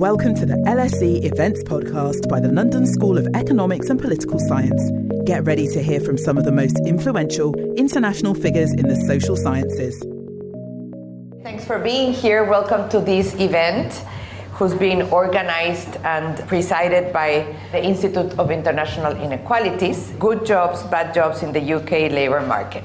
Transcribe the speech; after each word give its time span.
Welcome 0.00 0.34
to 0.36 0.46
the 0.46 0.54
LSE 0.54 1.26
Events 1.30 1.62
Podcast 1.62 2.26
by 2.26 2.40
the 2.40 2.48
London 2.48 2.86
School 2.86 3.18
of 3.18 3.28
Economics 3.34 3.90
and 3.90 4.00
Political 4.00 4.38
Science. 4.38 4.90
Get 5.26 5.44
ready 5.44 5.68
to 5.68 5.82
hear 5.82 6.00
from 6.00 6.16
some 6.16 6.38
of 6.38 6.44
the 6.44 6.52
most 6.52 6.80
influential 6.86 7.54
international 7.76 8.32
figures 8.32 8.72
in 8.72 8.88
the 8.88 8.96
social 8.96 9.36
sciences. 9.36 10.02
Thanks 11.42 11.66
for 11.66 11.78
being 11.78 12.14
here. 12.14 12.44
Welcome 12.44 12.88
to 12.88 13.00
this 13.00 13.34
event, 13.34 13.92
who's 14.52 14.72
been 14.72 15.02
organized 15.02 15.96
and 15.96 16.48
presided 16.48 17.12
by 17.12 17.54
the 17.70 17.84
Institute 17.84 18.38
of 18.38 18.50
International 18.50 19.14
Inequalities 19.14 20.14
Good 20.18 20.46
Jobs, 20.46 20.82
Bad 20.84 21.12
Jobs 21.12 21.42
in 21.42 21.52
the 21.52 21.74
UK 21.74 22.10
Labour 22.10 22.40
Market. 22.40 22.84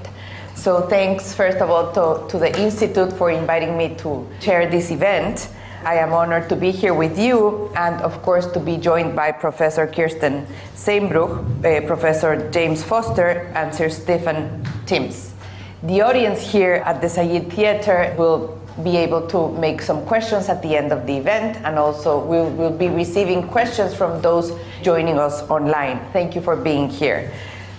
So, 0.54 0.82
thanks 0.90 1.34
first 1.34 1.60
of 1.60 1.70
all 1.70 1.94
to, 1.94 2.30
to 2.30 2.38
the 2.38 2.52
Institute 2.62 3.14
for 3.14 3.32
inviting 3.32 3.78
me 3.78 3.96
to 4.00 4.28
chair 4.42 4.70
this 4.70 4.92
event. 4.92 5.48
I 5.86 5.98
am 5.98 6.14
honored 6.14 6.50
to 6.50 6.56
be 6.56 6.72
here 6.72 6.96
with 6.96 7.20
you 7.20 7.70
and, 7.76 8.02
of 8.02 8.20
course, 8.24 8.48
to 8.54 8.60
be 8.60 8.76
joined 8.76 9.16
by 9.16 9.32
Professor 9.32 9.86
Kirsten 9.86 10.48
Sehnbruch, 10.74 11.64
uh, 11.64 11.86
Professor 11.86 12.50
James 12.50 12.82
Foster, 12.82 13.52
and 13.54 13.74
Sir 13.74 13.90
Stephen 13.90 14.66
Timms. 14.88 15.36
The 15.84 16.02
audience 16.02 16.42
here 16.42 16.82
at 16.86 17.02
the 17.02 17.08
Zayed 17.08 17.54
Theatre 17.54 18.16
will 18.18 18.60
be 18.84 18.98
able 18.98 19.28
to 19.28 19.52
make 19.60 19.80
some 19.80 20.04
questions 20.08 20.50
at 20.50 20.64
the 20.64 20.76
end 20.76 20.92
of 20.92 21.06
the 21.06 21.18
event, 21.18 21.58
and 21.64 21.78
also 21.78 22.18
we'll, 22.18 22.50
we'll 22.50 22.76
be 22.76 22.90
receiving 22.90 23.48
questions 23.48 23.94
from 23.94 24.20
those 24.24 24.58
joining 24.82 25.20
us 25.20 25.44
online. 25.52 26.00
Thank 26.12 26.34
you 26.34 26.42
for 26.42 26.56
being 26.56 26.90
here. 26.90 27.32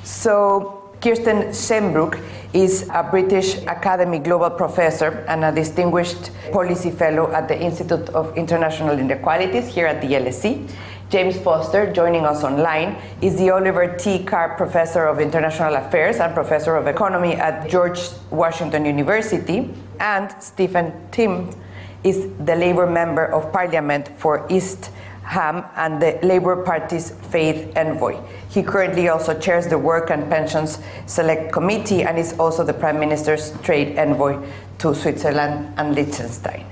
So, 0.04 0.75
Kirsten 1.00 1.52
Sehnbruch 1.52 2.18
is 2.52 2.88
a 2.92 3.02
British 3.02 3.58
Academy 3.66 4.18
Global 4.18 4.50
Professor 4.50 5.24
and 5.28 5.44
a 5.44 5.52
distinguished 5.52 6.30
policy 6.52 6.90
fellow 6.90 7.30
at 7.32 7.48
the 7.48 7.60
Institute 7.60 8.08
of 8.10 8.36
International 8.36 8.98
Inequalities 8.98 9.68
here 9.68 9.86
at 9.86 10.00
the 10.00 10.08
LSE. 10.08 10.68
James 11.10 11.38
Foster, 11.38 11.92
joining 11.92 12.24
us 12.24 12.42
online, 12.42 12.96
is 13.20 13.36
the 13.36 13.50
Oliver 13.50 13.94
T. 13.96 14.24
Carr 14.24 14.56
Professor 14.56 15.04
of 15.06 15.20
International 15.20 15.76
Affairs 15.76 16.16
and 16.16 16.34
Professor 16.34 16.74
of 16.76 16.86
Economy 16.86 17.34
at 17.34 17.68
George 17.68 18.00
Washington 18.30 18.84
University. 18.84 19.70
And 20.00 20.34
Stephen 20.42 20.92
Timms 21.12 21.54
is 22.02 22.28
the 22.44 22.56
Labour 22.56 22.86
Member 22.86 23.26
of 23.26 23.52
Parliament 23.52 24.08
for 24.18 24.46
East 24.48 24.90
Ham 25.26 25.64
and 25.74 26.00
the 26.00 26.18
Labour 26.22 26.62
Party's 26.62 27.10
Faith 27.30 27.76
Envoy. 27.76 28.16
He 28.48 28.62
currently 28.62 29.08
also 29.08 29.38
chairs 29.38 29.66
the 29.66 29.76
Work 29.76 30.10
and 30.10 30.30
Pensions 30.30 30.78
Select 31.06 31.52
Committee 31.52 32.04
and 32.04 32.16
is 32.16 32.38
also 32.38 32.62
the 32.64 32.72
Prime 32.72 33.00
Minister's 33.00 33.52
Trade 33.62 33.98
Envoy 33.98 34.38
to 34.78 34.94
Switzerland 34.94 35.74
and 35.76 35.94
Liechtenstein. 35.94 36.64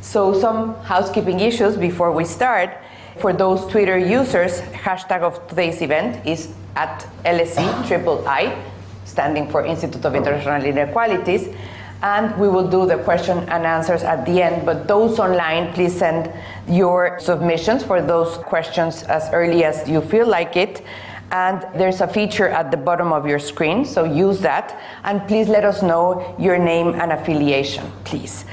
So, 0.00 0.32
some 0.40 0.76
housekeeping 0.76 1.40
issues 1.40 1.76
before 1.76 2.10
we 2.10 2.24
start. 2.24 2.70
For 3.18 3.34
those 3.34 3.66
Twitter 3.66 3.98
users, 3.98 4.62
hashtag 4.72 5.20
of 5.20 5.46
today's 5.46 5.82
event 5.82 6.26
is 6.26 6.48
at 6.74 7.06
LSE 7.26 7.86
triple 7.86 8.26
I, 8.26 8.56
standing 9.04 9.50
for 9.50 9.66
Institute 9.66 10.02
of 10.06 10.14
International 10.14 10.64
Inequalities 10.64 11.54
and 12.02 12.36
we 12.38 12.48
will 12.48 12.68
do 12.68 12.86
the 12.86 12.98
question 12.98 13.38
and 13.48 13.66
answers 13.66 14.02
at 14.02 14.24
the 14.24 14.42
end. 14.42 14.64
But 14.64 14.88
those 14.88 15.18
online, 15.18 15.72
please 15.72 15.96
send 15.96 16.32
your 16.68 17.18
submissions 17.20 17.82
for 17.84 18.00
those 18.00 18.36
questions 18.38 19.02
as 19.04 19.28
early 19.32 19.64
as 19.64 19.88
you 19.88 20.00
feel 20.00 20.26
like 20.26 20.56
it. 20.56 20.82
And 21.30 21.64
there's 21.78 22.00
a 22.00 22.08
feature 22.08 22.48
at 22.48 22.70
the 22.70 22.76
bottom 22.76 23.12
of 23.12 23.26
your 23.26 23.38
screen, 23.38 23.84
so 23.84 24.04
use 24.04 24.40
that. 24.40 24.80
And 25.04 25.26
please 25.28 25.48
let 25.48 25.64
us 25.64 25.82
know 25.82 26.34
your 26.38 26.58
name 26.58 26.94
and 26.94 27.12
affiliation, 27.12 27.90
please. 28.04 28.44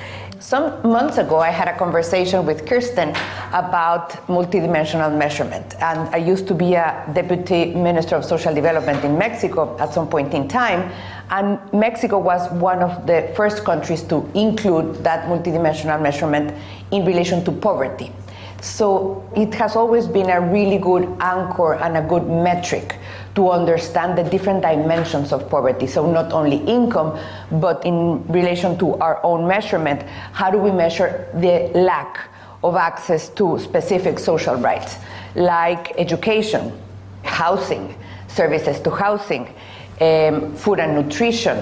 Some 0.48 0.82
months 0.82 1.18
ago, 1.18 1.40
I 1.40 1.50
had 1.50 1.68
a 1.68 1.78
conversation 1.78 2.46
with 2.46 2.66
Kirsten 2.66 3.10
about 3.52 4.12
multidimensional 4.28 5.14
measurement. 5.14 5.76
And 5.82 6.08
I 6.16 6.20
used 6.20 6.48
to 6.48 6.54
be 6.54 6.76
a 6.76 7.06
deputy 7.14 7.76
minister 7.76 8.16
of 8.16 8.24
social 8.24 8.56
development 8.56 9.04
in 9.04 9.18
Mexico 9.18 9.76
at 9.78 9.94
some 9.94 10.08
point 10.08 10.34
in 10.34 10.48
time. 10.48 10.90
And 11.32 11.60
Mexico 11.74 12.18
was 12.18 12.50
one 12.62 12.82
of 12.82 13.06
the 13.06 13.30
first 13.36 13.66
countries 13.66 14.04
to 14.04 14.26
include 14.36 15.04
that 15.04 15.26
multidimensional 15.28 16.02
measurement 16.02 16.54
in 16.92 17.04
relation 17.04 17.44
to 17.44 17.52
poverty. 17.52 18.14
So 18.62 19.30
it 19.36 19.54
has 19.56 19.76
always 19.76 20.08
been 20.08 20.30
a 20.30 20.40
really 20.40 20.78
good 20.78 21.14
anchor 21.20 21.74
and 21.74 21.98
a 21.98 22.02
good 22.02 22.26
metric 22.26 22.96
to 23.38 23.52
understand 23.52 24.18
the 24.18 24.24
different 24.24 24.64
dimensions 24.64 25.32
of 25.32 25.48
poverty. 25.48 25.86
So, 25.86 26.12
not 26.12 26.34
only 26.34 26.58
income, 26.66 27.20
but 27.52 27.86
in 27.86 28.26
relation 28.28 28.80
to 28.80 28.96
our 28.96 29.24
own 29.24 29.48
measurement, 29.48 30.02
how 30.34 30.50
do 30.50 30.58
we 30.58 30.72
measure 30.72 31.30
the 31.36 31.70
lack 31.78 32.30
of 32.64 32.76
access 32.76 33.30
to 33.30 33.60
specific 33.60 34.18
social 34.18 34.56
rights 34.56 34.98
like 35.36 35.94
education, 36.00 36.74
housing, 37.22 37.96
services 38.28 38.80
to 38.82 38.90
housing, 38.90 39.54
um, 40.02 40.56
food 40.56 40.80
and 40.80 40.96
nutrition, 40.96 41.58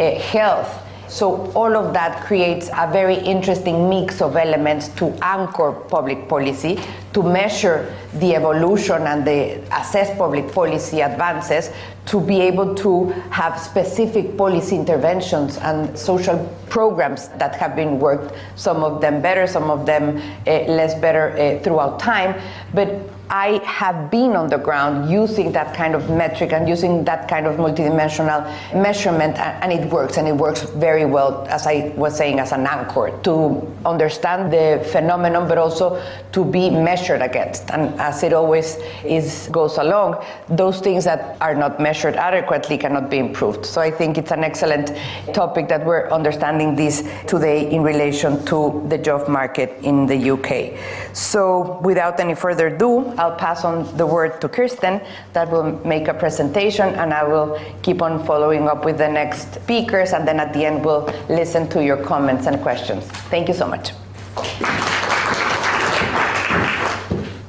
uh, 0.00 0.14
health? 0.32 0.87
So 1.08 1.50
all 1.52 1.74
of 1.74 1.94
that 1.94 2.24
creates 2.24 2.68
a 2.76 2.90
very 2.92 3.16
interesting 3.16 3.88
mix 3.88 4.20
of 4.20 4.36
elements 4.36 4.88
to 5.00 5.16
anchor 5.22 5.72
public 5.72 6.28
policy, 6.28 6.78
to 7.14 7.22
measure 7.22 7.94
the 8.14 8.34
evolution 8.34 9.02
and 9.02 9.26
the 9.26 9.60
assess 9.74 10.16
public 10.18 10.52
policy 10.52 11.00
advances, 11.00 11.70
to 12.06 12.20
be 12.20 12.40
able 12.40 12.74
to 12.74 13.06
have 13.30 13.58
specific 13.58 14.36
policy 14.36 14.76
interventions 14.76 15.56
and 15.58 15.98
social 15.98 16.38
programs 16.68 17.28
that 17.38 17.54
have 17.56 17.74
been 17.74 17.98
worked, 17.98 18.34
some 18.56 18.84
of 18.84 19.00
them 19.00 19.22
better, 19.22 19.46
some 19.46 19.70
of 19.70 19.86
them 19.86 20.18
uh, 20.46 20.50
less 20.70 20.94
better 21.00 21.30
uh, 21.30 21.62
throughout 21.62 21.98
time. 21.98 22.38
But 22.74 22.88
I 23.30 23.60
have 23.64 24.10
been 24.10 24.36
on 24.36 24.48
the 24.48 24.56
ground 24.56 25.10
using 25.10 25.52
that 25.52 25.76
kind 25.76 25.94
of 25.94 26.08
metric 26.08 26.52
and 26.52 26.66
using 26.66 27.04
that 27.04 27.28
kind 27.28 27.46
of 27.46 27.56
multidimensional 27.56 28.42
measurement, 28.72 29.38
and 29.38 29.70
it 29.70 29.90
works, 29.90 30.16
and 30.16 30.26
it 30.26 30.32
works 30.32 30.62
very 30.62 31.04
well, 31.04 31.46
as 31.48 31.66
I 31.66 31.92
was 31.96 32.16
saying, 32.16 32.40
as 32.40 32.52
an 32.52 32.66
anchor 32.66 33.12
to 33.24 33.76
understand 33.84 34.50
the 34.50 34.82
phenomenon, 34.92 35.46
but 35.46 35.58
also 35.58 36.02
to 36.32 36.44
be 36.44 36.70
measured 36.70 37.20
against. 37.20 37.70
And 37.70 38.00
as 38.00 38.22
it 38.22 38.32
always 38.32 38.78
is 39.04 39.48
goes 39.52 39.76
along, 39.76 40.24
those 40.48 40.80
things 40.80 41.04
that 41.04 41.36
are 41.42 41.54
not 41.54 41.80
measured 41.80 42.16
adequately 42.16 42.78
cannot 42.78 43.10
be 43.10 43.18
improved. 43.18 43.66
So 43.66 43.82
I 43.82 43.90
think 43.90 44.16
it's 44.16 44.30
an 44.30 44.42
excellent 44.42 44.92
topic 45.34 45.68
that 45.68 45.84
we're 45.84 46.08
understanding 46.08 46.76
this 46.76 47.06
today 47.26 47.70
in 47.70 47.82
relation 47.82 48.42
to 48.46 48.84
the 48.88 48.96
job 48.96 49.28
market 49.28 49.76
in 49.82 50.06
the 50.06 50.30
UK. 50.30 50.78
So 51.14 51.78
without 51.82 52.20
any 52.20 52.34
further 52.34 52.68
ado, 52.68 53.14
I'll 53.18 53.34
pass 53.34 53.64
on 53.64 53.96
the 53.96 54.06
word 54.06 54.40
to 54.40 54.48
Kirsten 54.48 55.00
that 55.32 55.50
will 55.50 55.72
make 55.84 56.08
a 56.08 56.14
presentation 56.14 56.94
and 56.94 57.12
I 57.12 57.24
will 57.24 57.60
keep 57.82 58.00
on 58.00 58.24
following 58.24 58.68
up 58.68 58.84
with 58.84 58.98
the 58.98 59.08
next 59.08 59.54
speakers 59.54 60.12
and 60.12 60.26
then 60.26 60.38
at 60.38 60.52
the 60.52 60.64
end 60.64 60.84
we'll 60.84 61.12
listen 61.28 61.68
to 61.70 61.84
your 61.84 61.96
comments 61.96 62.46
and 62.46 62.60
questions. 62.62 63.04
Thank 63.30 63.48
you 63.48 63.54
so 63.54 63.66
much. 63.66 63.92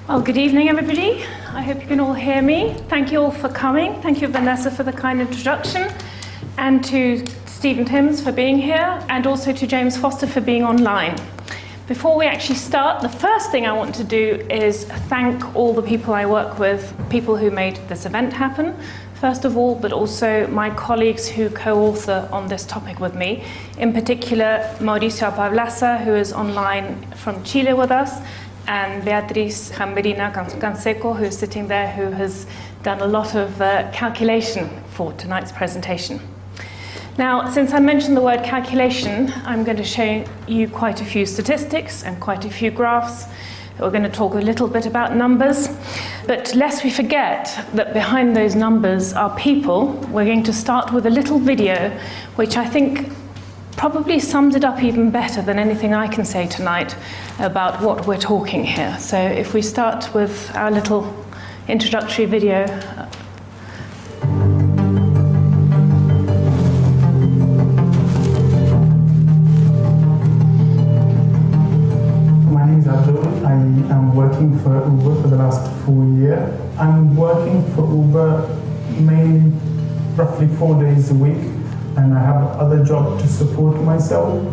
Well, 0.07 0.21
good 0.21 0.37
evening, 0.37 0.69
everybody. 0.69 1.23
I 1.53 1.61
hope 1.61 1.81
you 1.81 1.87
can 1.87 1.99
all 1.99 2.15
hear 2.15 2.41
me. 2.41 2.73
Thank 2.87 3.11
you 3.11 3.21
all 3.21 3.31
for 3.31 3.47
coming. 3.47 4.01
Thank 4.01 4.21
you, 4.21 4.27
Vanessa, 4.27 4.71
for 4.71 4.81
the 4.81 4.91
kind 4.91 5.21
introduction, 5.21 5.87
and 6.57 6.83
to 6.85 7.23
Stephen 7.45 7.85
Timms 7.85 8.19
for 8.19 8.31
being 8.31 8.57
here, 8.57 9.05
and 9.09 9.27
also 9.27 9.53
to 9.53 9.67
James 9.67 9.95
Foster 9.97 10.25
for 10.25 10.41
being 10.41 10.63
online. 10.63 11.15
Before 11.89 12.15
we 12.15 12.27
actually 12.27 12.59
start, 12.59 13.01
the 13.01 13.09
first 13.09 13.49
thing 13.49 13.65
I 13.65 13.73
want 13.73 13.95
to 13.95 14.03
do 14.03 14.45
is 14.47 14.83
thank 15.09 15.55
all 15.55 15.73
the 15.73 15.81
people 15.81 16.13
I 16.13 16.27
work 16.27 16.59
with, 16.59 16.93
people 17.09 17.35
who 17.35 17.49
made 17.49 17.77
this 17.87 18.05
event 18.05 18.31
happen, 18.31 18.75
first 19.15 19.43
of 19.43 19.57
all, 19.57 19.73
but 19.73 19.91
also 19.91 20.45
my 20.49 20.69
colleagues 20.69 21.27
who 21.27 21.49
co 21.49 21.87
author 21.87 22.29
on 22.31 22.47
this 22.47 22.63
topic 22.63 22.99
with 22.99 23.15
me. 23.15 23.43
In 23.79 23.91
particular, 23.91 24.59
Mauricio 24.77 25.31
Apablaza, 25.31 26.03
who 26.03 26.13
is 26.13 26.31
online 26.31 27.07
from 27.13 27.43
Chile 27.43 27.73
with 27.73 27.89
us, 27.89 28.21
and 28.67 29.03
Beatriz 29.03 29.71
Jambrina 29.71 30.31
Canseco, 30.31 31.17
who 31.17 31.23
is 31.23 31.35
sitting 31.39 31.67
there, 31.67 31.89
who 31.93 32.11
has 32.11 32.45
done 32.83 33.01
a 33.01 33.07
lot 33.07 33.33
of 33.33 33.59
uh, 33.59 33.89
calculation 33.91 34.69
for 34.91 35.11
tonight's 35.13 35.51
presentation. 35.51 36.19
Now, 37.19 37.49
since 37.49 37.73
I 37.73 37.79
mentioned 37.79 38.15
the 38.15 38.21
word 38.21 38.45
calculation, 38.45 39.33
I'm 39.43 39.65
going 39.65 39.75
to 39.75 39.83
show 39.83 40.23
you 40.47 40.69
quite 40.69 41.01
a 41.01 41.03
few 41.03 41.25
statistics 41.25 42.05
and 42.05 42.17
quite 42.17 42.45
a 42.45 42.49
few 42.49 42.71
graphs. 42.71 43.25
We're 43.77 43.91
going 43.91 44.03
to 44.03 44.09
talk 44.09 44.35
a 44.35 44.37
little 44.37 44.69
bit 44.69 44.85
about 44.85 45.17
numbers. 45.17 45.67
But 46.27 46.55
lest 46.55 46.85
we 46.85 46.89
forget 46.89 47.65
that 47.73 47.91
behind 47.91 48.37
those 48.37 48.55
numbers 48.55 49.11
are 49.11 49.35
people, 49.37 49.87
we're 50.13 50.23
going 50.23 50.43
to 50.43 50.53
start 50.53 50.93
with 50.93 51.07
a 51.07 51.09
little 51.09 51.39
video 51.39 51.89
which 52.37 52.55
I 52.55 52.65
think 52.65 53.11
probably 53.75 54.21
sums 54.21 54.55
it 54.55 54.63
up 54.63 54.81
even 54.81 55.11
better 55.11 55.41
than 55.41 55.59
anything 55.59 55.93
I 55.93 56.07
can 56.07 56.23
say 56.23 56.47
tonight 56.47 56.95
about 57.39 57.81
what 57.81 58.07
we're 58.07 58.17
talking 58.17 58.63
here. 58.63 58.97
So 58.97 59.17
if 59.19 59.53
we 59.53 59.61
start 59.61 60.13
with 60.13 60.55
our 60.55 60.71
little 60.71 61.13
introductory 61.67 62.27
video. 62.27 62.65
Last 75.89 76.19
four. 76.21 76.79
I'm 76.79 77.15
working 77.15 77.63
for 77.75 77.81
Uber 77.81 78.47
mainly 79.01 79.51
roughly 80.15 80.47
four 80.57 80.81
days 80.81 81.11
a 81.11 81.13
week, 81.13 81.37
and 81.97 82.13
I 82.13 82.19
have 82.19 82.43
other 82.59 82.83
job 82.83 83.19
to 83.19 83.27
support 83.27 83.81
myself. 83.81 84.45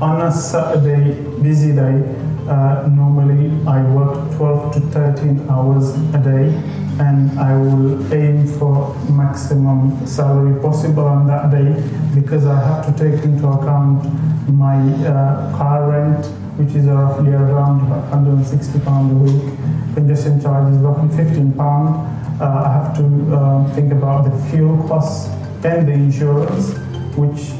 On 0.00 0.20
a 0.22 0.32
Saturday 0.32 1.20
busy 1.42 1.72
day, 1.72 2.16
uh, 2.48 2.88
normally 2.90 3.50
I 3.66 3.82
work 3.92 4.34
12 4.36 4.74
to 4.74 4.80
13 4.80 5.48
hours 5.50 5.90
a 6.14 6.18
day 6.18 6.80
and 6.98 7.38
I 7.38 7.56
will 7.56 8.12
aim 8.12 8.46
for 8.58 8.94
maximum 9.10 10.06
salary 10.06 10.60
possible 10.60 11.04
on 11.04 11.26
that 11.28 11.50
day 11.50 11.72
because 12.14 12.46
I 12.46 12.58
have 12.60 12.86
to 12.86 12.92
take 12.92 13.22
into 13.24 13.46
account 13.46 14.04
my 14.48 14.76
uh, 15.06 15.56
car 15.56 15.90
rent, 15.90 16.26
which 16.58 16.74
is 16.74 16.86
roughly 16.86 17.32
around 17.32 17.88
160 17.88 18.80
pound 18.80 19.12
a 19.12 19.14
week. 19.14 19.59
Congestion 19.94 20.40
charge 20.40 20.72
is 20.72 20.78
roughly 20.78 21.08
15 21.16 21.52
pound. 21.54 22.40
Uh, 22.40 22.62
I 22.64 22.72
have 22.72 22.96
to 22.96 23.34
uh, 23.34 23.74
think 23.74 23.92
about 23.92 24.24
the 24.24 24.50
fuel 24.50 24.76
costs 24.88 25.28
and 25.64 25.86
the 25.86 25.92
insurance, 25.92 26.74
which 27.16 27.50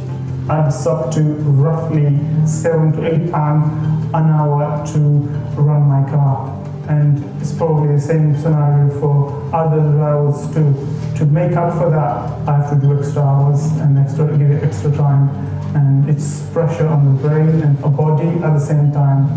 adds 0.48 0.86
up 0.86 1.12
to 1.12 1.22
roughly 1.22 2.18
seven 2.46 2.92
to 2.92 3.06
eight 3.06 3.30
pound 3.30 4.14
an 4.14 4.30
hour 4.30 4.84
to 4.92 4.98
run 5.60 5.82
my 5.82 6.08
car 6.10 6.60
and 6.90 7.22
it's 7.40 7.52
probably 7.52 7.94
the 7.94 8.00
same 8.00 8.36
scenario 8.36 8.90
for 8.98 9.54
other 9.54 9.80
drivers 9.92 10.42
too. 10.52 10.74
To 11.18 11.26
make 11.26 11.52
up 11.52 11.72
for 11.78 11.88
that, 11.90 12.48
I 12.48 12.56
have 12.56 12.70
to 12.70 12.76
do 12.84 12.98
extra 12.98 13.22
hours 13.22 13.62
and 13.78 13.96
extra 13.96 14.26
give 14.36 14.50
it 14.50 14.64
extra 14.64 14.90
time, 14.90 15.28
and 15.76 16.10
it's 16.10 16.42
pressure 16.50 16.88
on 16.88 17.04
the 17.04 17.28
brain 17.28 17.62
and 17.62 17.78
a 17.84 17.88
body 17.88 18.28
at 18.42 18.54
the 18.54 18.58
same 18.58 18.90
time. 18.92 19.28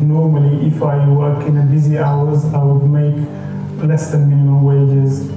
Normally, 0.00 0.66
if 0.66 0.82
I 0.82 1.06
work 1.08 1.46
in 1.46 1.58
a 1.58 1.62
busy 1.62 1.98
hours, 1.98 2.44
I 2.54 2.62
would 2.62 2.88
make 2.88 3.28
less 3.82 4.10
than 4.10 4.30
minimum 4.30 4.64
wages, 4.64 5.28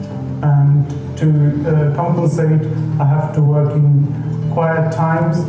and 0.42 0.90
to 1.18 1.28
uh, 1.68 1.96
compensate, 1.96 2.66
I 3.00 3.06
have 3.06 3.36
to 3.36 3.42
work 3.42 3.74
in 3.74 4.08
quiet 4.54 4.94
times, 4.94 5.40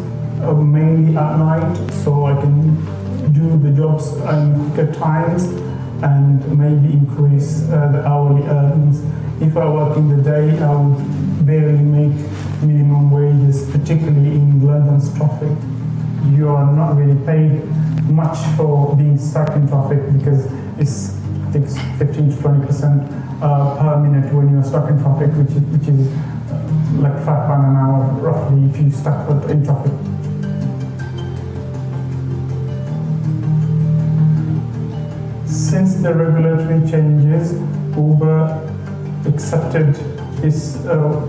uh, 0.43 0.53
mainly 0.55 1.17
at 1.17 1.39
night, 1.39 1.77
so 2.03 2.27
I 2.27 2.41
can 2.41 2.75
do 3.33 3.57
the 3.59 3.71
jobs 3.77 4.09
and 4.09 4.75
get 4.75 4.95
times 4.95 5.45
and 6.03 6.59
maybe 6.59 6.93
increase 6.93 7.63
uh, 7.71 7.93
the 7.93 8.07
hourly 8.07 8.43
earnings. 8.49 9.01
If 9.41 9.57
I 9.57 9.67
work 9.69 9.97
in 9.97 10.09
the 10.09 10.23
day, 10.23 10.59
I 10.59 10.75
would 10.75 11.47
barely 11.47 11.79
make 11.79 12.17
minimum 12.63 13.11
wages, 13.11 13.71
particularly 13.71 14.35
in 14.35 14.67
London's 14.67 15.17
traffic. 15.17 15.57
You 16.33 16.49
are 16.49 16.73
not 16.73 16.97
really 16.97 17.19
paid 17.25 17.63
much 18.05 18.39
for 18.57 18.95
being 18.97 19.19
stuck 19.19 19.51
in 19.57 19.67
traffic 19.69 20.01
because 20.13 20.47
it's 20.79 21.15
takes 21.55 21.79
15 21.99 22.31
to 22.35 22.43
20 22.43 22.67
percent 22.67 23.03
uh, 23.41 23.79
per 23.79 23.97
minute 24.01 24.33
when 24.35 24.51
you're 24.53 24.65
stuck 24.65 24.91
in 24.91 25.01
traffic, 25.01 25.31
which 25.39 25.51
is, 25.51 25.63
which 25.71 25.87
is 25.87 26.11
uh, 26.51 26.59
like 26.99 27.15
five 27.25 27.47
pound 27.47 27.65
an 27.65 27.77
hour 27.77 28.11
roughly 28.19 28.65
if 28.71 28.77
you're 28.77 28.91
stuck 28.91 29.31
in 29.49 29.65
traffic. 29.65 29.93
Since 35.47 36.03
the 36.03 36.13
regulatory 36.13 36.91
changes, 36.91 37.53
Uber 37.97 38.71
accepted 39.27 39.95
its, 40.43 40.77
uh, 40.87 41.25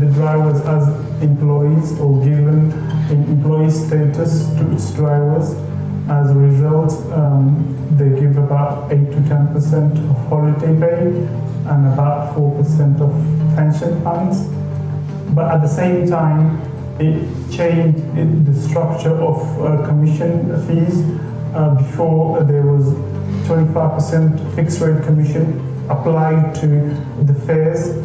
the 0.00 0.06
drivers 0.14 0.60
as 0.62 0.88
employees 1.22 1.98
or 2.00 2.24
given 2.24 2.72
employee 3.10 3.70
status 3.70 4.48
to 4.56 4.72
its 4.72 4.90
drivers. 4.92 5.65
As 6.08 6.30
a 6.30 6.34
result, 6.34 6.92
um, 7.12 7.76
they 7.96 8.08
give 8.20 8.36
about 8.36 8.92
8 8.92 8.96
to 9.10 9.28
10 9.28 9.52
percent 9.52 9.98
of 9.98 10.16
holiday 10.28 10.78
pay 10.78 11.06
and 11.66 11.92
about 11.92 12.32
4 12.36 12.56
percent 12.56 13.00
of 13.00 13.10
pension 13.56 14.00
funds. 14.02 14.46
But 15.34 15.50
at 15.50 15.62
the 15.62 15.68
same 15.68 16.06
time, 16.06 16.60
it 17.00 17.26
changed 17.50 17.98
it, 18.16 18.44
the 18.46 18.54
structure 18.54 19.14
of 19.14 19.36
uh, 19.60 19.84
commission 19.84 20.46
fees. 20.68 21.02
Uh, 21.54 21.74
before 21.74 22.44
there 22.44 22.62
was 22.62 22.94
25% 23.48 24.54
fixed 24.54 24.80
rate 24.80 25.02
commission 25.04 25.58
applied 25.88 26.54
to 26.54 26.66
the 27.22 27.34
fares. 27.46 27.96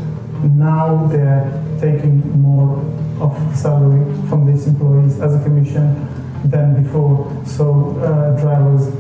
Now 0.44 1.06
they're 1.08 1.52
taking 1.80 2.42
more 2.42 2.80
of 3.20 3.56
salary 3.56 4.06
from 4.28 4.52
these 4.52 4.66
employees 4.66 5.20
as 5.20 5.36
a 5.36 5.44
commission 5.44 6.08
than 6.46 6.84
before. 6.84 7.30
So 7.46 7.98
uh, 8.00 8.40
drivers 8.40 8.94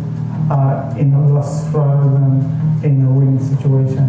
are 0.49 0.97
in 0.97 1.13
a 1.13 1.27
loss 1.29 1.67
rather 1.69 2.09
than 2.09 2.81
in 2.83 3.05
a 3.05 3.11
winning 3.11 3.39
situation. 3.39 4.07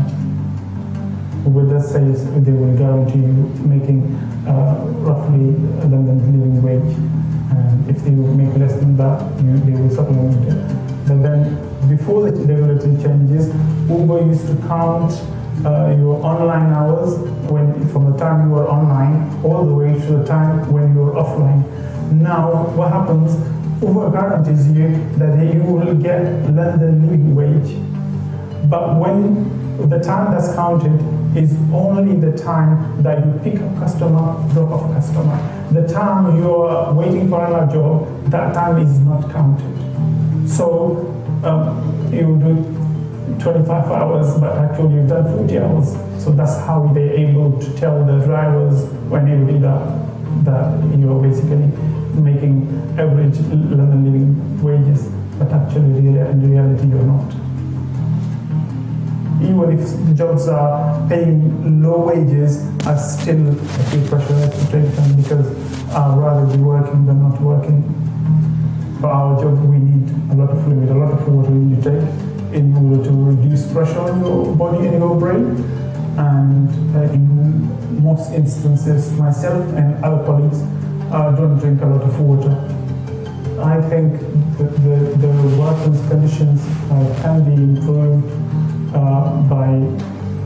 With 1.44 1.70
that 1.70 1.82
says 1.82 2.25
they 2.44 2.52
will 2.52 2.76
guarantee 2.76 3.19
you 3.19 3.50
making 3.67 4.14
uh, 4.46 4.84
roughly 5.02 5.49
a 5.82 5.87
London 5.90 6.19
living 6.31 6.62
wage. 6.62 6.96
And 7.50 7.90
if 7.90 8.02
you 8.06 8.12
make 8.12 8.56
less 8.56 8.75
than 8.75 8.96
that, 8.96 9.20
you, 9.43 9.58
they 9.58 9.73
will 9.73 9.90
supplement 9.90 10.49
it. 10.49 10.82
But 11.06 11.23
then 11.23 11.88
before 11.88 12.31
the 12.31 12.38
regulatory 12.38 12.96
changes, 13.02 13.49
Uber 13.88 14.25
used 14.26 14.46
to 14.46 14.56
count 14.69 15.12
uh, 15.67 15.94
your 15.99 16.25
online 16.25 16.73
hours 16.73 17.19
when 17.50 17.88
from 17.88 18.12
the 18.12 18.19
time 18.19 18.49
you 18.49 18.55
were 18.55 18.69
online 18.69 19.43
all 19.44 19.67
the 19.67 19.75
way 19.75 19.93
to 19.93 20.19
the 20.19 20.25
time 20.25 20.70
when 20.73 20.94
you 20.94 21.00
were 21.00 21.12
offline. 21.12 21.62
Now, 22.12 22.66
what 22.76 22.92
happens? 22.92 23.32
Uber 23.82 24.10
guarantees 24.12 24.68
you 24.68 24.88
that 25.16 25.52
you 25.52 25.62
will 25.62 25.94
get 25.94 26.22
London 26.50 27.02
living 27.02 27.34
wage, 27.34 27.74
but 28.70 29.00
when 29.00 29.88
the 29.88 29.98
time 29.98 30.30
that's 30.30 30.54
counted 30.54 31.00
is 31.36 31.56
only 31.72 32.14
the 32.16 32.36
time 32.36 33.02
that 33.02 33.24
you 33.24 33.32
pick 33.42 33.60
up 33.60 33.74
customer, 33.78 34.36
drop 34.52 34.70
off 34.70 34.94
customer. 34.94 35.36
The 35.72 35.88
time 35.88 36.38
you're 36.38 36.92
waiting 36.92 37.28
for 37.28 37.44
another 37.44 37.72
job, 37.72 38.30
that 38.30 38.54
time 38.54 38.78
is 38.78 38.98
not 39.00 39.30
counted. 39.32 40.48
So 40.48 41.08
um, 41.42 42.12
you 42.12 42.38
do 42.38 43.38
25 43.40 43.68
hours, 43.90 44.38
but 44.38 44.56
actually 44.58 44.94
you've 44.94 45.08
done 45.08 45.24
40 45.36 45.58
hours. 45.58 45.92
So 46.22 46.30
that's 46.30 46.56
how 46.58 46.90
they're 46.94 47.14
able 47.14 47.58
to 47.58 47.76
tell 47.76 48.04
the 48.04 48.24
drivers 48.24 48.84
when 49.08 49.26
you 49.26 49.46
do 49.50 49.58
that, 49.60 50.44
that 50.44 50.98
you're 50.98 51.20
basically 51.20 51.70
making 52.14 52.68
average 52.98 53.38
London 53.50 54.04
living 54.04 54.62
wages, 54.62 55.08
but 55.38 55.52
actually 55.52 55.98
in 55.98 56.50
reality 56.50 56.88
you're 56.88 57.02
not. 57.02 57.32
Even 59.42 59.78
if 59.78 60.16
jobs 60.16 60.48
are 60.48 61.08
paying 61.08 61.82
low 61.82 62.06
wages, 62.06 62.64
I 62.86 62.96
still 62.96 63.54
feel 63.54 64.08
pressurized 64.08 64.52
to 64.52 64.64
take 64.72 64.94
them 64.94 65.16
because 65.16 65.46
I'd 65.90 66.16
rather 66.16 66.56
be 66.56 66.62
working 66.62 67.06
than 67.06 67.22
not 67.22 67.40
working 67.40 67.82
for 69.02 69.10
our 69.10 69.42
job, 69.42 69.58
we 69.64 69.78
need 69.78 70.08
a 70.31 70.34
lot 70.34 70.50
of 70.50 70.62
fluid, 70.62 70.88
a 70.88 70.94
lot 70.94 71.10
of 71.10 71.26
water 71.26 71.50
to 71.50 71.76
take 71.82 72.54
in 72.54 72.70
order 72.76 73.02
to 73.02 73.10
reduce 73.10 73.66
pressure 73.72 73.98
on 73.98 74.20
your 74.20 74.54
body 74.54 74.86
and 74.86 74.98
your 74.98 75.19
brain. 75.19 75.58
And 76.16 76.70
uh, 76.94 77.12
in 77.12 78.00
most 78.00 78.31
instances, 78.31 79.10
myself 79.19 79.66
and 79.74 80.04
other 80.04 80.24
colleagues 80.24 80.62
uh, 81.12 81.31
don't 81.36 81.58
drink 81.58 81.82
a 81.82 81.86
lot 81.86 82.02
of 82.02 82.20
water. 82.20 82.52
I 83.60 83.81
think 83.88 84.19
the, 84.56 84.64
the, 84.64 84.96
the 85.20 85.56
working 85.60 85.94
conditions 86.08 86.64
uh, 86.90 87.20
can 87.22 87.44
be 87.44 87.62
improved 87.62 88.26
uh, 88.94 89.42
by 89.48 89.69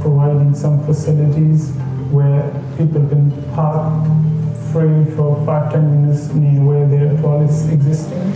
providing 0.02 0.54
some 0.54 0.84
facilities 0.84 1.70
where 2.10 2.50
people 2.76 3.06
can 3.08 3.30
park 3.54 4.06
free 4.72 5.04
for 5.16 5.44
five, 5.46 5.72
ten 5.72 6.02
minutes 6.02 6.28
near 6.34 6.60
where 6.62 6.86
their 6.88 7.16
toilet 7.22 7.48
is 7.48 7.70
existing. 7.72 8.32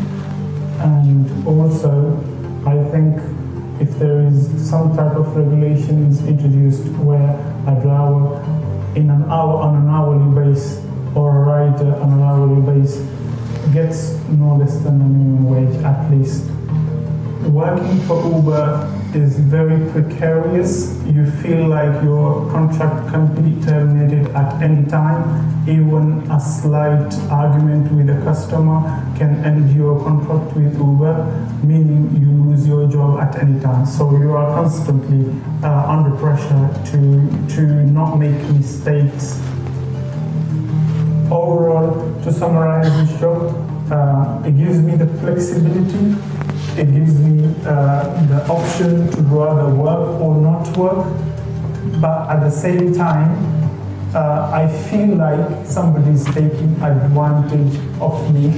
And 0.80 1.46
also, 1.46 2.16
I 2.64 2.78
think 2.90 3.18
if 3.80 3.98
there 3.98 4.20
is 4.26 4.48
some 4.70 4.96
type 4.96 5.16
of 5.16 5.36
regulations 5.36 6.24
introduced 6.26 6.86
where 6.98 7.30
a 7.66 7.80
driver 7.82 8.40
in 8.94 9.10
an 9.10 9.24
hour 9.24 9.62
on 9.62 9.82
an 9.82 9.88
hourly 9.88 10.52
base 10.52 10.79
or 11.14 11.36
a 11.36 11.40
rider 11.40 11.94
on 11.96 12.12
an 12.12 12.22
hourly 12.22 12.60
base 12.62 12.98
gets 13.72 14.12
no 14.28 14.56
less 14.56 14.76
than 14.78 15.00
a 15.00 15.04
minimum 15.04 15.50
wage 15.50 15.76
at 15.84 16.10
least. 16.10 16.44
Working 17.48 18.00
for 18.06 18.22
Uber 18.36 19.00
is 19.14 19.38
very 19.38 19.90
precarious. 19.90 20.94
You 21.06 21.28
feel 21.42 21.68
like 21.68 22.02
your 22.02 22.50
contract 22.50 23.10
can 23.10 23.26
be 23.34 23.64
terminated 23.64 24.28
at 24.34 24.62
any 24.62 24.86
time. 24.88 25.48
Even 25.68 26.30
a 26.30 26.38
slight 26.38 27.12
argument 27.30 27.90
with 27.92 28.10
a 28.10 28.20
customer 28.24 28.80
can 29.16 29.42
end 29.44 29.74
your 29.74 30.02
contract 30.04 30.54
with 30.56 30.74
Uber, 30.78 31.48
meaning 31.62 32.14
you 32.20 32.50
lose 32.50 32.66
your 32.66 32.88
job 32.88 33.20
at 33.20 33.36
any 33.42 33.58
time. 33.60 33.86
So 33.86 34.10
you 34.16 34.32
are 34.32 34.54
constantly 34.54 35.34
uh, 35.62 35.86
under 35.88 36.16
pressure 36.16 36.70
to, 36.92 37.56
to 37.56 37.62
not 37.86 38.16
make 38.16 38.38
mistakes. 38.50 39.40
Overall, 41.30 42.20
to 42.24 42.32
summarize 42.32 42.90
this 43.08 43.20
job, 43.20 43.54
uh, 43.92 44.42
it 44.44 44.56
gives 44.56 44.80
me 44.82 44.96
the 44.96 45.06
flexibility, 45.18 46.16
it 46.80 46.92
gives 46.92 47.18
me 47.20 47.54
uh, 47.64 48.26
the 48.26 48.44
option 48.48 49.10
to 49.12 49.22
rather 49.22 49.72
work 49.72 50.20
or 50.20 50.36
not 50.40 50.76
work, 50.76 51.06
but 52.00 52.28
at 52.30 52.40
the 52.40 52.50
same 52.50 52.92
time, 52.92 53.30
uh, 54.12 54.50
I 54.52 54.66
feel 54.90 55.16
like 55.16 55.66
somebody 55.66 56.10
is 56.10 56.24
taking 56.24 56.74
advantage 56.82 57.78
of 58.00 58.34
me. 58.34 58.50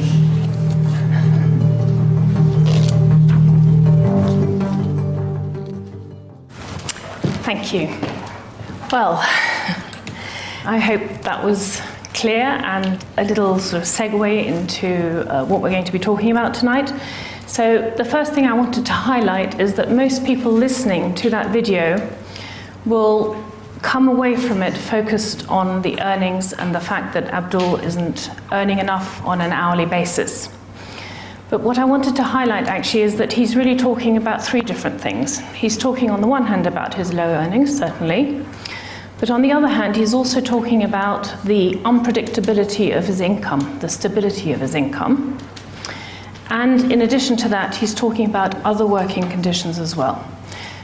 Thank 7.43 7.75
you. 7.75 7.89
Well, 8.91 9.19
I 10.65 10.79
hope 10.79 11.23
that 11.23 11.45
was 11.45 11.83
clear 12.23 12.47
and 12.75 13.05
a 13.17 13.25
little 13.25 13.59
sort 13.59 13.83
of 13.83 13.89
segue 13.89 14.47
into 14.47 15.29
uh, 15.29 15.45
what 15.45 15.61
we're 15.61 15.73
going 15.73 15.83
to 15.83 15.91
be 15.91 15.99
talking 15.99 16.31
about 16.31 16.55
tonight. 16.55 16.93
So, 17.49 17.93
the 17.97 18.05
first 18.05 18.33
thing 18.33 18.47
I 18.47 18.53
wanted 18.53 18.87
to 18.87 18.93
highlight 18.93 19.59
is 19.61 19.75
that 19.75 19.91
most 19.91 20.25
people 20.25 20.53
listening 20.53 21.17
to 21.17 21.31
that 21.31 21.51
video 21.51 21.99
will 22.87 23.37
come 23.83 24.07
away 24.09 24.37
from 24.37 24.63
it 24.63 24.77
focused 24.77 25.49
on 25.49 25.83
the 25.83 26.01
earnings 26.01 26.53
and 26.53 26.73
the 26.73 26.79
fact 26.79 27.13
that 27.15 27.25
Abdul 27.25 27.81
isn't 27.81 28.31
earning 28.53 28.79
enough 28.79 29.21
on 29.27 29.41
an 29.41 29.51
hourly 29.51 29.87
basis. 29.87 30.49
But 31.51 31.61
what 31.63 31.77
I 31.77 31.85
wanted 31.85 32.15
to 32.17 32.23
highlight 32.23 32.69
actually 32.69 33.03
is 33.03 33.17
that 33.17 33.33
he's 33.33 33.57
really 33.57 33.77
talking 33.77 34.17
about 34.17 34.45
three 34.45 34.61
different 34.61 35.01
things. 35.01 35.41
He's 35.55 35.77
talking 35.77 36.09
on 36.09 36.21
the 36.21 36.29
one 36.29 36.47
hand 36.47 36.69
about 36.69 36.95
his 36.95 37.13
low 37.13 37.27
earnings, 37.27 37.77
certainly, 37.77 38.47
but 39.23 39.31
on 39.31 39.41
the 39.41 39.53
other 39.53 39.69
hand, 39.69 39.95
he's 39.95 40.15
also 40.15 40.41
talking 40.41 40.83
about 40.83 41.33
the 41.45 41.75
unpredictability 41.85 42.93
of 42.99 43.05
his 43.05 43.21
income, 43.21 43.79
the 43.79 43.89
stability 43.89 44.51
of 44.51 44.59
his 44.59 44.75
income. 44.75 45.39
And 46.51 46.91
in 46.91 47.03
addition 47.03 47.37
to 47.37 47.49
that, 47.51 47.77
he's 47.77 47.95
talking 47.95 48.27
about 48.29 48.57
other 48.65 48.85
working 48.85 49.31
conditions 49.31 49.79
as 49.79 49.95
well. 49.95 50.29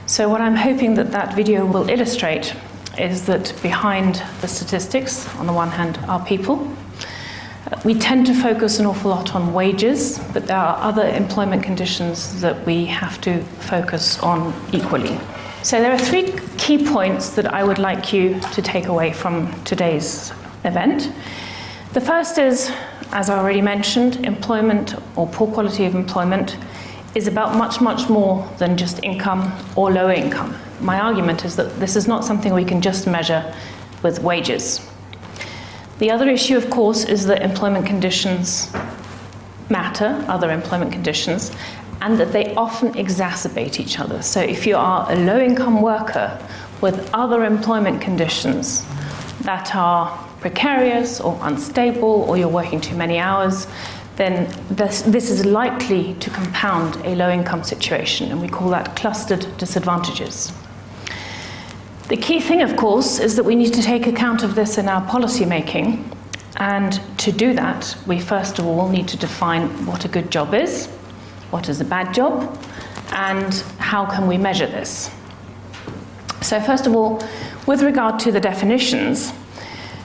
So, 0.07 0.29
what 0.29 0.41
I'm 0.41 0.55
hoping 0.55 0.95
that 0.95 1.11
that 1.11 1.35
video 1.35 1.67
will 1.67 1.91
illustrate 1.91 2.55
is 2.97 3.27
that 3.27 3.53
behind 3.61 4.23
the 4.41 4.47
statistics, 4.47 5.27
on 5.35 5.49
the 5.49 5.53
one 5.53 5.71
hand, 5.71 5.99
are 6.07 6.25
people. 6.25 6.73
We 7.85 7.95
tend 7.95 8.25
to 8.29 8.35
focus 8.35 8.79
an 8.79 8.87
awful 8.87 9.11
lot 9.11 9.35
on 9.35 9.53
wages, 9.53 10.21
but 10.33 10.47
there 10.47 10.59
are 10.59 10.77
other 10.77 11.09
employment 11.09 11.65
conditions 11.65 12.41
that 12.41 12.65
we 12.65 12.87
have 12.87 13.21
to 13.23 13.43
focus 13.43 14.17
on 14.21 14.55
equally. 14.73 15.19
So, 15.69 15.83
there 15.83 15.93
are 15.93 15.99
three 15.99 16.33
key 16.57 16.83
points 16.83 17.29
that 17.37 17.53
I 17.53 17.63
would 17.63 17.79
like 17.79 18.11
you 18.11 18.41
to 18.55 18.63
take 18.63 18.87
away 18.87 19.13
from 19.13 19.53
today's 19.65 20.33
event. 20.65 21.13
The 21.93 22.01
first 22.01 22.39
is, 22.39 22.73
as 23.13 23.29
I 23.29 23.37
already 23.37 23.61
mentioned, 23.61 24.25
employment 24.25 24.95
or 25.15 25.27
poor 25.27 25.47
quality 25.47 25.85
of 25.85 25.95
employment 25.95 26.57
is 27.15 27.27
about 27.27 27.55
much, 27.55 27.83
much 27.83 28.09
more 28.09 28.51
than 28.57 28.79
just 28.79 29.05
income 29.05 29.53
or 29.77 29.93
low 29.93 30.11
income. 30.11 30.57
My 30.81 30.99
argument 30.99 31.45
is 31.45 31.57
that 31.57 31.79
this 31.79 31.97
is 31.97 32.09
not 32.09 32.25
something 32.25 32.55
we 32.55 32.65
can 32.65 32.81
just 32.81 33.07
measure 33.07 33.55
with 34.03 34.23
wages. 34.23 34.81
The 35.99 36.11
other 36.11 36.31
issue, 36.31 36.57
of 36.57 36.71
course, 36.71 37.05
is 37.05 37.27
that 37.27 37.43
employment 37.43 37.85
conditions 37.85 38.73
matter, 39.69 40.25
other 40.29 40.51
employment 40.51 40.93
conditions, 40.93 41.53
and 42.01 42.19
that 42.19 42.33
they 42.33 42.55
often 42.55 42.93
exacerbate 42.95 43.81
each 43.81 43.99
other. 43.99 44.23
So 44.23 44.41
if 44.41 44.67
you 44.67 44.77
are 44.77 45.11
a 45.11 45.17
low 45.17 45.39
income 45.39 45.83
worker 45.83 46.39
with 46.81 47.11
other 47.13 47.45
employment 47.45 48.01
conditions 48.01 48.85
that 49.43 49.75
are 49.75 50.17
precarious 50.41 51.21
or 51.21 51.39
unstable, 51.43 52.25
or 52.29 52.37
you're 52.37 52.49
working 52.49 52.81
too 52.81 52.97
many 52.97 53.19
hours, 53.19 53.67
then 54.17 54.53
this, 54.71 55.03
this 55.03 55.31
is 55.31 55.45
likely 55.45 56.15
to 56.15 56.31
compound 56.31 56.97
a 57.05 57.15
low 57.15 57.31
income 57.31 57.63
situation, 57.63 58.31
and 58.31 58.41
we 58.41 58.49
call 58.49 58.69
that 58.71 58.97
clustered 58.97 59.47
disadvantages. 59.59 60.53
The 62.09 62.17
key 62.17 62.41
thing, 62.41 62.63
of 62.63 62.77
course, 62.77 63.19
is 63.19 63.37
that 63.37 63.45
we 63.45 63.55
need 63.55 63.73
to 63.75 63.83
take 63.83 64.07
account 64.07 64.43
of 64.43 64.55
this 64.55 64.79
in 64.79 64.89
our 64.89 65.07
policy 65.07 65.45
making. 65.45 66.11
And 66.57 67.01
to 67.19 67.31
do 67.31 67.53
that, 67.55 67.97
we 68.07 68.19
first 68.19 68.59
of 68.59 68.67
all 68.67 68.89
need 68.89 69.07
to 69.09 69.17
define 69.17 69.69
what 69.87 70.05
a 70.05 70.09
good 70.09 70.31
job 70.31 70.55
is, 70.55 70.89
what 71.51 71.69
is 71.69 71.81
a 71.81 71.85
bad 71.85 72.13
job, 72.15 72.59
and 73.13 73.55
how 73.79 74.05
can 74.05 74.27
we 74.27 74.37
measure 74.37 74.67
this. 74.67 75.11
So, 76.43 76.61
first 76.61 76.87
of 76.87 76.95
all, 76.95 77.23
with 77.67 77.83
regard 77.83 78.19
to 78.21 78.33
the 78.33 78.41
definitions, 78.41 79.33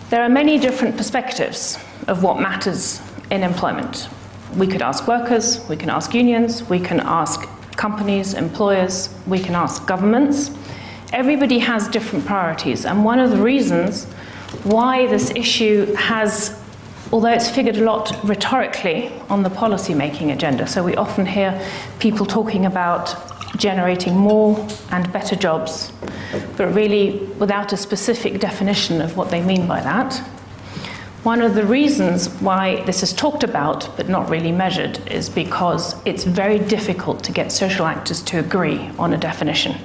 there 0.09 0.21
are 0.21 0.29
many 0.29 0.57
different 0.57 0.97
perspectives 0.97 1.77
of 2.07 2.23
what 2.23 2.39
matters 2.39 3.01
in 3.31 3.43
employment. 3.43 4.09
We 4.55 4.67
could 4.67 4.81
ask 4.81 5.07
workers, 5.07 5.67
we 5.67 5.77
can 5.77 5.89
ask 5.89 6.13
unions, 6.13 6.69
we 6.69 6.79
can 6.79 6.99
ask 6.99 7.47
companies, 7.75 8.33
employers, 8.33 9.09
we 9.25 9.39
can 9.39 9.55
ask 9.55 9.85
governments. 9.87 10.51
Everybody 11.11 11.59
has 11.59 11.87
different 11.87 12.25
priorities, 12.25 12.85
and 12.85 13.03
one 13.03 13.19
of 13.19 13.31
the 13.31 13.37
reasons 13.37 14.05
why 14.63 15.07
this 15.07 15.31
issue 15.31 15.93
has, 15.95 16.61
although 17.13 17.29
it's 17.29 17.47
figured 17.47 17.77
a 17.77 17.83
lot 17.83 18.11
rhetorically 18.23 19.11
on 19.29 19.43
the 19.43 19.49
policy 19.49 19.93
making 19.93 20.31
agenda, 20.31 20.65
so 20.65 20.83
we 20.83 20.95
often 20.95 21.27
hear 21.27 21.63
people 21.99 22.25
talking 22.25 22.65
about 22.65 23.15
generating 23.55 24.17
more 24.17 24.67
and 24.89 25.13
better 25.13 25.35
jobs, 25.35 25.93
but 26.57 26.73
really 26.73 27.19
without 27.37 27.71
a 27.71 27.77
specific 27.77 28.39
definition 28.39 28.99
of 28.99 29.15
what 29.15 29.29
they 29.29 29.43
mean 29.43 29.67
by 29.67 29.79
that. 29.79 30.17
One 31.21 31.43
of 31.43 31.53
the 31.53 31.63
reasons 31.63 32.29
why 32.41 32.83
this 32.85 33.03
is 33.03 33.13
talked 33.13 33.43
about 33.43 33.95
but 33.95 34.09
not 34.09 34.27
really 34.27 34.51
measured 34.51 34.99
is 35.07 35.29
because 35.29 35.95
it's 36.07 36.23
very 36.23 36.57
difficult 36.57 37.23
to 37.25 37.31
get 37.31 37.51
social 37.51 37.85
actors 37.85 38.23
to 38.23 38.39
agree 38.39 38.89
on 38.97 39.13
a 39.13 39.17
definition. 39.19 39.75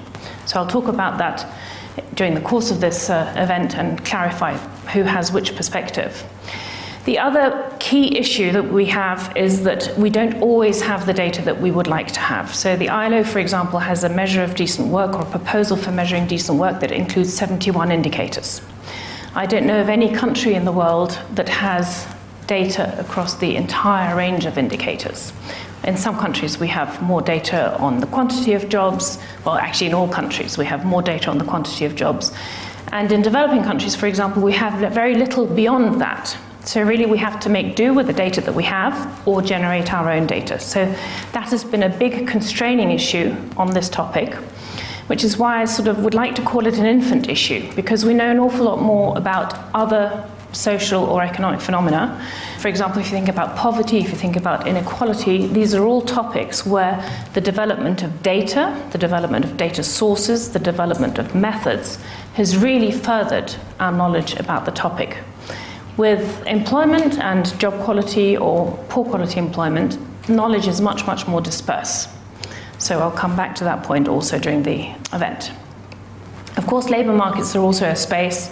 So 0.47 0.59
I'll 0.59 0.67
talk 0.67 0.89
about 0.89 1.19
that 1.19 1.47
during 2.15 2.35
the 2.35 2.41
course 2.41 2.71
of 2.71 2.81
this 2.81 3.11
uh, 3.11 3.35
event 3.37 3.77
and 3.77 4.03
clarify 4.03 4.57
who 4.95 5.03
has 5.03 5.31
which 5.31 5.55
perspective. 5.55 6.25
The 7.09 7.19
other 7.19 7.75
key 7.81 8.19
issue 8.19 8.53
that 8.53 8.71
we 8.71 8.85
have 8.85 9.35
is 9.35 9.65
that 9.65 9.97
we 9.97 10.11
don't 10.11 10.43
always 10.43 10.83
have 10.83 11.07
the 11.07 11.15
data 11.15 11.41
that 11.41 11.59
we 11.59 11.71
would 11.71 11.87
like 11.87 12.09
to 12.09 12.21
have. 12.21 12.55
So, 12.55 12.77
the 12.77 12.91
ILO, 12.91 13.25
for 13.25 13.39
example, 13.39 13.79
has 13.79 14.05
a 14.05 14.11
measure 14.11 14.43
of 14.43 14.55
decent 14.55 14.89
work 14.89 15.15
or 15.15 15.23
a 15.23 15.31
proposal 15.31 15.79
for 15.79 15.91
measuring 15.91 16.27
decent 16.27 16.59
work 16.59 16.81
that 16.81 16.93
includes 16.93 17.33
71 17.33 17.93
indicators. 17.93 18.61
I 19.35 19.47
don't 19.47 19.65
know 19.65 19.81
of 19.81 19.89
any 19.89 20.13
country 20.13 20.53
in 20.53 20.67
the 20.67 20.71
world 20.71 21.19
that 21.33 21.49
has 21.49 22.07
data 22.47 22.95
across 23.01 23.37
the 23.37 23.57
entire 23.57 24.15
range 24.15 24.45
of 24.45 24.59
indicators. 24.59 25.33
In 25.85 25.97
some 25.97 26.19
countries, 26.19 26.59
we 26.61 26.69
have 26.69 27.01
more 27.01 27.23
data 27.23 27.75
on 27.79 28.01
the 28.01 28.07
quantity 28.09 28.53
of 28.53 28.69
jobs. 28.69 29.19
Well, 29.47 29.55
actually, 29.55 29.87
in 29.87 29.95
all 29.95 30.09
countries, 30.09 30.59
we 30.59 30.67
have 30.67 30.85
more 30.85 31.01
data 31.01 31.31
on 31.31 31.39
the 31.39 31.47
quantity 31.47 31.87
of 31.87 31.95
jobs. 31.95 32.35
And 32.93 33.11
in 33.11 33.23
developing 33.23 33.63
countries, 33.63 33.97
for 33.97 34.07
example, 34.07 34.43
we 34.43 34.53
have 34.53 34.93
very 34.93 35.15
little 35.15 35.47
beyond 35.47 36.03
that. 36.03 36.37
So, 36.69 36.83
really, 36.83 37.07
we 37.07 37.17
have 37.17 37.41
to 37.41 37.49
make 37.49 37.77
do 37.77 37.95
with 37.95 38.09
the 38.09 38.13
data 38.13 38.43
that 38.43 38.55
we 38.55 38.65
have 38.65 39.27
or 39.27 39.41
generate 39.41 39.91
our 39.95 40.11
own 40.11 40.27
data. 40.27 40.61
So, 40.61 40.85
that 41.33 41.49
has 41.49 41.65
been 41.65 41.83
a 41.83 41.89
big 41.89 42.29
constraining 42.29 42.91
issue 42.91 43.35
on 43.57 43.71
this 43.71 43.89
topic, 43.89 44.35
which 45.07 45.25
is 45.25 45.39
why 45.39 45.63
I 45.63 45.65
sort 45.65 45.89
of 45.89 46.05
would 46.05 46.13
like 46.13 46.35
to 46.35 46.43
call 46.43 46.67
it 46.67 46.77
an 46.77 46.85
infant 46.85 47.31
issue, 47.31 47.73
because 47.75 48.05
we 48.05 48.13
know 48.13 48.31
an 48.31 48.39
awful 48.39 48.67
lot 48.67 48.83
more 48.83 49.17
about 49.17 49.55
other 49.73 50.29
social 50.53 51.05
or 51.05 51.23
economic 51.23 51.63
phenomena. 51.63 52.23
For 52.59 52.69
example, 52.69 53.01
if 53.01 53.07
you 53.07 53.13
think 53.13 53.31
about 53.31 53.57
poverty, 53.57 54.01
if 54.01 54.11
you 54.11 54.17
think 54.17 54.37
about 54.37 54.67
inequality, 54.67 55.47
these 55.47 55.75
are 55.75 55.87
all 55.87 56.03
topics 56.03 56.67
where 56.67 57.03
the 57.33 57.41
development 57.41 58.03
of 58.03 58.23
data, 58.23 58.79
the 58.93 58.99
development 58.99 59.47
of 59.47 59.57
data 59.57 59.83
sources, 59.83 60.51
the 60.51 60.59
development 60.59 61.19
of 61.19 61.35
methods 61.35 61.99
has 62.35 62.59
really 62.59 62.93
furthered 62.93 63.55
our 63.81 63.91
knowledge 63.91 64.35
about 64.35 64.67
the 64.67 64.71
topic. 64.73 65.17
With 65.99 66.47
employment 66.47 67.19
and 67.19 67.59
job 67.59 67.75
quality 67.83 68.37
or 68.37 68.79
poor 68.89 69.05
quality 69.05 69.41
employment, 69.41 69.99
knowledge 70.29 70.69
is 70.69 70.81
much, 70.81 71.05
much 71.09 71.27
more 71.27 71.41
dispersed. 71.41 72.09
So 72.79 73.01
I'll 73.01 73.11
come 73.11 73.35
back 73.35 73.57
to 73.57 73.65
that 73.65 73.83
point 73.83 74.07
also 74.07 74.39
during 74.39 74.63
the 74.63 74.95
event. 75.13 75.51
Of 76.57 76.69
course, 76.69 76.89
labour 76.89 77.13
markets 77.13 77.57
are 77.57 77.61
also 77.61 77.87
a 77.87 77.97
space 77.97 78.49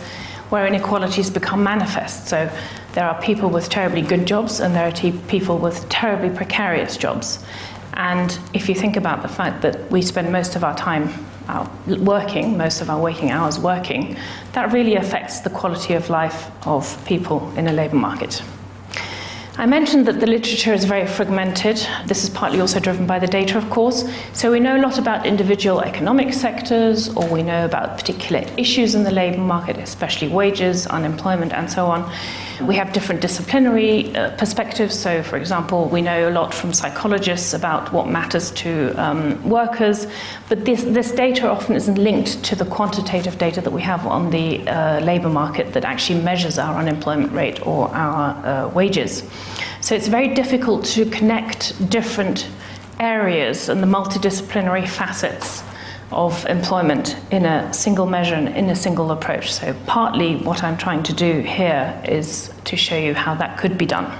where 0.50 0.66
inequalities 0.66 1.30
become 1.30 1.62
manifest. 1.62 2.26
So 2.26 2.50
there 2.94 3.04
are 3.04 3.22
people 3.22 3.48
with 3.48 3.68
terribly 3.68 4.02
good 4.02 4.26
jobs 4.26 4.58
and 4.58 4.74
there 4.74 4.88
are 4.88 5.12
people 5.28 5.56
with 5.56 5.88
terribly 5.88 6.30
precarious 6.30 6.96
jobs. 6.96 7.44
And 7.94 8.36
if 8.54 8.68
you 8.68 8.74
think 8.74 8.96
about 8.96 9.22
the 9.22 9.28
fact 9.28 9.62
that 9.62 9.88
we 9.88 10.02
spend 10.02 10.32
most 10.32 10.56
of 10.56 10.64
our 10.64 10.76
time 10.76 11.10
out 11.48 11.70
working, 11.86 12.56
most 12.56 12.80
of 12.80 12.90
our 12.90 13.00
waking 13.00 13.30
hours 13.30 13.58
working, 13.58 14.16
that 14.52 14.72
really 14.72 14.96
affects 14.96 15.40
the 15.40 15.50
quality 15.50 15.94
of 15.94 16.10
life 16.10 16.50
of 16.66 17.04
people 17.06 17.50
in 17.56 17.68
a 17.68 17.72
labour 17.72 17.96
market. 17.96 18.42
I 19.58 19.64
mentioned 19.64 20.06
that 20.06 20.20
the 20.20 20.26
literature 20.26 20.74
is 20.74 20.84
very 20.84 21.06
fragmented. 21.06 21.78
This 22.04 22.22
is 22.22 22.28
partly 22.28 22.60
also 22.60 22.78
driven 22.78 23.06
by 23.06 23.18
the 23.18 23.26
data, 23.26 23.56
of 23.56 23.70
course. 23.70 24.04
So 24.34 24.52
we 24.52 24.60
know 24.60 24.76
a 24.76 24.82
lot 24.82 24.98
about 24.98 25.24
individual 25.24 25.80
economic 25.80 26.34
sectors, 26.34 27.08
or 27.16 27.26
we 27.28 27.42
know 27.42 27.64
about 27.64 27.96
particular 27.96 28.46
issues 28.58 28.94
in 28.94 29.02
the 29.02 29.10
labour 29.10 29.38
market, 29.38 29.78
especially 29.78 30.28
wages, 30.28 30.86
unemployment, 30.88 31.54
and 31.54 31.70
so 31.70 31.86
on. 31.86 32.12
We 32.60 32.75
have 32.76 32.92
different 32.92 33.20
disciplinary 33.20 34.14
uh, 34.16 34.30
perspectives. 34.36 34.98
So, 34.98 35.22
for 35.22 35.36
example, 35.36 35.88
we 35.88 36.00
know 36.00 36.28
a 36.28 36.30
lot 36.30 36.54
from 36.54 36.72
psychologists 36.72 37.52
about 37.52 37.92
what 37.92 38.08
matters 38.08 38.50
to 38.52 38.94
um, 38.96 39.48
workers, 39.48 40.06
but 40.48 40.64
this, 40.64 40.82
this 40.82 41.12
data 41.12 41.50
often 41.50 41.75
isn't 41.75 41.96
linked 41.98 42.42
to 42.44 42.56
the 42.56 42.64
quantitative 42.64 43.36
data 43.36 43.60
that 43.60 43.72
we 43.72 43.82
have 43.82 44.06
on 44.06 44.30
the 44.30 44.66
uh, 44.68 45.00
labour 45.00 45.28
market 45.28 45.75
that 45.75 45.84
actually 45.84 46.20
measures 46.22 46.58
our 46.58 46.78
unemployment 46.78 47.32
rate 47.32 47.66
or 47.66 47.88
our 47.94 48.46
uh, 48.46 48.68
wages. 48.68 49.22
So, 49.82 49.94
it's 49.94 50.08
very 50.08 50.32
difficult 50.32 50.84
to 50.86 51.04
connect 51.06 51.90
different 51.90 52.48
areas 52.98 53.68
and 53.68 53.82
the 53.82 53.86
multidisciplinary 53.86 54.88
facets 54.88 55.62
of 56.12 56.46
employment 56.46 57.16
in 57.30 57.44
a 57.44 57.72
single 57.72 58.06
measure 58.06 58.34
and 58.34 58.48
in 58.48 58.70
a 58.70 58.76
single 58.76 59.10
approach. 59.10 59.52
So, 59.52 59.75
partly 59.86 60.36
what 60.36 60.62
I'm 60.62 60.76
trying 60.76 61.02
to 61.04 61.12
do 61.12 61.40
here 61.40 62.00
is 62.06 62.52
to 62.64 62.76
show 62.76 62.96
you 62.96 63.14
how 63.14 63.34
that 63.34 63.58
could 63.58 63.76
be 63.76 63.86
done. 63.86 64.10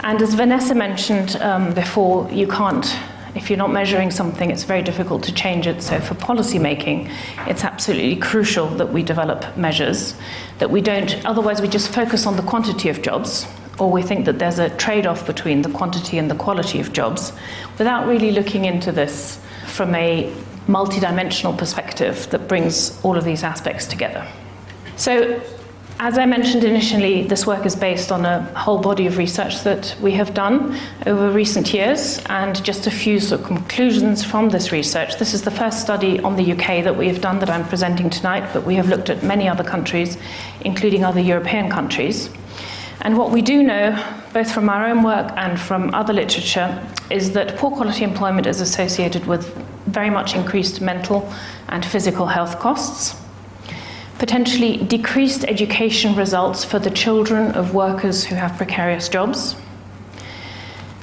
And 0.00 0.20
as 0.20 0.34
Vanessa 0.34 0.74
mentioned 0.74 1.36
um, 1.36 1.72
before, 1.72 2.30
you 2.30 2.46
can't, 2.46 2.86
if 3.34 3.48
you're 3.48 3.58
not 3.58 3.72
measuring 3.72 4.10
something, 4.10 4.50
it's 4.50 4.64
very 4.64 4.82
difficult 4.82 5.22
to 5.24 5.32
change 5.32 5.66
it. 5.66 5.82
So, 5.82 5.98
for 5.98 6.14
policy 6.14 6.58
making, 6.58 7.10
it's 7.46 7.64
absolutely 7.64 8.16
crucial 8.16 8.68
that 8.76 8.92
we 8.92 9.02
develop 9.02 9.56
measures, 9.56 10.14
that 10.58 10.70
we 10.70 10.82
don't, 10.82 11.24
otherwise, 11.24 11.62
we 11.62 11.68
just 11.68 11.92
focus 11.92 12.26
on 12.26 12.36
the 12.36 12.42
quantity 12.42 12.90
of 12.90 13.00
jobs. 13.00 13.46
Or 13.78 13.90
we 13.90 14.02
think 14.02 14.24
that 14.24 14.38
there's 14.38 14.58
a 14.58 14.70
trade 14.70 15.06
off 15.06 15.26
between 15.26 15.60
the 15.60 15.68
quantity 15.68 16.16
and 16.16 16.30
the 16.30 16.34
quality 16.34 16.80
of 16.80 16.94
jobs 16.94 17.32
without 17.78 18.06
really 18.06 18.30
looking 18.30 18.64
into 18.64 18.90
this 18.90 19.38
from 19.66 19.94
a 19.94 20.32
multidimensional 20.66 21.56
perspective 21.56 22.28
that 22.30 22.48
brings 22.48 23.02
all 23.04 23.16
of 23.16 23.24
these 23.24 23.42
aspects 23.42 23.86
together. 23.86 24.26
So, 24.96 25.40
as 25.98 26.18
I 26.18 26.26
mentioned 26.26 26.62
initially, 26.62 27.22
this 27.22 27.46
work 27.46 27.64
is 27.64 27.74
based 27.74 28.12
on 28.12 28.26
a 28.26 28.42
whole 28.54 28.78
body 28.78 29.06
of 29.06 29.16
research 29.16 29.62
that 29.62 29.96
we 30.02 30.12
have 30.12 30.34
done 30.34 30.78
over 31.06 31.30
recent 31.30 31.72
years, 31.72 32.20
and 32.26 32.62
just 32.62 32.86
a 32.86 32.90
few 32.90 33.18
sort 33.18 33.40
of 33.40 33.46
conclusions 33.46 34.22
from 34.22 34.50
this 34.50 34.72
research. 34.72 35.16
This 35.16 35.32
is 35.32 35.42
the 35.42 35.50
first 35.50 35.80
study 35.80 36.20
on 36.20 36.36
the 36.36 36.52
UK 36.52 36.84
that 36.84 36.98
we 36.98 37.08
have 37.08 37.22
done 37.22 37.38
that 37.38 37.48
I'm 37.48 37.66
presenting 37.66 38.10
tonight, 38.10 38.46
but 38.52 38.64
we 38.64 38.74
have 38.74 38.90
looked 38.90 39.08
at 39.08 39.22
many 39.22 39.48
other 39.48 39.64
countries, 39.64 40.18
including 40.66 41.02
other 41.02 41.20
European 41.20 41.70
countries. 41.70 42.28
And 43.06 43.16
what 43.16 43.30
we 43.30 43.40
do 43.40 43.62
know, 43.62 43.94
both 44.32 44.50
from 44.50 44.68
our 44.68 44.84
own 44.88 45.04
work 45.04 45.30
and 45.36 45.60
from 45.60 45.94
other 45.94 46.12
literature, 46.12 46.84
is 47.08 47.34
that 47.34 47.56
poor 47.56 47.70
quality 47.70 48.02
employment 48.02 48.48
is 48.48 48.60
associated 48.60 49.26
with 49.26 49.54
very 49.86 50.10
much 50.10 50.34
increased 50.34 50.80
mental 50.80 51.32
and 51.68 51.86
physical 51.86 52.26
health 52.26 52.58
costs, 52.58 53.14
potentially 54.18 54.78
decreased 54.78 55.44
education 55.44 56.16
results 56.16 56.64
for 56.64 56.80
the 56.80 56.90
children 56.90 57.52
of 57.52 57.74
workers 57.74 58.24
who 58.24 58.34
have 58.34 58.56
precarious 58.56 59.08
jobs. 59.08 59.54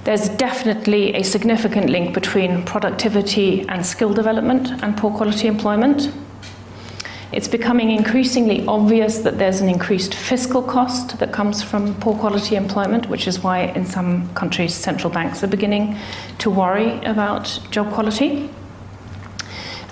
There's 0.03 0.27
definitely 0.27 1.15
a 1.15 1.23
significant 1.23 1.89
link 1.89 2.13
between 2.13 2.65
productivity 2.65 3.65
and 3.69 3.85
skill 3.85 4.13
development 4.13 4.83
and 4.83 4.97
poor 4.97 5.09
quality 5.09 5.47
employment. 5.47 6.11
It's 7.33 7.47
becoming 7.47 7.89
increasingly 7.89 8.63
obvious 8.67 9.17
that 9.19 9.39
there's 9.39 9.59
an 9.59 9.67
increased 9.67 10.13
fiscal 10.13 10.61
cost 10.61 11.17
that 11.17 11.33
comes 11.33 11.63
from 11.63 11.95
poor 11.95 12.15
quality 12.15 12.55
employment, 12.55 13.09
which 13.09 13.27
is 13.27 13.41
why 13.41 13.61
in 13.75 13.87
some 13.87 14.31
countries 14.35 14.75
central 14.75 15.11
banks 15.11 15.43
are 15.43 15.47
beginning 15.47 15.97
to 16.37 16.51
worry 16.51 17.03
about 17.05 17.59
job 17.71 17.91
quality. 17.91 18.51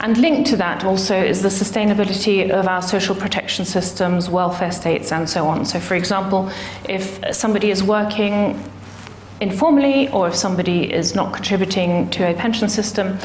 And 0.01 0.17
linked 0.17 0.51
to 0.51 0.57
that 0.57 0.83
also 0.83 1.15
is 1.15 1.41
the 1.41 1.49
sustainability 1.49 2.51
of 2.51 2.67
our 2.67 2.83
social 2.83 3.15
protection 3.15 3.65
systems, 3.65 4.29
welfare 4.29 4.71
states, 4.71 5.11
and 5.11 5.27
so 5.27 5.47
on. 5.47 5.65
So, 5.65 5.79
for 5.79 5.95
example, 5.95 6.51
if 6.87 7.19
somebody 7.35 7.71
is 7.71 7.83
working 7.83 8.63
informally 9.39 10.09
or 10.09 10.27
if 10.27 10.35
somebody 10.35 10.93
is 10.93 11.15
not 11.15 11.33
contributing 11.33 12.07
to 12.11 12.29
a 12.29 12.35
pension 12.35 12.69
system, 12.69 13.17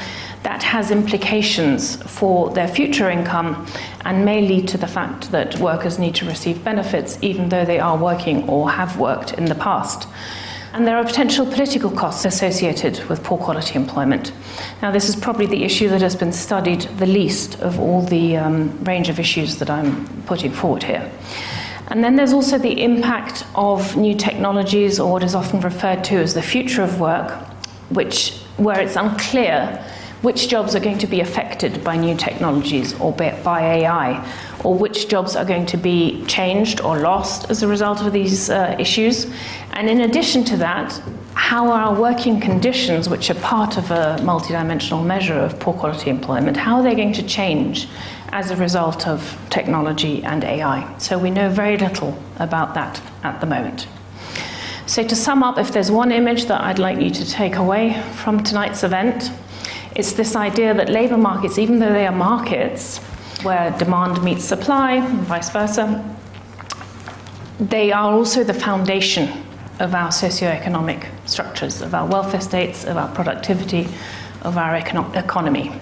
that 0.42 0.62
has 0.62 0.90
implications 0.90 1.96
for 2.02 2.50
their 2.50 2.68
future 2.68 3.10
income 3.10 3.66
and 4.04 4.24
may 4.24 4.40
lead 4.40 4.68
to 4.68 4.78
the 4.78 4.86
fact 4.86 5.30
that 5.32 5.58
workers 5.58 5.98
need 5.98 6.14
to 6.14 6.26
receive 6.26 6.62
benefits 6.62 7.18
even 7.22 7.48
though 7.48 7.64
they 7.64 7.80
are 7.80 7.96
working 7.96 8.48
or 8.48 8.70
have 8.70 8.98
worked 8.98 9.32
in 9.34 9.46
the 9.46 9.54
past. 9.54 10.08
And 10.72 10.86
there 10.86 10.98
are 10.98 11.04
potential 11.04 11.46
political 11.46 11.90
costs 11.90 12.26
associated 12.26 13.02
with 13.08 13.24
poor 13.24 13.38
quality 13.38 13.76
employment. 13.76 14.32
Now, 14.82 14.90
this 14.90 15.08
is 15.08 15.16
probably 15.16 15.46
the 15.46 15.64
issue 15.64 15.88
that 15.88 16.02
has 16.02 16.14
been 16.14 16.32
studied 16.32 16.82
the 16.98 17.06
least 17.06 17.58
of 17.60 17.80
all 17.80 18.02
the 18.02 18.36
um, 18.36 18.84
range 18.84 19.08
of 19.08 19.18
issues 19.18 19.56
that 19.56 19.70
I'm 19.70 20.06
putting 20.24 20.52
forward 20.52 20.82
here. 20.82 21.10
And 21.88 22.04
then 22.04 22.16
there's 22.16 22.34
also 22.34 22.58
the 22.58 22.82
impact 22.82 23.46
of 23.54 23.96
new 23.96 24.14
technologies, 24.14 25.00
or 25.00 25.10
what 25.10 25.22
is 25.22 25.34
often 25.34 25.60
referred 25.60 26.04
to 26.04 26.16
as 26.16 26.34
the 26.34 26.42
future 26.42 26.82
of 26.82 27.00
work, 27.00 27.32
which, 27.88 28.34
where 28.58 28.78
it's 28.78 28.96
unclear 28.96 29.82
which 30.22 30.48
jobs 30.48 30.74
are 30.74 30.80
going 30.80 30.98
to 30.98 31.06
be 31.06 31.20
affected 31.20 31.84
by 31.84 31.96
new 31.96 32.16
technologies 32.16 32.98
or 33.00 33.12
by 33.12 33.60
AI, 33.60 34.26
or 34.64 34.74
which 34.74 35.08
jobs 35.08 35.36
are 35.36 35.44
going 35.44 35.66
to 35.66 35.76
be 35.76 36.24
changed 36.26 36.80
or 36.80 36.98
lost 36.98 37.50
as 37.50 37.62
a 37.62 37.68
result 37.68 38.00
of 38.00 38.12
these 38.12 38.50
uh, 38.50 38.76
issues. 38.78 39.26
And 39.72 39.88
in 39.90 40.00
addition 40.00 40.44
to 40.44 40.56
that, 40.56 41.00
how 41.34 41.70
are 41.70 41.82
our 41.82 42.00
working 42.00 42.40
conditions, 42.40 43.08
which 43.08 43.30
are 43.30 43.34
part 43.34 43.76
of 43.76 43.90
a 43.90 44.16
multidimensional 44.20 45.04
measure 45.04 45.38
of 45.38 45.60
poor 45.60 45.74
quality 45.74 46.10
employment, 46.10 46.56
how 46.56 46.76
are 46.76 46.82
they 46.82 46.94
going 46.94 47.12
to 47.12 47.22
change 47.22 47.88
as 48.30 48.50
a 48.50 48.56
result 48.56 49.06
of 49.06 49.38
technology 49.50 50.24
and 50.24 50.42
AI? 50.42 50.96
So 50.98 51.18
we 51.18 51.30
know 51.30 51.50
very 51.50 51.76
little 51.76 52.18
about 52.38 52.74
that 52.74 53.00
at 53.22 53.40
the 53.40 53.46
moment. 53.46 53.86
So 54.86 55.06
to 55.06 55.16
sum 55.16 55.42
up, 55.42 55.58
if 55.58 55.72
there's 55.72 55.90
one 55.90 56.10
image 56.10 56.46
that 56.46 56.60
I'd 56.62 56.78
like 56.78 57.00
you 57.00 57.10
to 57.10 57.28
take 57.28 57.56
away 57.56 58.00
from 58.14 58.42
tonight's 58.42 58.82
event, 58.82 59.30
it's 59.96 60.12
this 60.12 60.36
idea 60.36 60.74
that 60.74 60.90
labour 60.90 61.16
markets, 61.16 61.58
even 61.58 61.78
though 61.78 61.92
they 61.92 62.06
are 62.06 62.14
markets 62.14 62.98
where 63.42 63.70
demand 63.78 64.22
meets 64.22 64.44
supply, 64.44 64.96
and 64.96 65.20
vice 65.20 65.48
versa, 65.48 66.04
they 67.58 67.90
are 67.92 68.12
also 68.12 68.44
the 68.44 68.52
foundation 68.52 69.42
of 69.80 69.94
our 69.94 70.12
socio-economic 70.12 71.06
structures, 71.24 71.80
of 71.80 71.94
our 71.94 72.06
welfare 72.06 72.42
states, 72.42 72.84
of 72.84 72.98
our 72.98 73.08
productivity, 73.14 73.88
of 74.42 74.58
our 74.58 74.78
econo- 74.78 75.16
economy. 75.16 75.72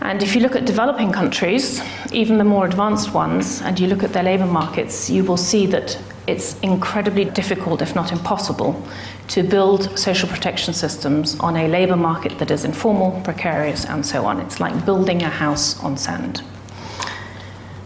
And 0.00 0.24
if 0.24 0.34
you 0.34 0.40
look 0.40 0.56
at 0.56 0.64
developing 0.64 1.12
countries, 1.12 1.80
even 2.10 2.36
the 2.36 2.44
more 2.44 2.66
advanced 2.66 3.14
ones, 3.14 3.62
and 3.62 3.78
you 3.78 3.86
look 3.86 4.02
at 4.02 4.12
their 4.12 4.24
labour 4.24 4.46
markets, 4.46 5.08
you 5.08 5.22
will 5.22 5.36
see 5.36 5.66
that 5.66 5.96
it's 6.30 6.58
incredibly 6.60 7.24
difficult, 7.24 7.82
if 7.82 7.94
not 7.94 8.12
impossible, 8.12 8.82
to 9.28 9.42
build 9.42 9.98
social 9.98 10.28
protection 10.28 10.72
systems 10.72 11.38
on 11.40 11.56
a 11.56 11.68
labour 11.68 11.96
market 11.96 12.38
that 12.38 12.50
is 12.50 12.64
informal, 12.64 13.20
precarious, 13.22 13.84
and 13.84 14.04
so 14.06 14.24
on. 14.24 14.40
It's 14.40 14.60
like 14.60 14.84
building 14.84 15.22
a 15.22 15.28
house 15.28 15.78
on 15.82 15.96
sand. 15.96 16.42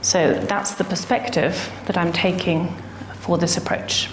So 0.03 0.35
that's 0.35 0.75
the 0.75 0.85
perspective 0.85 1.73
that 1.87 1.97
I'm 1.97 2.13
taking 2.13 2.75
for 3.21 3.39
this 3.39 3.57
approach. 3.57 4.09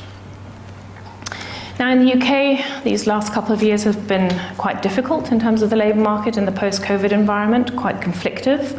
Now, 1.79 1.91
in 1.91 2.05
the 2.05 2.13
UK, 2.13 2.83
these 2.83 3.07
last 3.07 3.33
couple 3.33 3.53
of 3.53 3.61
years 3.61 3.83
have 3.83 4.07
been 4.07 4.29
quite 4.57 4.81
difficult 4.81 5.31
in 5.31 5.39
terms 5.39 5.61
of 5.61 5.69
the 5.69 5.75
labour 5.75 5.99
market 5.99 6.37
in 6.37 6.45
the 6.45 6.51
post 6.51 6.81
COVID 6.81 7.11
environment, 7.11 7.75
quite 7.75 7.99
conflictive. 7.99 8.77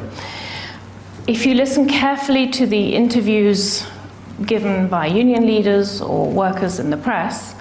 If 1.27 1.45
you 1.45 1.55
listen 1.55 1.89
carefully 1.89 2.49
to 2.51 2.67
the 2.67 2.95
interviews 2.95 3.87
given 4.43 4.89
by 4.89 5.07
union 5.07 5.47
leaders 5.47 6.01
or 6.01 6.31
workers 6.31 6.79
in 6.79 6.91
the 6.91 6.97
press, 6.97 7.55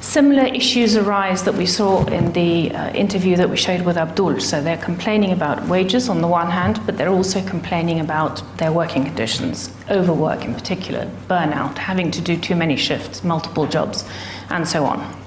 similar 0.00 0.44
issues 0.44 0.96
arise 0.96 1.42
that 1.44 1.54
we 1.54 1.66
saw 1.66 2.04
in 2.06 2.32
the 2.32 2.70
uh, 2.72 2.90
interview 2.92 3.36
that 3.36 3.48
we 3.48 3.56
showed 3.56 3.82
with 3.82 3.96
Abdul. 3.96 4.40
So 4.40 4.60
they're 4.60 4.76
complaining 4.76 5.32
about 5.32 5.66
wages 5.66 6.08
on 6.08 6.20
the 6.20 6.28
one 6.28 6.50
hand, 6.50 6.80
but 6.84 6.98
they're 6.98 7.08
also 7.08 7.40
complaining 7.46 8.00
about 8.00 8.42
their 8.58 8.72
working 8.72 9.04
conditions, 9.04 9.70
overwork 9.90 10.44
in 10.44 10.54
particular, 10.54 11.10
burnout, 11.28 11.78
having 11.78 12.10
to 12.10 12.20
do 12.20 12.36
too 12.36 12.54
many 12.54 12.76
shifts, 12.76 13.24
multiple 13.24 13.66
jobs, 13.66 14.04
and 14.50 14.68
so 14.68 14.84
on. 14.84 15.23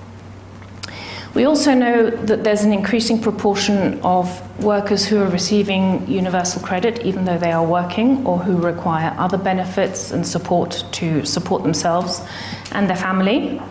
We 1.38 1.46
also 1.46 1.76
know 1.76 2.10
that 2.10 2.44
there's 2.44 2.64
an 2.64 2.74
increasing 2.74 3.22
proportion 3.22 4.00
of 4.02 4.28
workers 4.64 5.06
who 5.06 5.22
are 5.22 5.30
receiving 5.30 6.08
universal 6.08 6.64
credit 6.64 7.06
even 7.06 7.26
though 7.26 7.38
they 7.38 7.52
are 7.52 7.64
working 7.64 8.26
or 8.26 8.40
who 8.40 8.58
require 8.58 9.14
other 9.20 9.38
benefits 9.38 10.10
and 10.10 10.26
support 10.26 10.84
to 10.94 11.24
support 11.28 11.62
themselves 11.62 12.24
and 12.72 12.90
their 12.90 12.98
family. 12.98 13.62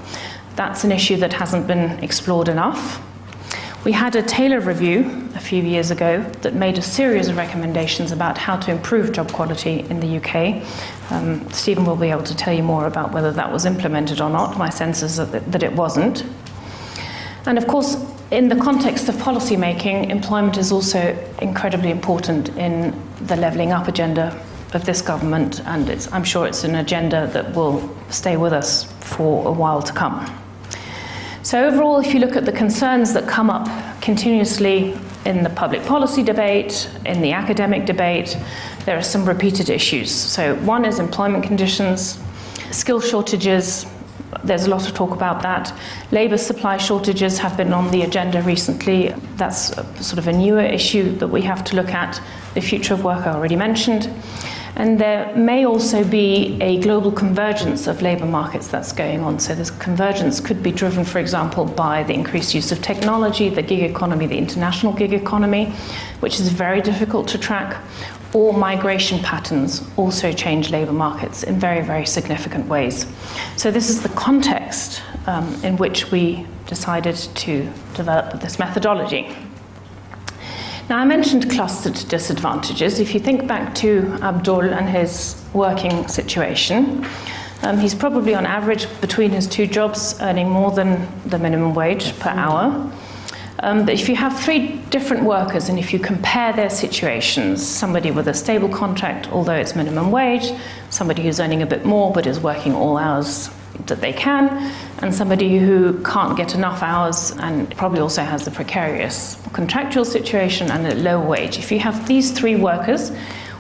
That's 0.55 0.85
an 0.85 0.93
issue 0.93 1.17
that 1.17 1.33
hasn't 1.33 1.67
been 1.67 1.99
explored 2.05 2.47
enough. 2.47 3.03
We 3.85 3.91
had 3.91 4.15
a 4.15 4.23
Taylor 4.23 4.61
review 4.61 5.29
a 5.35 5.41
few 5.41 5.61
years 5.61 5.91
ago 5.91 6.23
that 6.43 6.55
made 6.55 6.79
a 6.79 6.83
series 6.83 7.27
of 7.27 7.37
recommendations 7.37 8.13
about 8.13 8.39
how 8.39 8.57
to 8.59 8.71
improve 8.71 9.11
job 9.11 9.33
quality 9.33 9.81
in 9.91 9.99
the 9.99 10.19
UK. 10.19 10.63
Um, 11.11 11.51
Stephen 11.51 11.85
will 11.85 11.97
be 11.97 12.13
able 12.13 12.23
to 12.23 12.37
tell 12.37 12.55
you 12.55 12.63
more 12.63 12.87
about 12.87 13.11
whether 13.11 13.33
that 13.33 13.51
was 13.53 13.67
implemented 13.67 14.21
or 14.21 14.31
not. 14.31 14.57
My 14.57 14.71
sense 14.71 15.03
is 15.03 15.17
that, 15.17 15.51
that 15.51 15.65
it 15.65 15.73
wasn't. 15.73 16.25
And 17.47 17.59
of 17.59 17.67
course, 17.69 17.97
in 18.33 18.49
the 18.49 18.57
context 18.57 19.09
of 19.09 19.19
policy 19.21 19.57
making, 19.57 20.11
employment 20.11 20.57
is 20.57 20.73
also 20.73 21.17
incredibly 21.41 21.91
important 21.91 22.49
in 22.57 23.01
the 23.27 23.37
levelling 23.37 23.71
up 23.73 23.87
agenda 23.87 24.37
of 24.75 24.85
this 24.85 25.01
government, 25.01 25.61
and 25.65 26.09
I'm 26.13 26.25
sure 26.25 26.47
it's 26.47 26.65
an 26.65 26.75
agenda 26.75 27.29
that 27.29 27.55
will 27.55 27.89
stay 28.11 28.37
with 28.37 28.53
us 28.53 28.85
for 29.01 29.47
a 29.47 29.53
while 29.53 29.81
to 29.81 29.93
come. 29.93 30.27
So, 31.43 31.65
overall, 31.65 32.01
if 32.01 32.13
you 32.13 32.19
look 32.19 32.35
at 32.35 32.45
the 32.45 32.53
concerns 32.53 33.13
that 33.15 33.29
come 33.29 33.49
up 33.49 33.69
continuously 34.03 34.99
in 35.25 35.45
the 35.45 35.51
public 35.51 35.85
policy 35.85 36.25
debate, 36.25 36.91
in 37.05 37.23
the 37.23 37.31
academic 37.31 37.87
debate, 37.87 38.37
there 38.85 38.99
are 38.99 39.03
some 39.03 39.25
repeated 39.25 39.71
issues. 39.71 40.11
So, 40.11 40.57
one 40.57 40.85
is 40.85 40.99
employment 40.99 41.45
conditions, 41.45 42.19
skill 42.73 43.01
shortages, 43.01 43.87
there's 44.45 44.67
a 44.67 44.71
lot 44.71 44.89
of 44.89 44.95
talk 44.95 45.11
about 45.11 45.43
that. 45.43 45.73
Labour 46.11 46.39
supply 46.39 46.77
shortages 46.77 47.39
have 47.39 47.57
been 47.57 47.73
on 47.73 47.91
the 47.91 48.03
agenda 48.03 48.43
recently. 48.43 49.15
That's 49.37 49.75
sort 50.05 50.19
of 50.19 50.29
a 50.29 50.33
newer 50.33 50.63
issue 50.63 51.17
that 51.17 51.29
we 51.29 51.43
have 51.43 51.65
to 51.65 51.77
look 51.77 51.91
at. 51.91 52.21
The 52.55 52.61
future 52.61 52.95
of 52.95 53.05
work 53.05 53.27
I 53.27 53.35
already 53.35 53.57
mentioned. 53.57 54.11
And 54.77 54.99
there 55.01 55.35
may 55.35 55.65
also 55.65 56.05
be 56.05 56.59
a 56.61 56.79
global 56.81 57.11
convergence 57.11 57.87
of 57.87 58.03
labour 58.03 58.27
markets 58.27 58.69
that's 58.69 58.93
going 58.93 59.21
on. 59.21 59.39
So, 59.39 59.55
this 59.55 59.71
convergence 59.71 60.39
could 60.39 60.63
be 60.63 60.71
driven, 60.71 61.03
for 61.03 61.19
example, 61.19 61.65
by 61.65 62.03
the 62.03 62.13
increased 62.13 62.55
use 62.55 62.71
of 62.73 62.83
technology, 62.83 63.49
the 63.49 63.63
gig 63.63 63.83
economy, 63.83 64.27
the 64.27 64.37
international 64.37 64.93
gig 64.93 65.15
economy, 65.15 65.73
which 66.21 66.39
is 66.41 66.51
very 66.51 66.83
difficult 66.83 67.27
to 67.29 67.39
track, 67.39 67.83
or 68.37 68.53
migration 68.53 69.19
patterns 69.21 69.83
also 69.97 70.31
change 70.31 70.69
labour 70.71 70.93
markets 70.93 71.43
in 71.43 71.59
very, 71.59 71.83
very 71.83 72.05
significant 72.05 72.69
ways. 72.69 73.07
So, 73.57 73.71
this 73.71 73.89
is 73.89 74.03
the 74.03 74.11
context 74.11 75.03
um, 75.27 75.47
in 75.65 75.79
which 75.79 76.11
we 76.11 76.47
decided 76.67 77.17
to 77.17 77.63
develop 77.95 78.39
this 78.41 78.59
methodology. 78.59 79.35
Now, 80.91 80.99
I 80.99 81.07
mentioned 81.07 81.51
clustered 81.51 81.95
disadvantages. 82.11 83.01
If 83.01 83.15
you 83.15 83.21
think 83.21 83.47
back 83.47 83.75
to 83.77 84.19
Abdul 84.21 84.75
and 84.75 84.87
his 84.87 85.43
working 85.55 86.07
situation, 86.07 87.07
um, 87.63 87.79
he's 87.79 87.95
probably 87.95 88.35
on 88.35 88.45
average 88.45 88.87
between 89.01 89.31
his 89.31 89.47
two 89.47 89.67
jobs 89.67 90.15
earning 90.21 90.51
more 90.51 90.73
than 90.73 91.09
the 91.25 91.39
minimum 91.39 91.73
wage 91.73 92.15
per 92.19 92.29
hour. 92.29 92.93
Um, 93.61 93.87
but 93.87 93.95
if 93.95 94.09
you 94.09 94.17
have 94.17 94.39
three 94.39 94.77
different 94.91 95.25
workers 95.25 95.69
and 95.69 95.79
if 95.79 95.93
you 95.93 95.99
compare 95.99 96.53
their 96.53 96.69
situations, 96.69 97.67
somebody 97.67 98.11
with 98.11 98.29
a 98.29 98.35
stable 98.35 98.69
contract, 98.69 99.29
although 99.29 99.55
it's 99.55 99.75
minimum 99.75 100.11
wage, 100.11 100.53
somebody 100.91 101.23
who's 101.23 101.41
earning 101.41 101.63
a 101.63 101.67
bit 101.67 101.85
more 101.85 102.13
but 102.13 102.27
is 102.27 102.39
working 102.39 102.75
all 102.75 102.99
hours 102.99 103.51
that 103.87 104.01
they 104.01 104.13
can, 104.13 104.49
and 105.03 105.15
somebody 105.15 105.59
who 105.59 106.03
can't 106.03 106.37
get 106.37 106.55
enough 106.55 106.83
hours 106.83 107.31
and 107.39 107.75
probably 107.77 108.01
also 108.01 108.23
has 108.23 108.45
the 108.45 108.51
precarious 108.51 109.41
contractual 109.53 110.05
situation 110.05 110.71
and 110.71 110.87
a 110.87 110.95
low 110.97 111.21
wage. 111.21 111.59
If 111.59 111.71
you 111.73 111.79
have 111.79 112.07
these 112.07 112.33
three 112.33 112.57
workers, 112.57 113.13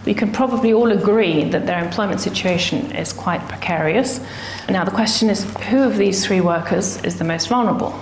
we 0.05 0.15
can 0.15 0.31
probably 0.31 0.73
all 0.73 0.93
agree 0.93 1.45
that 1.45 1.67
their 1.67 1.83
employment 1.85 2.21
situation 2.21 2.93
is 2.93 3.13
quite 3.13 3.41
precarious. 3.49 4.21
Now, 4.69 4.85
the 4.85 4.91
question 4.91 5.31
is 5.31 5.45
who 5.69 5.83
of 5.83 5.97
these 5.97 6.25
three 6.25 6.41
workers 6.41 7.03
is 7.03 7.19
the 7.19 7.25
most 7.25 7.49
vulnerable? 7.49 7.99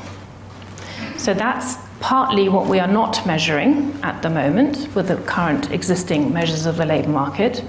So 1.16 1.32
that's 1.32 1.76
partly 2.04 2.50
what 2.50 2.66
we 2.66 2.78
are 2.78 2.86
not 2.86 3.26
measuring 3.26 3.98
at 4.02 4.20
the 4.20 4.28
moment 4.28 4.94
with 4.94 5.08
the 5.08 5.16
current 5.22 5.70
existing 5.70 6.30
measures 6.30 6.66
of 6.66 6.76
the 6.76 6.84
labour 6.84 7.08
market. 7.08 7.64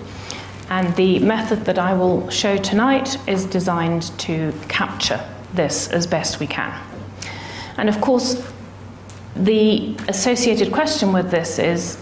And 0.69 0.93
the 0.97 1.19
method 1.19 1.63
that 1.63 1.79
I 1.79 1.93
will 1.93 2.29
show 2.29 2.57
tonight 2.57 3.17
is 3.29 3.45
designed 3.45 4.11
to 4.19 4.53
capture 4.67 5.25
this 5.53 5.87
as 5.87 6.05
best 6.05 6.41
we 6.41 6.47
can. 6.47 6.77
And 7.77 7.87
of 7.87 8.01
course, 8.01 8.45
the 9.37 9.95
associated 10.09 10.73
question 10.73 11.13
with 11.13 11.31
this 11.31 11.57
is 11.57 11.97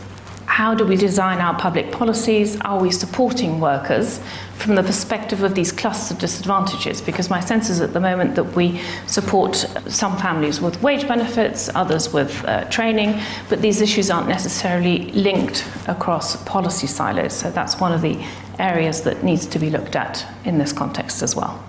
how 0.54 0.76
do 0.76 0.86
we 0.86 0.96
design 0.96 1.40
our 1.40 1.58
public 1.58 1.92
policies? 1.92 2.62
Are 2.62 2.80
we 2.80 2.92
supporting 2.92 3.60
workers 3.60 4.20
from 4.60 4.76
the 4.76 4.84
perspective 4.84 5.42
of 5.42 5.56
these 5.56 5.72
cluster 5.72 6.14
disadvantages? 6.14 7.02
Because 7.02 7.28
my 7.28 7.40
sense 7.40 7.72
is 7.72 7.82
at 7.82 7.94
the 7.94 8.00
moment 8.00 8.36
that 8.36 8.56
we 8.56 8.80
support 9.08 9.56
some 9.88 10.16
families 10.16 10.62
with 10.62 10.80
wage 10.84 11.08
benefits, 11.08 11.72
others 11.74 12.14
with 12.14 12.46
uh, 12.46 12.66
training, 12.66 13.20
but 13.50 13.64
these 13.64 13.82
issues 13.82 14.12
aren't 14.12 14.28
necessarily 14.28 15.12
linked 15.14 15.66
across 15.88 16.36
policy 16.44 16.86
silos. 16.86 17.34
So 17.34 17.50
that's 17.50 17.80
one 17.80 17.92
of 17.92 18.04
the 18.04 18.24
areas 18.60 19.02
that 19.02 19.24
needs 19.24 19.48
to 19.48 19.58
be 19.58 19.72
looked 19.72 19.96
at 19.96 20.24
in 20.46 20.60
this 20.60 20.72
context 20.72 21.24
as 21.24 21.36
well. 21.36 21.64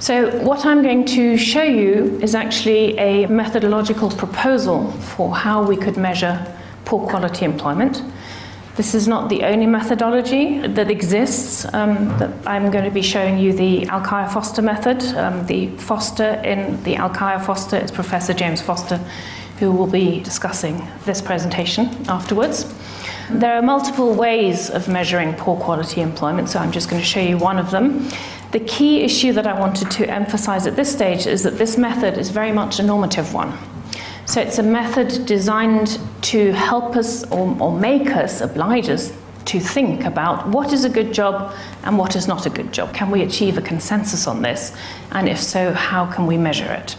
So, 0.00 0.36
what 0.42 0.66
I'm 0.66 0.82
going 0.82 1.04
to 1.04 1.36
show 1.36 1.62
you 1.62 2.18
is 2.20 2.34
actually 2.34 2.98
a 2.98 3.26
methodological 3.26 4.10
proposal 4.10 4.90
for 5.14 5.36
how 5.36 5.62
we 5.62 5.76
could 5.76 5.96
measure 5.96 6.56
poor 6.84 7.06
quality 7.08 7.44
employment. 7.44 8.02
This 8.76 8.94
is 8.94 9.06
not 9.06 9.28
the 9.28 9.42
only 9.42 9.66
methodology 9.66 10.66
that 10.66 10.90
exists. 10.90 11.66
Um, 11.74 12.08
that 12.18 12.30
I'm 12.46 12.70
going 12.70 12.84
to 12.84 12.90
be 12.90 13.02
showing 13.02 13.36
you 13.36 13.52
the 13.52 13.82
Alkire 13.86 14.32
Foster 14.32 14.62
method. 14.62 15.02
Um, 15.16 15.44
the 15.46 15.68
Foster 15.76 16.40
in 16.44 16.82
the 16.84 16.94
Alkire 16.94 17.44
Foster 17.44 17.76
is 17.76 17.90
Professor 17.90 18.32
James 18.32 18.62
Foster, 18.62 18.96
who 19.58 19.72
will 19.72 19.86
be 19.86 20.20
discussing 20.20 20.86
this 21.04 21.20
presentation 21.20 21.88
afterwards. 22.08 22.72
There 23.30 23.54
are 23.54 23.62
multiple 23.62 24.14
ways 24.14 24.70
of 24.70 24.88
measuring 24.88 25.34
poor 25.34 25.56
quality 25.60 26.00
employment, 26.00 26.48
so 26.48 26.58
I'm 26.58 26.72
just 26.72 26.88
going 26.88 27.02
to 27.02 27.06
show 27.06 27.20
you 27.20 27.36
one 27.38 27.58
of 27.58 27.70
them. 27.70 28.08
The 28.52 28.60
key 28.60 29.02
issue 29.02 29.32
that 29.34 29.46
I 29.46 29.58
wanted 29.58 29.90
to 29.92 30.10
emphasize 30.10 30.66
at 30.66 30.74
this 30.74 30.90
stage 30.90 31.26
is 31.26 31.42
that 31.42 31.58
this 31.58 31.76
method 31.76 32.18
is 32.18 32.30
very 32.30 32.50
much 32.50 32.78
a 32.80 32.82
normative 32.82 33.34
one. 33.34 33.56
So 34.30 34.40
it's 34.40 34.60
a 34.60 34.62
method 34.62 35.26
designed 35.26 35.98
to 36.22 36.52
help 36.52 36.94
us 36.94 37.28
or, 37.32 37.56
or 37.60 37.76
make 37.76 38.10
us, 38.10 38.40
oblige 38.40 38.88
us 38.88 39.12
to 39.46 39.58
think 39.58 40.04
about 40.04 40.46
what 40.46 40.72
is 40.72 40.84
a 40.84 40.88
good 40.88 41.12
job 41.12 41.52
and 41.82 41.98
what 41.98 42.14
is 42.14 42.28
not 42.28 42.46
a 42.46 42.50
good 42.50 42.72
job. 42.72 42.94
Can 42.94 43.10
we 43.10 43.22
achieve 43.22 43.58
a 43.58 43.60
consensus 43.60 44.28
on 44.28 44.40
this? 44.40 44.72
And 45.10 45.28
if 45.28 45.40
so, 45.40 45.72
how 45.72 46.06
can 46.06 46.28
we 46.28 46.38
measure 46.38 46.70
it? 46.70 46.96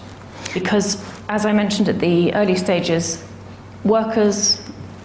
Because, 0.53 1.01
as 1.29 1.45
I 1.45 1.53
mentioned 1.53 1.87
at 1.87 1.99
the 1.99 2.33
early 2.33 2.57
stages, 2.57 3.23
workers, 3.85 4.61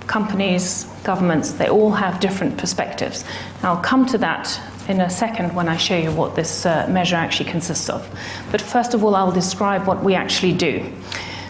companies, 0.08 0.86
governments, 1.04 1.52
they 1.52 1.68
all 1.68 1.92
have 1.92 2.18
different 2.18 2.58
perspectives. 2.58 3.24
I'll 3.62 3.80
come 3.80 4.04
to 4.06 4.18
that 4.18 4.60
in 4.88 5.00
a 5.00 5.10
second 5.10 5.54
when 5.54 5.68
I 5.68 5.76
show 5.76 5.96
you 5.96 6.10
what 6.10 6.34
this 6.34 6.66
uh, 6.66 6.88
measure 6.90 7.14
actually 7.14 7.52
consists 7.52 7.88
of. 7.88 8.04
But 8.50 8.60
first 8.60 8.94
of 8.94 9.04
all, 9.04 9.14
I'll 9.14 9.30
describe 9.30 9.86
what 9.86 10.02
we 10.02 10.16
actually 10.16 10.54
do. 10.54 10.92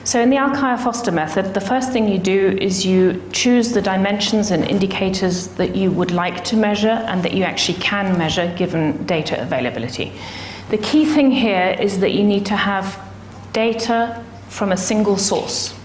So, 0.07 0.21
in 0.21 0.31
the 0.31 0.37
Alkire 0.37 0.79
Foster 0.79 1.11
method, 1.11 1.53
the 1.53 1.61
first 1.61 1.91
thing 1.91 2.07
you 2.07 2.19
do 2.19 2.57
is 2.61 2.87
you 2.87 3.21
choose 3.33 3.73
the 3.73 3.83
dimensions 3.83 4.53
and 4.53 4.65
indicators 4.65 5.49
that 5.57 5.75
you 5.75 5.91
would 5.91 6.13
like 6.13 6.45
to 6.45 6.57
measure 6.57 7.03
and 7.09 7.25
that 7.25 7.33
you 7.33 7.43
actually 7.43 7.79
can 7.79 8.17
measure 8.17 8.55
given 8.57 9.05
data 9.05 9.43
availability. 9.43 10.13
The 10.69 10.79
key 10.79 11.07
thing 11.07 11.33
here 11.33 11.77
is 11.81 11.99
that 11.99 12.13
you 12.13 12.23
need 12.23 12.47
to 12.47 12.55
have 12.55 13.05
data 13.53 14.23
from 14.49 14.71
a 14.71 14.77
single 14.77 15.17
source. 15.17 15.77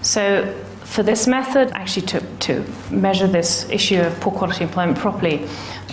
So, 0.00 0.54
for 0.84 1.02
this 1.02 1.26
method, 1.26 1.72
actually 1.72 2.06
to, 2.06 2.20
to 2.20 2.64
measure 2.92 3.26
this 3.26 3.68
issue 3.68 4.00
of 4.00 4.20
poor 4.20 4.32
quality 4.32 4.62
employment 4.62 4.96
properly, 4.96 5.44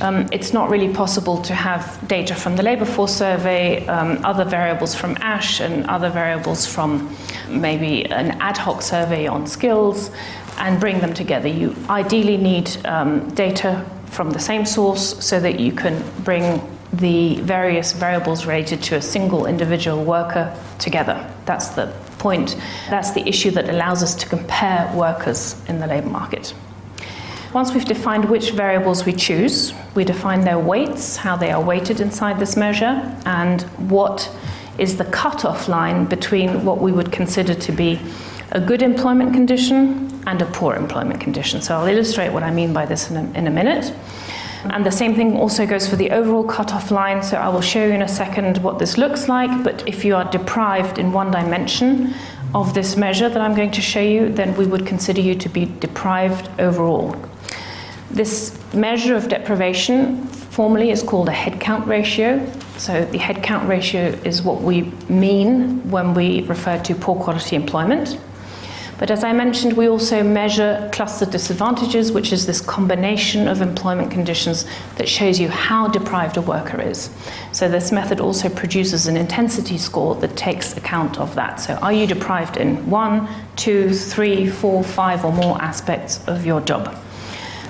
um, 0.03 0.27
it's 0.31 0.51
not 0.51 0.69
really 0.69 0.93
possible 0.93 1.41
to 1.41 1.53
have 1.53 1.99
data 2.07 2.35
from 2.35 2.57
the 2.57 2.63
labour 2.63 2.85
force 2.85 3.15
survey, 3.15 3.87
um, 3.87 4.23
other 4.25 4.43
variables 4.43 4.93
from 4.93 5.15
ASHE, 5.15 5.61
and 5.61 5.85
other 5.85 6.09
variables 6.09 6.67
from 6.67 7.15
maybe 7.47 8.05
an 8.07 8.31
ad 8.41 8.57
hoc 8.57 8.81
survey 8.81 9.27
on 9.27 9.47
skills, 9.47 10.11
and 10.57 10.79
bring 10.79 10.99
them 10.99 11.13
together. 11.13 11.47
You 11.47 11.73
ideally 11.89 12.35
need 12.35 12.85
um, 12.85 13.29
data 13.29 13.85
from 14.07 14.31
the 14.31 14.39
same 14.39 14.65
source 14.65 15.25
so 15.25 15.39
that 15.39 15.59
you 15.59 15.71
can 15.71 16.03
bring 16.23 16.61
the 16.91 17.37
various 17.41 17.93
variables 17.93 18.45
related 18.45 18.83
to 18.83 18.95
a 18.97 19.01
single 19.01 19.45
individual 19.45 20.03
worker 20.03 20.55
together. 20.79 21.27
That's 21.45 21.69
the 21.69 21.91
point. 22.19 22.57
That's 22.89 23.11
the 23.11 23.27
issue 23.27 23.51
that 23.51 23.69
allows 23.69 24.03
us 24.03 24.13
to 24.15 24.27
compare 24.27 24.91
workers 24.93 25.59
in 25.67 25.79
the 25.79 25.87
labour 25.87 26.09
market. 26.09 26.53
Once 27.53 27.71
we've 27.71 27.85
defined 27.85 28.25
which 28.25 28.49
variables 28.49 29.05
we 29.05 29.13
choose, 29.13 29.75
we 29.93 30.03
define 30.03 30.41
their 30.41 30.57
weights, 30.57 31.15
how 31.15 31.35
they 31.35 31.51
are 31.51 31.61
weighted 31.61 31.99
inside 31.99 32.39
this 32.39 32.57
measure, 32.57 33.15
and 33.25 33.61
what 33.89 34.35
is 34.79 34.97
the 34.97 35.05
cut-off 35.05 35.67
line 35.67 36.03
between 36.05 36.65
what 36.65 36.79
we 36.79 36.91
would 36.91 37.11
consider 37.11 37.53
to 37.53 37.71
be 37.71 37.99
a 38.53 38.59
good 38.59 38.81
employment 38.81 39.33
condition 39.33 40.09
and 40.25 40.41
a 40.41 40.45
poor 40.47 40.73
employment 40.73 41.21
condition. 41.21 41.61
So 41.61 41.75
I'll 41.75 41.85
illustrate 41.85 42.33
what 42.33 42.41
I 42.41 42.49
mean 42.49 42.73
by 42.73 42.87
this 42.87 43.11
in 43.11 43.17
a, 43.17 43.37
in 43.37 43.45
a 43.45 43.51
minute. 43.51 43.93
And 44.63 44.83
the 44.83 44.91
same 44.91 45.13
thing 45.13 45.37
also 45.37 45.67
goes 45.67 45.87
for 45.87 45.95
the 45.95 46.09
overall 46.09 46.43
cut-off 46.43 46.89
line. 46.89 47.21
So 47.21 47.37
I 47.37 47.49
will 47.49 47.61
show 47.61 47.85
you 47.85 47.91
in 47.91 48.01
a 48.01 48.07
second 48.07 48.63
what 48.63 48.79
this 48.79 48.97
looks 48.97 49.27
like. 49.27 49.63
But 49.63 49.87
if 49.87 50.03
you 50.03 50.15
are 50.15 50.25
deprived 50.31 50.97
in 50.97 51.11
one 51.11 51.29
dimension 51.29 52.15
of 52.55 52.73
this 52.73 52.95
measure 52.95 53.29
that 53.29 53.41
I'm 53.41 53.55
going 53.55 53.71
to 53.71 53.81
show 53.81 54.01
you, 54.01 54.29
then 54.29 54.55
we 54.55 54.65
would 54.65 54.87
consider 54.87 55.21
you 55.21 55.35
to 55.35 55.49
be 55.49 55.65
deprived 55.65 56.49
overall. 56.59 57.15
This 58.13 58.55
measure 58.75 59.15
of 59.15 59.27
deprivation 59.27 60.27
formally 60.27 60.91
is 60.91 61.01
called 61.01 61.29
a 61.29 61.31
headcount 61.31 61.87
ratio. 61.87 62.47
So 62.77 63.05
the 63.05 63.17
headcount 63.17 63.67
ratio 63.67 64.09
is 64.23 64.43
what 64.43 64.61
we 64.61 64.83
mean 65.09 65.89
when 65.89 66.13
we 66.13 66.43
refer 66.43 66.77
to 66.83 66.93
poor 66.93 67.15
quality 67.15 67.55
employment. 67.55 68.19
But 68.99 69.09
as 69.09 69.23
I 69.23 69.33
mentioned, 69.33 69.73
we 69.75 69.89
also 69.89 70.21
measure 70.21 70.91
cluster 70.93 71.25
disadvantages, 71.25 72.11
which 72.11 72.31
is 72.31 72.45
this 72.45 72.61
combination 72.61 73.47
of 73.47 73.61
employment 73.61 74.11
conditions 74.11 74.67
that 74.97 75.09
shows 75.09 75.39
you 75.39 75.49
how 75.49 75.87
deprived 75.87 76.37
a 76.37 76.41
worker 76.41 76.79
is. 76.79 77.09
So 77.51 77.67
this 77.67 77.91
method 77.91 78.19
also 78.21 78.47
produces 78.47 79.07
an 79.07 79.17
intensity 79.17 79.79
score 79.79 80.13
that 80.17 80.37
takes 80.37 80.77
account 80.77 81.19
of 81.19 81.33
that. 81.33 81.59
So 81.59 81.73
are 81.77 81.91
you 81.91 82.05
deprived 82.05 82.57
in 82.57 82.87
one, 82.87 83.27
two, 83.55 83.91
three, 83.91 84.47
four, 84.47 84.83
five, 84.83 85.25
or 85.25 85.31
more 85.33 85.59
aspects 85.59 86.23
of 86.27 86.45
your 86.45 86.61
job? 86.61 86.95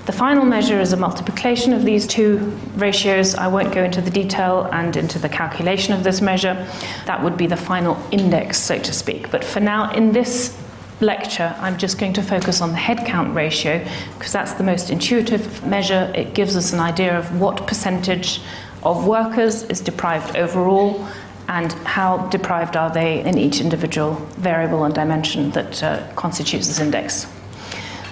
The 0.06 0.12
final 0.12 0.44
measure 0.44 0.82
is 0.82 0.92
a 0.92 0.98
multiplication 0.98 1.72
of 1.72 1.86
these 1.86 2.06
two 2.06 2.38
ratios. 2.76 3.36
I 3.36 3.48
won't 3.48 3.74
go 3.74 3.86
into 3.86 4.02
the 4.02 4.12
detail 4.12 4.68
and 4.74 4.98
into 4.98 5.18
the 5.18 5.30
calculation 5.30 5.94
of 5.94 6.04
this 6.04 6.20
measure. 6.20 6.68
That 7.06 7.24
would 7.24 7.38
be 7.38 7.48
the 7.48 7.56
final 7.56 7.98
index, 8.12 8.60
so 8.60 8.78
to 8.80 8.92
speak. 8.92 9.32
But 9.32 9.46
for 9.46 9.62
now, 9.62 9.94
in 9.94 10.12
this 10.12 10.58
lecture, 11.00 11.56
I'm 11.60 11.78
just 11.78 12.00
going 12.00 12.12
to 12.14 12.22
focus 12.22 12.60
on 12.60 12.72
the 12.72 12.78
headcount 12.78 13.34
ratio 13.34 13.82
because 14.18 14.34
that's 14.34 14.54
the 14.54 14.64
most 14.64 14.90
intuitive 14.90 15.66
measure. 15.66 16.12
It 16.14 16.34
gives 16.34 16.58
us 16.58 16.74
an 16.74 16.82
idea 16.82 17.18
of 17.18 17.40
what 17.40 17.66
percentage 17.66 18.42
of 18.84 19.08
workers 19.08 19.64
is 19.64 19.80
deprived 19.80 20.36
overall 20.36 21.08
and 21.48 21.72
how 21.86 22.28
deprived 22.28 22.76
are 22.76 22.92
they 22.92 23.22
in 23.22 23.38
each 23.38 23.62
individual 23.62 24.16
variable 24.38 24.84
and 24.84 24.94
dimension 24.94 25.52
that 25.52 25.82
uh, 25.82 26.06
constitutes 26.16 26.68
this 26.68 26.82
index. 26.82 27.26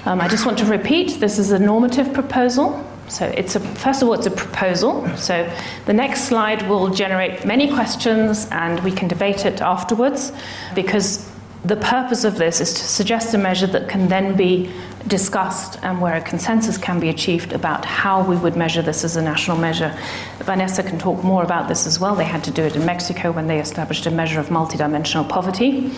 Um, 0.05 0.19
I 0.19 0.27
just 0.27 0.45
want 0.47 0.57
to 0.59 0.65
repeat 0.65 1.19
this 1.19 1.37
is 1.37 1.51
a 1.51 1.59
normative 1.59 2.11
proposal. 2.11 2.83
So 3.07 3.25
it's 3.27 3.55
a, 3.55 3.59
first 3.59 4.01
of 4.01 4.07
all, 4.07 4.15
it's 4.15 4.25
a 4.25 4.31
proposal. 4.31 5.07
So 5.15 5.47
the 5.85 5.93
next 5.93 6.23
slide 6.23 6.67
will 6.67 6.89
generate 6.89 7.45
many 7.45 7.71
questions 7.71 8.47
and 8.51 8.79
we 8.79 8.91
can 8.91 9.07
debate 9.07 9.45
it 9.45 9.61
afterwards 9.61 10.31
because 10.73 11.29
the 11.65 11.75
purpose 11.75 12.23
of 12.23 12.37
this 12.37 12.59
is 12.61 12.73
to 12.73 12.83
suggest 12.83 13.33
a 13.35 13.37
measure 13.37 13.67
that 13.67 13.87
can 13.87 14.07
then 14.07 14.35
be 14.35 14.71
discussed 15.07 15.77
and 15.83 16.01
where 16.01 16.15
a 16.15 16.21
consensus 16.21 16.77
can 16.77 16.99
be 16.99 17.09
achieved 17.09 17.53
about 17.53 17.85
how 17.85 18.23
we 18.23 18.35
would 18.37 18.55
measure 18.55 18.81
this 18.81 19.03
as 19.03 19.15
a 19.17 19.21
national 19.21 19.57
measure. 19.57 19.95
Vanessa 20.39 20.81
can 20.81 20.97
talk 20.97 21.23
more 21.23 21.43
about 21.43 21.67
this 21.67 21.85
as 21.85 21.99
well. 21.99 22.15
They 22.15 22.23
had 22.23 22.43
to 22.45 22.51
do 22.51 22.63
it 22.63 22.75
in 22.75 22.85
Mexico 22.85 23.31
when 23.31 23.45
they 23.45 23.59
established 23.59 24.07
a 24.07 24.11
measure 24.11 24.39
of 24.39 24.47
multidimensional 24.47 25.27
poverty. 25.29 25.91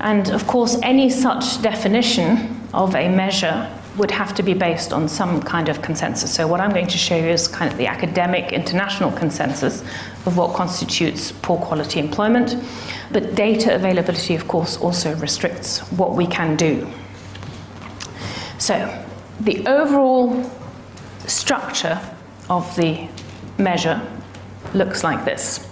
And 0.00 0.30
of 0.30 0.46
course, 0.46 0.78
any 0.82 1.08
such 1.08 1.62
definition 1.62 2.59
of 2.72 2.94
a 2.94 3.08
measure 3.08 3.70
would 3.96 4.10
have 4.10 4.34
to 4.34 4.42
be 4.42 4.54
based 4.54 4.92
on 4.92 5.08
some 5.08 5.42
kind 5.42 5.68
of 5.68 5.82
consensus. 5.82 6.32
So, 6.34 6.46
what 6.46 6.60
I'm 6.60 6.70
going 6.70 6.86
to 6.86 6.98
show 6.98 7.16
you 7.16 7.26
is 7.26 7.48
kind 7.48 7.70
of 7.70 7.76
the 7.76 7.86
academic 7.86 8.52
international 8.52 9.10
consensus 9.12 9.82
of 10.26 10.36
what 10.36 10.54
constitutes 10.54 11.32
poor 11.32 11.58
quality 11.58 11.98
employment. 11.98 12.56
But 13.12 13.34
data 13.34 13.74
availability, 13.74 14.34
of 14.34 14.46
course, 14.46 14.76
also 14.76 15.14
restricts 15.16 15.80
what 15.92 16.14
we 16.14 16.26
can 16.26 16.56
do. 16.56 16.86
So, 18.58 19.04
the 19.40 19.66
overall 19.66 20.48
structure 21.26 22.00
of 22.48 22.74
the 22.76 23.08
measure 23.58 24.00
looks 24.74 25.02
like 25.02 25.24
this 25.24 25.66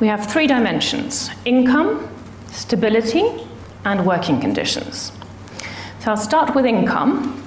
we 0.00 0.06
have 0.06 0.30
three 0.30 0.46
dimensions 0.46 1.30
income, 1.44 2.08
stability, 2.52 3.24
and 3.84 4.06
working 4.06 4.40
conditions. 4.40 5.12
So 6.00 6.12
I'll 6.12 6.16
start 6.16 6.54
with 6.54 6.64
income. 6.64 7.42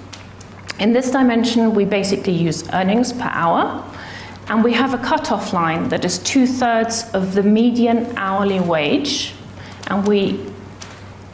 In 0.80 0.92
this 0.92 1.10
dimension, 1.12 1.74
we 1.74 1.86
basically 1.86 2.34
use 2.34 2.68
earnings 2.74 3.14
per 3.14 3.30
hour, 3.32 3.84
and 4.48 4.62
we 4.62 4.74
have 4.74 4.94
a 4.94 4.98
cutoff 4.98 5.54
line 5.54 5.88
that 5.88 6.04
is 6.04 6.20
two 6.20 6.46
thirds 6.46 7.10
of 7.14 7.34
the 7.34 7.44
median 7.44 8.12
hourly 8.18 8.60
wage, 8.60 9.34
and 9.88 10.06
we 10.06 10.46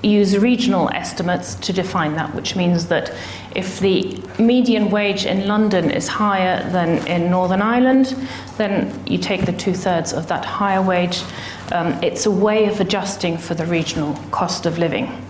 use 0.04 0.38
regional 0.38 0.92
estimates 0.92 1.56
to 1.56 1.74
define 1.74 2.14
that, 2.14 2.36
which 2.36 2.56
means 2.56 2.88
that 2.88 3.12
if 3.56 3.80
the 3.80 4.22
median 4.38 4.92
wage 4.92 5.26
in 5.26 5.48
London 5.48 5.90
is 5.90 6.08
higher 6.08 6.70
than 6.70 7.06
in 7.08 7.32
Northern 7.32 7.64
Ireland, 7.64 8.16
then 8.58 8.94
you 9.08 9.18
take 9.18 9.48
the 9.48 9.54
two 9.54 9.74
thirds 9.74 10.14
of 10.14 10.28
that 10.28 10.46
higher 10.46 10.84
wage. 10.84 11.24
Um, 11.72 11.98
it's 12.04 12.28
a 12.28 12.32
way 12.32 12.66
of 12.66 12.80
adjusting 12.80 13.40
for 13.40 13.56
the 13.56 13.66
regional 13.66 14.14
cost 14.30 14.68
of 14.68 14.78
living. 14.78 15.27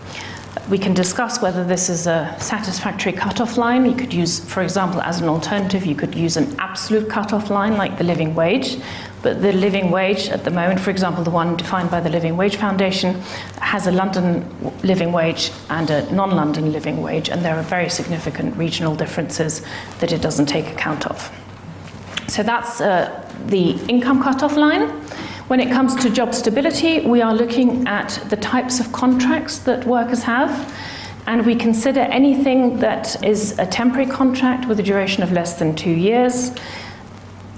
We 0.69 0.77
can 0.77 0.93
discuss 0.93 1.41
whether 1.41 1.63
this 1.63 1.89
is 1.89 2.08
a 2.08 2.36
satisfactory 2.39 3.13
cutoff 3.13 3.58
line. 3.58 3.86
You 3.86 3.95
could 3.95 4.13
use, 4.13 4.39
for 4.39 4.62
example, 4.62 5.01
as 5.01 5.21
an 5.21 5.30
alternative, 5.30 5.86
you 5.86 5.95
could 5.95 6.13
use 6.13 6.36
an 6.36 6.53
absolute 6.60 7.10
cutoff 7.10 7.49
line 7.49 7.77
like 7.77 7.97
the 7.97 8.03
living 8.03 8.36
wage. 8.36 8.77
But 9.21 9.41
the 9.41 9.53
living 9.53 9.91
wage 9.91 10.27
at 10.27 10.43
the 10.43 10.51
moment, 10.51 10.82
for 10.82 10.89
example, 10.89 11.23
the 11.23 11.32
one 11.32 11.56
defined 11.56 11.89
by 11.89 12.01
the 12.01 12.10
Living 12.10 12.38
Wage 12.38 12.58
Foundation, 12.58 13.15
has 13.60 13.88
a 13.88 13.91
London 13.91 14.45
living 14.84 15.12
wage 15.12 15.51
and 15.69 15.89
a 15.89 16.12
non 16.13 16.32
London 16.32 16.71
living 16.71 17.01
wage, 17.01 17.30
and 17.30 17.43
there 17.43 17.56
are 17.56 17.63
very 17.63 17.89
significant 17.89 18.56
regional 18.58 18.95
differences 18.95 19.63
that 19.99 20.12
it 20.12 20.21
doesn't 20.21 20.45
take 20.45 20.67
account 20.67 21.08
of. 21.08 21.32
So 22.27 22.43
that's 22.43 22.80
uh, 22.80 23.27
the 23.47 23.71
income 23.88 24.21
cutoff 24.21 24.56
line. 24.56 25.01
When 25.47 25.62
it 25.62 25.71
comes 25.71 25.95
to 26.03 26.10
job 26.10 26.33
stability, 26.33 26.99
we 26.99 27.21
are 27.21 27.33
looking 27.33 27.88
at 27.88 28.19
the 28.29 28.36
types 28.36 28.81
of 28.81 28.91
contracts 28.91 29.60
that 29.60 29.88
workers 29.88 30.23
have, 30.23 30.75
and 31.25 31.45
we 31.45 31.55
consider 31.55 32.01
anything 32.01 32.79
that 32.79 33.23
is 33.23 33.57
a 33.57 33.65
temporary 33.65 34.07
contract 34.07 34.67
with 34.67 34.77
a 34.81 34.83
duration 34.83 35.23
of 35.23 35.31
less 35.31 35.57
than 35.57 35.73
two 35.73 35.91
years, 35.91 36.51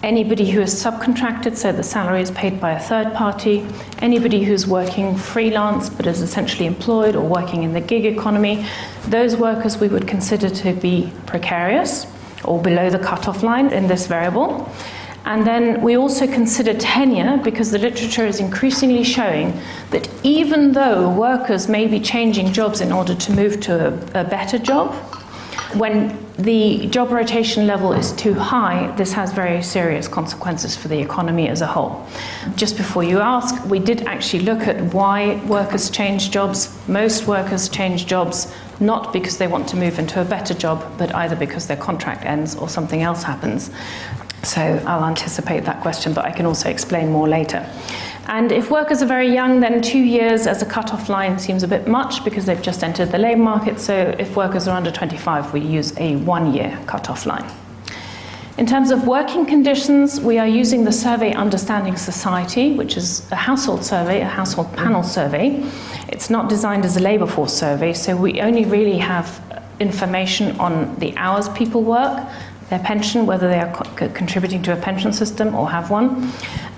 anybody 0.03 0.51
who 0.51 0.61
is 0.61 0.71
subcontracted, 0.71 1.57
so 1.57 1.71
the 1.71 1.81
salary 1.81 2.21
is 2.21 2.29
paid 2.29 2.61
by 2.61 2.73
a 2.73 2.79
third 2.79 3.11
party, 3.15 3.65
anybody 4.03 4.43
who's 4.43 4.67
working 4.67 5.17
freelance 5.17 5.89
but 5.89 6.05
is 6.05 6.21
essentially 6.21 6.67
employed 6.67 7.15
or 7.15 7.27
working 7.27 7.63
in 7.63 7.73
the 7.73 7.81
gig 7.81 8.05
economy, 8.05 8.67
those 9.07 9.35
workers 9.35 9.79
we 9.79 9.87
would 9.87 10.07
consider 10.07 10.47
to 10.47 10.73
be 10.73 11.11
precarious 11.25 12.05
or 12.43 12.61
below 12.61 12.91
the 12.91 12.99
cutoff 12.99 13.41
line 13.41 13.73
in 13.73 13.87
this 13.87 14.05
variable. 14.05 14.71
And 15.25 15.45
then 15.45 15.81
we 15.81 15.95
also 15.95 16.25
consider 16.25 16.73
tenure 16.73 17.37
because 17.43 17.71
the 17.71 17.77
literature 17.77 18.25
is 18.25 18.39
increasingly 18.39 19.03
showing 19.03 19.59
that 19.91 20.09
even 20.23 20.71
though 20.71 21.09
workers 21.09 21.67
may 21.67 21.87
be 21.87 21.99
changing 21.99 22.51
jobs 22.51 22.81
in 22.81 22.91
order 22.91 23.13
to 23.13 23.31
move 23.33 23.59
to 23.61 23.87
a, 23.87 24.21
a 24.21 24.23
better 24.23 24.57
job, 24.57 24.93
when 25.75 26.17
the 26.39 26.87
job 26.87 27.11
rotation 27.11 27.67
level 27.67 27.93
is 27.93 28.11
too 28.13 28.33
high, 28.33 28.91
this 28.95 29.13
has 29.13 29.31
very 29.33 29.61
serious 29.61 30.07
consequences 30.07 30.75
for 30.75 30.87
the 30.87 30.97
economy 30.97 31.47
as 31.47 31.61
a 31.61 31.67
whole. 31.67 32.07
Just 32.55 32.75
before 32.75 33.03
you 33.03 33.19
ask, 33.19 33.63
we 33.65 33.77
did 33.77 34.01
actually 34.07 34.43
look 34.43 34.61
at 34.61 34.81
why 34.95 35.35
workers 35.45 35.91
change 35.91 36.31
jobs. 36.31 36.75
Most 36.87 37.27
workers 37.27 37.69
change 37.69 38.07
jobs 38.07 38.51
not 38.79 39.13
because 39.13 39.37
they 39.37 39.47
want 39.47 39.67
to 39.69 39.75
move 39.75 39.99
into 39.99 40.19
a 40.21 40.25
better 40.25 40.55
job, 40.55 40.83
but 40.97 41.13
either 41.13 41.35
because 41.35 41.67
their 41.67 41.77
contract 41.77 42.25
ends 42.25 42.55
or 42.55 42.67
something 42.67 43.03
else 43.03 43.21
happens. 43.21 43.69
So 44.43 44.61
I'll 44.87 45.05
anticipate 45.05 45.65
that 45.65 45.81
question, 45.81 46.13
but 46.13 46.25
I 46.25 46.31
can 46.31 46.45
also 46.45 46.69
explain 46.69 47.11
more 47.11 47.27
later. 47.27 47.67
And 48.27 48.51
if 48.51 48.69
workers 48.69 49.01
are 49.01 49.07
very 49.07 49.33
young, 49.33 49.59
then 49.59 49.81
two 49.81 49.99
years 49.99 50.45
as 50.45 50.61
a 50.61 50.65
cut-off 50.65 51.09
line 51.09 51.39
seems 51.39 51.63
a 51.63 51.67
bit 51.67 51.87
much 51.87 52.23
because 52.23 52.45
they've 52.45 52.61
just 52.61 52.83
entered 52.83 53.11
the 53.11 53.17
labour 53.17 53.41
market. 53.41 53.79
So 53.79 54.15
if 54.19 54.35
workers 54.35 54.67
are 54.67 54.77
under 54.77 54.91
25, 54.91 55.51
we 55.51 55.61
use 55.61 55.97
a 55.97 56.15
one-year 56.17 56.79
cut-off 56.85 57.25
line. 57.25 57.49
In 58.59 58.65
terms 58.65 58.91
of 58.91 59.07
working 59.07 59.45
conditions, 59.45 60.19
we 60.19 60.37
are 60.37 60.45
using 60.47 60.83
the 60.83 60.91
survey 60.91 61.33
Understanding 61.33 61.95
Society, 61.95 62.73
which 62.73 62.97
is 62.97 63.29
a 63.31 63.35
household 63.35 63.83
survey, 63.83 64.21
a 64.21 64.27
household 64.27 64.75
panel 64.75 65.01
survey. 65.01 65.63
It's 66.09 66.29
not 66.29 66.49
designed 66.49 66.85
as 66.85 66.97
a 66.97 66.99
labour 66.99 67.25
force 67.25 67.53
survey, 67.53 67.93
so 67.93 68.15
we 68.15 68.41
only 68.41 68.65
really 68.65 68.97
have 68.97 69.41
information 69.79 70.59
on 70.59 70.93
the 70.99 71.15
hours 71.15 71.47
people 71.49 71.83
work, 71.83 72.27
their 72.69 72.79
pension, 72.79 73.25
whether 73.25 73.47
they 73.47 73.59
are 73.59 73.73
co- 73.73 74.09
contributing 74.09 74.61
to 74.63 74.73
a 74.73 74.75
pension 74.75 75.11
system 75.11 75.55
or 75.55 75.69
have 75.69 75.89
one, 75.89 76.31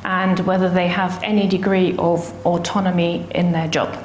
and 0.04 0.40
whether 0.42 0.70
they 0.70 0.88
have 0.88 1.22
any 1.24 1.48
degree 1.48 1.96
of 1.98 2.34
autonomy 2.46 3.28
in 3.32 3.52
their 3.52 3.68
job. 3.68 3.98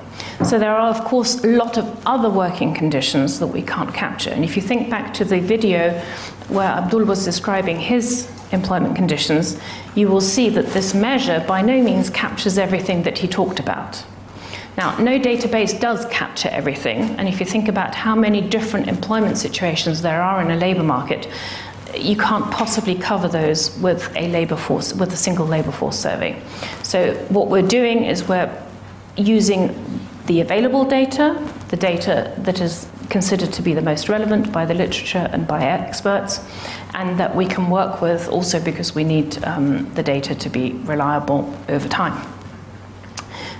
So 0.45 0.59
there 0.59 0.75
are, 0.75 0.89
of 0.89 1.03
course, 1.05 1.43
a 1.45 1.47
lot 1.47 1.79
of 1.79 2.07
other 2.07 2.29
working 2.29 2.75
conditions 2.75 3.39
that 3.39 3.47
we 3.47 3.63
can't 3.63 3.93
capture. 3.95 4.31
And 4.31 4.45
if 4.45 4.57
you 4.57 4.63
think 4.63 4.91
back 4.91 5.15
to 5.15 5.25
the 5.25 5.41
video 5.41 5.99
where 6.49 6.69
Abdul 6.69 7.05
was 7.05 7.25
describing 7.25 7.79
his 7.79 8.31
employment 8.53 8.97
conditions, 8.97 9.59
you 9.95 10.09
will 10.09 10.21
see 10.21 10.49
that 10.51 10.67
this 10.69 10.95
measure 10.95 11.45
by 11.49 11.63
no 11.63 11.83
means 11.83 12.11
captures 12.11 12.59
everything 12.59 13.03
that 13.05 13.19
he 13.19 13.29
talked 13.29 13.59
about. 13.59 14.05
Now, 14.77 14.97
no 14.99 15.19
database 15.19 15.81
does 15.81 16.05
capture 16.07 16.51
everything, 16.51 16.99
and 17.19 17.29
if 17.29 17.41
you 17.41 17.47
think 17.47 17.67
about 17.67 17.95
how 17.95 18.15
many 18.15 18.43
different 18.43 18.89
employment 18.89 19.39
situations 19.39 20.03
there 20.03 20.21
are 20.21 20.43
in 20.43 20.51
a 20.51 20.57
labour 20.57 20.83
market, 20.83 21.29
you 22.01 22.17
can't 22.17 22.51
possibly 22.51 22.95
cover 22.95 23.29
those 23.29 23.77
with 23.79 24.15
a 24.17 24.29
labor 24.29 24.57
force 24.57 24.95
with 24.95 25.13
a 25.13 25.17
single 25.17 25.47
labor 25.47 25.73
force 25.73 25.99
survey. 25.99 26.41
So 26.83 27.15
what 27.29 27.49
we're 27.49 27.67
doing 27.67 28.05
is 28.05 28.29
we're 28.29 28.51
using 29.17 29.75
the 30.27 30.41
available 30.41 30.85
data, 30.85 31.41
the 31.69 31.77
data 31.77 32.35
that 32.39 32.61
is 32.61 32.89
considered 33.09 33.53
to 33.53 33.63
be 33.63 33.73
the 33.73 33.83
most 33.83 34.09
relevant 34.09 34.53
by 34.53 34.65
the 34.65 34.75
literature 34.75 35.29
and 35.33 35.47
by 35.47 35.63
experts, 35.63 36.41
and 36.95 37.19
that 37.21 37.35
we 37.35 37.47
can 37.47 37.71
work 37.71 38.01
with 38.01 38.29
also 38.29 38.61
because 38.61 38.95
we 38.95 39.05
need 39.05 39.43
um, 39.45 39.93
the 39.95 40.03
data 40.03 40.35
to 40.35 40.49
be 40.49 40.73
reliable 40.85 41.55
over 41.69 41.89
time. 41.89 42.27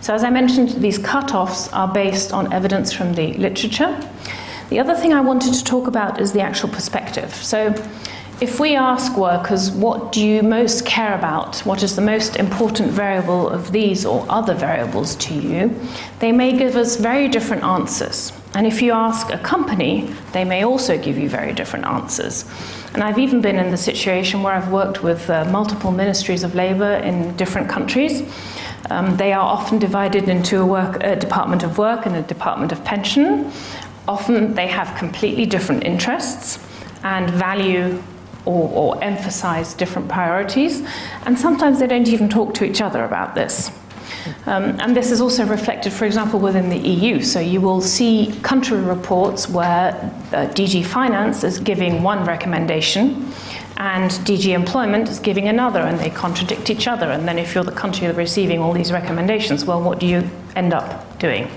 So, 0.01 0.15
as 0.15 0.25
I 0.25 0.31
mentioned, 0.31 0.71
these 0.83 0.99
cut-offs 0.99 1.69
are 1.73 1.93
based 1.93 2.33
on 2.33 2.53
evidence 2.53 2.93
from 2.93 3.15
the 3.15 3.33
literature. 3.35 3.99
The 4.69 4.79
other 4.79 4.95
thing 4.95 5.13
I 5.13 5.21
wanted 5.21 5.55
to 5.55 5.65
talk 5.65 5.87
about 5.87 6.21
is 6.21 6.33
the 6.33 6.41
actual 6.41 6.69
perspective. 6.69 7.35
So, 7.35 7.75
if 8.39 8.61
we 8.61 8.77
ask 8.77 9.17
workers, 9.17 9.71
what 9.71 10.13
do 10.13 10.23
you 10.23 10.43
most 10.43 10.85
care 10.85 11.15
about? 11.15 11.61
What 11.61 11.83
is 11.83 11.97
the 11.97 12.03
most 12.03 12.37
important 12.37 12.91
variable 12.91 13.49
of 13.49 13.73
these 13.73 14.05
or 14.05 14.27
other 14.29 14.53
variables 14.53 15.17
to 15.17 15.35
you? 15.35 15.75
They 16.19 16.33
may 16.33 16.57
give 16.57 16.77
us 16.77 16.97
very 16.97 17.29
different 17.29 17.63
answers. 17.63 18.35
And 18.55 18.67
if 18.67 18.83
you 18.83 18.93
ask 18.93 19.31
a 19.33 19.39
company, 19.39 20.13
they 20.33 20.45
may 20.45 20.65
also 20.65 20.99
give 20.99 21.17
you 21.17 21.31
very 21.31 21.55
different 21.55 21.87
answers. 21.87 22.45
And 22.93 23.03
I've 23.03 23.19
even 23.19 23.41
been 23.41 23.57
in 23.57 23.71
the 23.71 23.77
situation 23.79 24.43
where 24.43 24.53
I've 24.53 24.71
worked 24.71 25.03
with 25.03 25.31
uh, 25.31 25.47
multiple 25.47 25.91
ministries 25.91 26.43
of 26.43 26.55
labor 26.55 26.97
in 26.97 27.35
different 27.37 27.71
countries. 27.71 28.23
Um, 28.91 29.17
they 29.17 29.33
are 29.33 29.45
often 29.45 29.79
divided 29.79 30.29
into 30.29 30.61
a, 30.61 30.67
work, 30.67 31.03
a 31.03 31.17
department 31.17 31.63
of 31.63 31.79
work 31.79 32.05
and 32.05 32.15
a 32.15 32.23
department 32.23 32.71
of 32.71 32.85
pension. 32.85 33.51
Often 34.07 34.55
they 34.55 34.67
have 34.67 34.95
completely 34.99 35.47
different 35.47 35.85
interests 35.85 36.59
and 37.03 37.31
value 37.31 38.03
or, 38.47 38.71
or 38.71 39.05
emphasize 39.05 39.75
different 39.75 40.09
priorities, 40.09 40.83
and 41.25 41.39
sometimes 41.39 41.81
they 41.81 41.87
don't 41.87 42.09
even 42.09 42.29
talk 42.29 42.55
to 42.55 42.65
each 42.65 42.81
other 42.81 43.05
about 43.05 43.35
this. 43.35 43.71
Um, 44.47 44.79
and 44.81 44.97
this 44.97 45.11
is 45.11 45.21
also 45.21 45.45
reflected, 45.47 45.93
for 45.93 46.05
example, 46.05 46.41
within 46.41 46.69
the 46.69 46.79
EU. 46.79 47.23
So 47.23 47.41
you 47.41 47.61
will 47.61 47.81
see 47.81 48.39
country 48.43 48.81
reports 48.81 49.49
where 49.49 49.95
uh, 50.33 50.47
DG 50.55 50.85
Finance 50.85 51.45
is 51.45 51.59
giving 51.59 52.03
one 52.03 52.25
recommendation 52.25 53.33
and 53.77 54.11
DG 54.11 54.55
Employment 54.55 55.09
is 55.09 55.19
giving 55.19 55.49
another, 55.49 55.81
and 55.81 55.99
they 55.99 56.09
contradict 56.09 56.71
each 56.71 56.89
other. 56.89 57.11
And 57.11 57.29
then, 57.29 57.39
if 57.39 57.55
you're 57.55 57.65
the 57.65 57.73
country 57.73 58.11
receiving 58.11 58.61
all 58.61 58.73
these 58.73 58.91
recommendations, 58.91 59.65
well, 59.65 59.83
what 59.83 59.99
do 59.99 60.07
you 60.07 60.29
end 60.55 60.73
up 60.73 61.19
doing? 61.19 61.51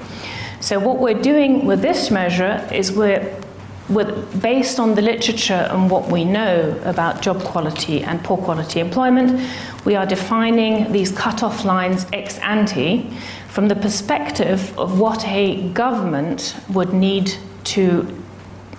So, 0.60 0.80
what 0.80 0.99
we're 0.99 1.21
doing 1.21 1.65
with 1.65 1.82
this 1.82 2.12
measure 2.12 2.67
is 2.73 2.91
we're 2.91 3.34
with, 3.89 4.41
based 4.41 4.80
on 4.80 4.95
the 4.95 5.02
literature 5.02 5.67
and 5.71 5.89
what 5.89 6.10
we 6.12 6.23
know 6.23 6.80
about 6.86 7.21
job 7.21 7.43
quality 7.43 8.04
and 8.04 8.23
poor 8.23 8.38
quality 8.38 8.80
employment, 8.80 9.41
we 9.86 9.95
are 9.95 10.06
defining 10.06 10.91
these 10.91 11.12
cut-off 11.12 11.65
lines 11.65 12.06
ex 12.13 12.38
ante 12.39 13.10
from 13.49 13.67
the 13.67 13.75
perspective 13.75 14.78
of 14.78 14.99
what 14.99 15.25
a 15.28 15.67
government 15.69 16.56
would 16.69 16.93
need 16.93 17.34
to 17.63 18.08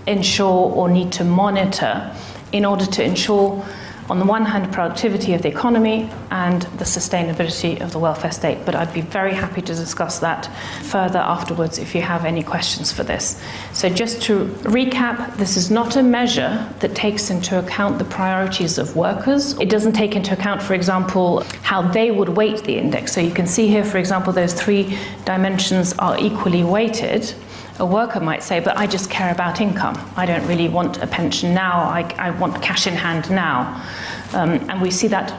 ensure 0.06 0.72
or 0.72 0.88
need 0.88 1.12
to 1.12 1.24
monitor 1.24 2.14
in 2.52 2.64
order 2.64 2.86
to 2.86 3.02
ensure 3.02 3.64
on 4.10 4.18
the 4.18 4.24
one 4.24 4.44
hand, 4.44 4.72
productivity 4.72 5.34
of 5.34 5.42
the 5.42 5.48
economy 5.48 6.10
and 6.32 6.62
the 6.78 6.84
sustainability 6.84 7.80
of 7.80 7.92
the 7.92 7.98
welfare 7.98 8.32
state. 8.32 8.58
But 8.66 8.74
I'd 8.74 8.92
be 8.92 9.02
very 9.02 9.32
happy 9.32 9.62
to 9.62 9.74
discuss 9.74 10.18
that 10.18 10.46
further 10.82 11.20
afterwards 11.20 11.78
if 11.78 11.94
you 11.94 12.02
have 12.02 12.24
any 12.24 12.42
questions 12.42 12.90
for 12.90 13.04
this. 13.04 13.40
So, 13.72 13.88
just 13.88 14.20
to 14.22 14.46
recap, 14.64 15.36
this 15.36 15.56
is 15.56 15.70
not 15.70 15.94
a 15.94 16.02
measure 16.02 16.68
that 16.80 16.96
takes 16.96 17.30
into 17.30 17.60
account 17.60 17.98
the 17.98 18.04
priorities 18.04 18.78
of 18.78 18.96
workers. 18.96 19.56
It 19.60 19.70
doesn't 19.70 19.92
take 19.92 20.16
into 20.16 20.32
account, 20.32 20.60
for 20.60 20.74
example, 20.74 21.44
how 21.62 21.80
they 21.80 22.10
would 22.10 22.30
weight 22.30 22.64
the 22.64 22.76
index. 22.78 23.12
So, 23.12 23.20
you 23.20 23.32
can 23.32 23.46
see 23.46 23.68
here, 23.68 23.84
for 23.84 23.98
example, 23.98 24.32
those 24.32 24.54
three 24.54 24.98
dimensions 25.24 25.92
are 26.00 26.18
equally 26.18 26.64
weighted 26.64 27.32
a 27.78 27.86
worker 27.86 28.20
might 28.20 28.42
say, 28.42 28.60
but 28.60 28.76
I 28.76 28.86
just 28.86 29.10
care 29.10 29.32
about 29.32 29.60
income. 29.60 29.96
I 30.16 30.26
don't 30.26 30.46
really 30.46 30.68
want 30.68 30.98
a 30.98 31.06
pension 31.06 31.54
now. 31.54 31.80
I, 31.80 32.02
I 32.18 32.30
want 32.30 32.62
cash 32.62 32.86
in 32.86 32.94
hand 32.94 33.30
now. 33.30 33.84
Um, 34.32 34.50
and 34.68 34.82
we 34.82 34.90
see 34.90 35.08
that 35.08 35.32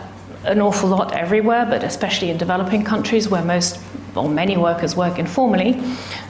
an 0.45 0.59
awful 0.59 0.89
lot 0.89 1.13
everywhere, 1.13 1.65
but 1.65 1.83
especially 1.83 2.29
in 2.29 2.37
developing 2.37 2.83
countries 2.83 3.29
where 3.29 3.43
most 3.43 3.79
or 4.15 4.27
many 4.27 4.57
workers 4.57 4.95
work 4.95 5.19
informally. 5.19 5.75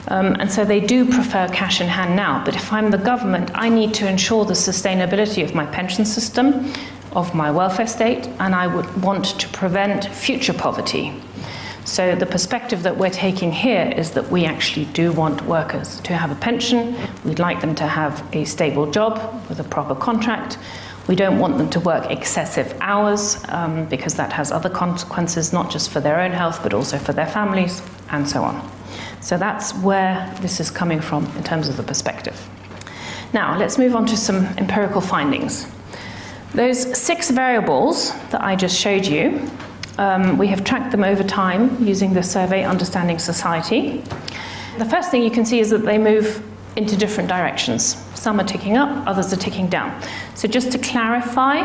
Um, 0.08 0.36
and 0.38 0.50
so 0.50 0.64
they 0.64 0.80
do 0.80 1.04
prefer 1.04 1.48
cash 1.48 1.80
in 1.80 1.88
hand 1.88 2.14
now. 2.14 2.44
But 2.44 2.54
if 2.54 2.72
I'm 2.72 2.90
the 2.90 2.98
government, 2.98 3.50
I 3.54 3.68
need 3.68 3.94
to 3.94 4.08
ensure 4.08 4.44
the 4.44 4.54
sustainability 4.54 5.42
of 5.42 5.54
my 5.54 5.66
pension 5.66 6.04
system, 6.04 6.72
of 7.12 7.34
my 7.34 7.50
welfare 7.50 7.86
state, 7.86 8.28
and 8.38 8.54
I 8.54 8.66
would 8.66 9.02
want 9.02 9.40
to 9.40 9.48
prevent 9.48 10.06
future 10.06 10.54
poverty. 10.54 11.12
So, 11.84 12.14
the 12.14 12.26
perspective 12.26 12.84
that 12.84 12.96
we're 12.96 13.10
taking 13.10 13.50
here 13.50 13.92
is 13.96 14.12
that 14.12 14.30
we 14.30 14.44
actually 14.44 14.84
do 14.86 15.10
want 15.10 15.42
workers 15.42 16.00
to 16.02 16.16
have 16.16 16.30
a 16.30 16.36
pension. 16.36 16.96
We'd 17.24 17.40
like 17.40 17.60
them 17.60 17.74
to 17.74 17.86
have 17.88 18.24
a 18.32 18.44
stable 18.44 18.88
job 18.88 19.18
with 19.48 19.58
a 19.58 19.64
proper 19.64 19.96
contract. 19.96 20.58
We 21.08 21.16
don't 21.16 21.40
want 21.40 21.58
them 21.58 21.68
to 21.70 21.80
work 21.80 22.08
excessive 22.08 22.78
hours 22.80 23.42
um, 23.48 23.86
because 23.86 24.14
that 24.14 24.32
has 24.32 24.52
other 24.52 24.70
consequences, 24.70 25.52
not 25.52 25.72
just 25.72 25.90
for 25.90 25.98
their 25.98 26.20
own 26.20 26.30
health, 26.30 26.62
but 26.62 26.72
also 26.72 26.98
for 26.98 27.12
their 27.12 27.26
families, 27.26 27.82
and 28.10 28.28
so 28.28 28.44
on. 28.44 28.70
So, 29.20 29.36
that's 29.36 29.74
where 29.78 30.32
this 30.40 30.60
is 30.60 30.70
coming 30.70 31.00
from 31.00 31.26
in 31.36 31.42
terms 31.42 31.68
of 31.68 31.76
the 31.76 31.82
perspective. 31.82 32.48
Now, 33.32 33.58
let's 33.58 33.76
move 33.76 33.96
on 33.96 34.06
to 34.06 34.16
some 34.16 34.46
empirical 34.56 35.00
findings. 35.00 35.66
Those 36.54 36.96
six 36.96 37.30
variables 37.30 38.12
that 38.30 38.40
I 38.40 38.54
just 38.54 38.78
showed 38.78 39.04
you 39.04 39.50
um, 39.98 40.38
we 40.38 40.46
have 40.48 40.64
tracked 40.64 40.90
them 40.90 41.04
over 41.04 41.22
time 41.22 41.84
using 41.84 42.14
the 42.14 42.22
survey 42.22 42.64
Understanding 42.64 43.18
Society. 43.18 44.02
The 44.78 44.86
first 44.86 45.10
thing 45.10 45.22
you 45.22 45.30
can 45.30 45.44
see 45.44 45.60
is 45.60 45.70
that 45.70 45.84
they 45.84 45.98
move 45.98 46.42
into 46.76 46.96
different 46.96 47.28
directions. 47.28 47.96
Some 48.14 48.40
are 48.40 48.44
ticking 48.44 48.76
up, 48.76 49.06
others 49.06 49.32
are 49.32 49.36
ticking 49.36 49.68
down. 49.68 50.00
So, 50.34 50.48
just 50.48 50.72
to 50.72 50.78
clarify, 50.78 51.60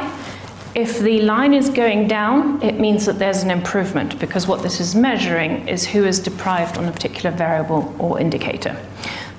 if 0.75 0.99
the 0.99 1.21
line 1.21 1.53
is 1.53 1.69
going 1.69 2.07
down, 2.07 2.61
it 2.61 2.79
means 2.79 3.05
that 3.05 3.17
there's 3.17 3.41
an 3.41 3.49
improvement 3.49 4.19
because 4.19 4.47
what 4.47 4.61
this 4.61 4.79
is 4.79 4.93
measuring 4.93 5.67
is 5.67 5.87
who 5.87 6.05
is 6.05 6.19
deprived 6.19 6.77
on 6.77 6.85
a 6.85 6.91
particular 6.91 7.35
variable 7.35 7.95
or 7.97 8.19
indicator. 8.19 8.77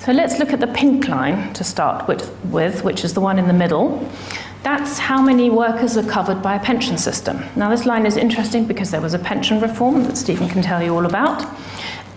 So 0.01 0.12
let's 0.12 0.38
look 0.38 0.53
at 0.53 0.61
the 0.61 0.66
pink 0.66 1.07
line 1.07 1.53
to 1.53 1.62
start 1.62 2.09
with, 2.09 2.83
which 2.83 3.05
is 3.05 3.14
the 3.14 3.20
one 3.20 3.38
in 3.38 3.46
the 3.46 3.53
middle. 3.53 4.11
That's 4.62 4.99
how 4.99 5.23
many 5.23 5.51
workers 5.51 5.97
are 5.97 6.03
covered 6.03 6.42
by 6.42 6.57
a 6.57 6.61
pension 6.61 6.99
system. 6.99 7.42
Now, 7.57 7.71
this 7.71 7.87
line 7.87 8.07
is 8.07 8.16
interesting 8.16 8.66
because 8.66 8.90
there 8.90 9.01
was 9.01 9.14
a 9.14 9.18
pension 9.18 9.61
reform 9.61 10.05
that 10.05 10.16
Stephen 10.16 10.49
can 10.49 10.62
tell 10.62 10.83
you 10.83 10.94
all 10.94 11.07
about. 11.07 11.44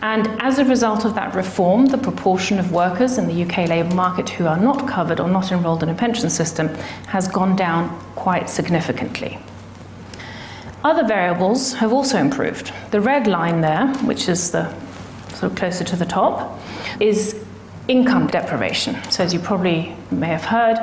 And 0.02 0.28
as 0.42 0.58
a 0.58 0.66
result 0.66 1.06
of 1.06 1.14
that 1.14 1.36
reform, 1.36 1.86
the 1.86 1.98
proportion 1.98 2.58
of 2.58 2.72
workers 2.72 3.20
in 3.20 3.28
the 3.28 3.44
UK 3.44 3.70
labour 3.70 3.94
market 3.94 4.30
who 4.30 4.48
are 4.48 4.58
not 4.58 4.88
covered 4.88 5.20
or 5.20 5.30
not 5.30 5.52
enrolled 5.52 5.84
in 5.84 5.90
a 5.90 5.94
pension 5.94 6.30
system 6.30 6.70
has 7.08 7.28
gone 7.28 7.56
down 7.56 7.90
quite 8.16 8.50
significantly. 8.50 9.38
Other 10.84 11.06
variables 11.06 11.74
have 11.74 11.94
also 11.94 12.18
improved. 12.18 12.74
The 12.90 13.00
red 13.00 13.28
line 13.28 13.62
there, 13.62 13.94
which 14.06 14.28
is 14.28 14.50
the 14.50 14.74
sort 15.34 15.52
of 15.52 15.56
closer 15.56 15.84
to 15.84 15.96
the 15.96 16.06
top, 16.06 16.60
is 17.00 17.46
income 17.88 18.26
deprivation. 18.26 18.98
So, 19.12 19.24
as 19.24 19.32
you 19.32 19.40
probably 19.40 19.96
may 20.10 20.30
have 20.30 20.46
heard, 20.46 20.78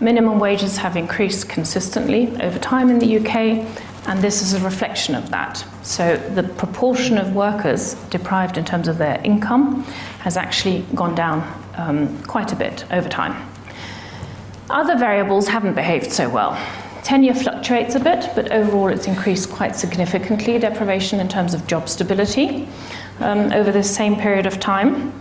Minimum 0.00 0.40
wages 0.40 0.76
have 0.78 0.96
increased 0.96 1.48
consistently 1.48 2.28
over 2.42 2.58
time 2.58 2.90
in 2.90 2.98
the 2.98 3.18
UK, 3.18 3.64
and 4.06 4.20
this 4.20 4.42
is 4.42 4.52
a 4.52 4.60
reflection 4.60 5.14
of 5.14 5.30
that. 5.30 5.64
So, 5.82 6.16
the 6.34 6.42
proportion 6.42 7.16
of 7.16 7.34
workers 7.34 7.94
deprived 8.10 8.58
in 8.58 8.64
terms 8.64 8.88
of 8.88 8.98
their 8.98 9.20
income 9.22 9.84
has 10.20 10.36
actually 10.36 10.84
gone 10.94 11.14
down 11.14 11.42
um, 11.76 12.20
quite 12.24 12.52
a 12.52 12.56
bit 12.56 12.84
over 12.90 13.08
time. 13.08 13.48
Other 14.68 14.98
variables 14.98 15.46
haven't 15.46 15.74
behaved 15.74 16.10
so 16.10 16.28
well. 16.28 16.58
Tenure 17.04 17.34
fluctuates 17.34 17.94
a 17.94 18.00
bit, 18.00 18.30
but 18.34 18.50
overall 18.50 18.88
it's 18.88 19.06
increased 19.06 19.50
quite 19.50 19.76
significantly, 19.76 20.58
deprivation 20.58 21.20
in 21.20 21.28
terms 21.28 21.54
of 21.54 21.66
job 21.66 21.88
stability 21.88 22.66
um, 23.20 23.52
over 23.52 23.70
this 23.70 23.94
same 23.94 24.16
period 24.16 24.46
of 24.46 24.58
time. 24.58 25.12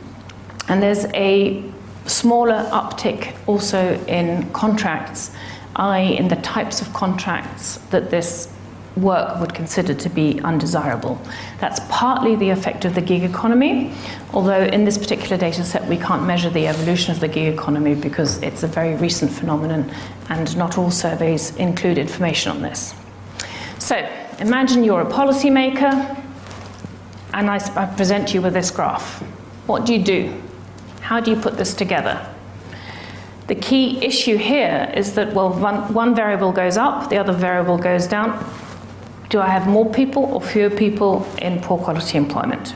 And 0.69 0.81
there's 0.81 1.05
a 1.13 1.72
smaller 2.05 2.67
uptick 2.71 3.35
also 3.47 3.97
in 4.05 4.51
contracts, 4.51 5.31
i.e., 5.75 6.17
in 6.17 6.27
the 6.27 6.35
types 6.37 6.81
of 6.81 6.93
contracts 6.93 7.77
that 7.89 8.09
this 8.09 8.49
work 8.97 9.39
would 9.39 9.53
consider 9.53 9.93
to 9.93 10.09
be 10.09 10.39
undesirable. 10.41 11.19
That's 11.59 11.79
partly 11.89 12.35
the 12.35 12.49
effect 12.49 12.85
of 12.85 12.93
the 12.93 13.01
gig 13.01 13.23
economy, 13.23 13.93
although 14.33 14.63
in 14.65 14.85
this 14.85 14.97
particular 14.97 15.37
data 15.37 15.63
set 15.63 15.87
we 15.87 15.97
can't 15.97 16.23
measure 16.25 16.49
the 16.49 16.67
evolution 16.67 17.11
of 17.11 17.19
the 17.19 17.27
gig 17.27 17.53
economy 17.53 17.95
because 17.95 18.41
it's 18.43 18.63
a 18.63 18.67
very 18.67 18.95
recent 18.95 19.31
phenomenon 19.31 19.91
and 20.29 20.55
not 20.57 20.77
all 20.77 20.91
surveys 20.91 21.55
include 21.55 21.97
information 21.97 22.51
on 22.51 22.61
this. 22.61 22.93
So, 23.79 23.97
imagine 24.39 24.83
you're 24.83 25.01
a 25.01 25.09
policymaker 25.09 26.21
and 27.33 27.49
I, 27.49 27.55
I 27.75 27.85
present 27.87 28.33
you 28.33 28.41
with 28.41 28.53
this 28.53 28.69
graph. 28.69 29.21
What 29.65 29.85
do 29.85 29.93
you 29.93 30.03
do? 30.03 30.41
How 31.03 31.19
do 31.19 31.31
you 31.31 31.37
put 31.37 31.57
this 31.57 31.73
together? 31.73 32.25
The 33.47 33.55
key 33.55 34.01
issue 34.01 34.37
here 34.37 34.89
is 34.95 35.15
that, 35.15 35.33
well, 35.33 35.51
one, 35.51 35.93
one 35.93 36.15
variable 36.15 36.53
goes 36.53 36.77
up, 36.77 37.09
the 37.09 37.17
other 37.17 37.33
variable 37.33 37.77
goes 37.77 38.07
down. 38.07 38.49
Do 39.27 39.41
I 39.41 39.49
have 39.49 39.67
more 39.67 39.91
people 39.91 40.23
or 40.23 40.41
fewer 40.41 40.69
people 40.69 41.27
in 41.41 41.59
poor 41.59 41.77
quality 41.77 42.17
employment? 42.17 42.73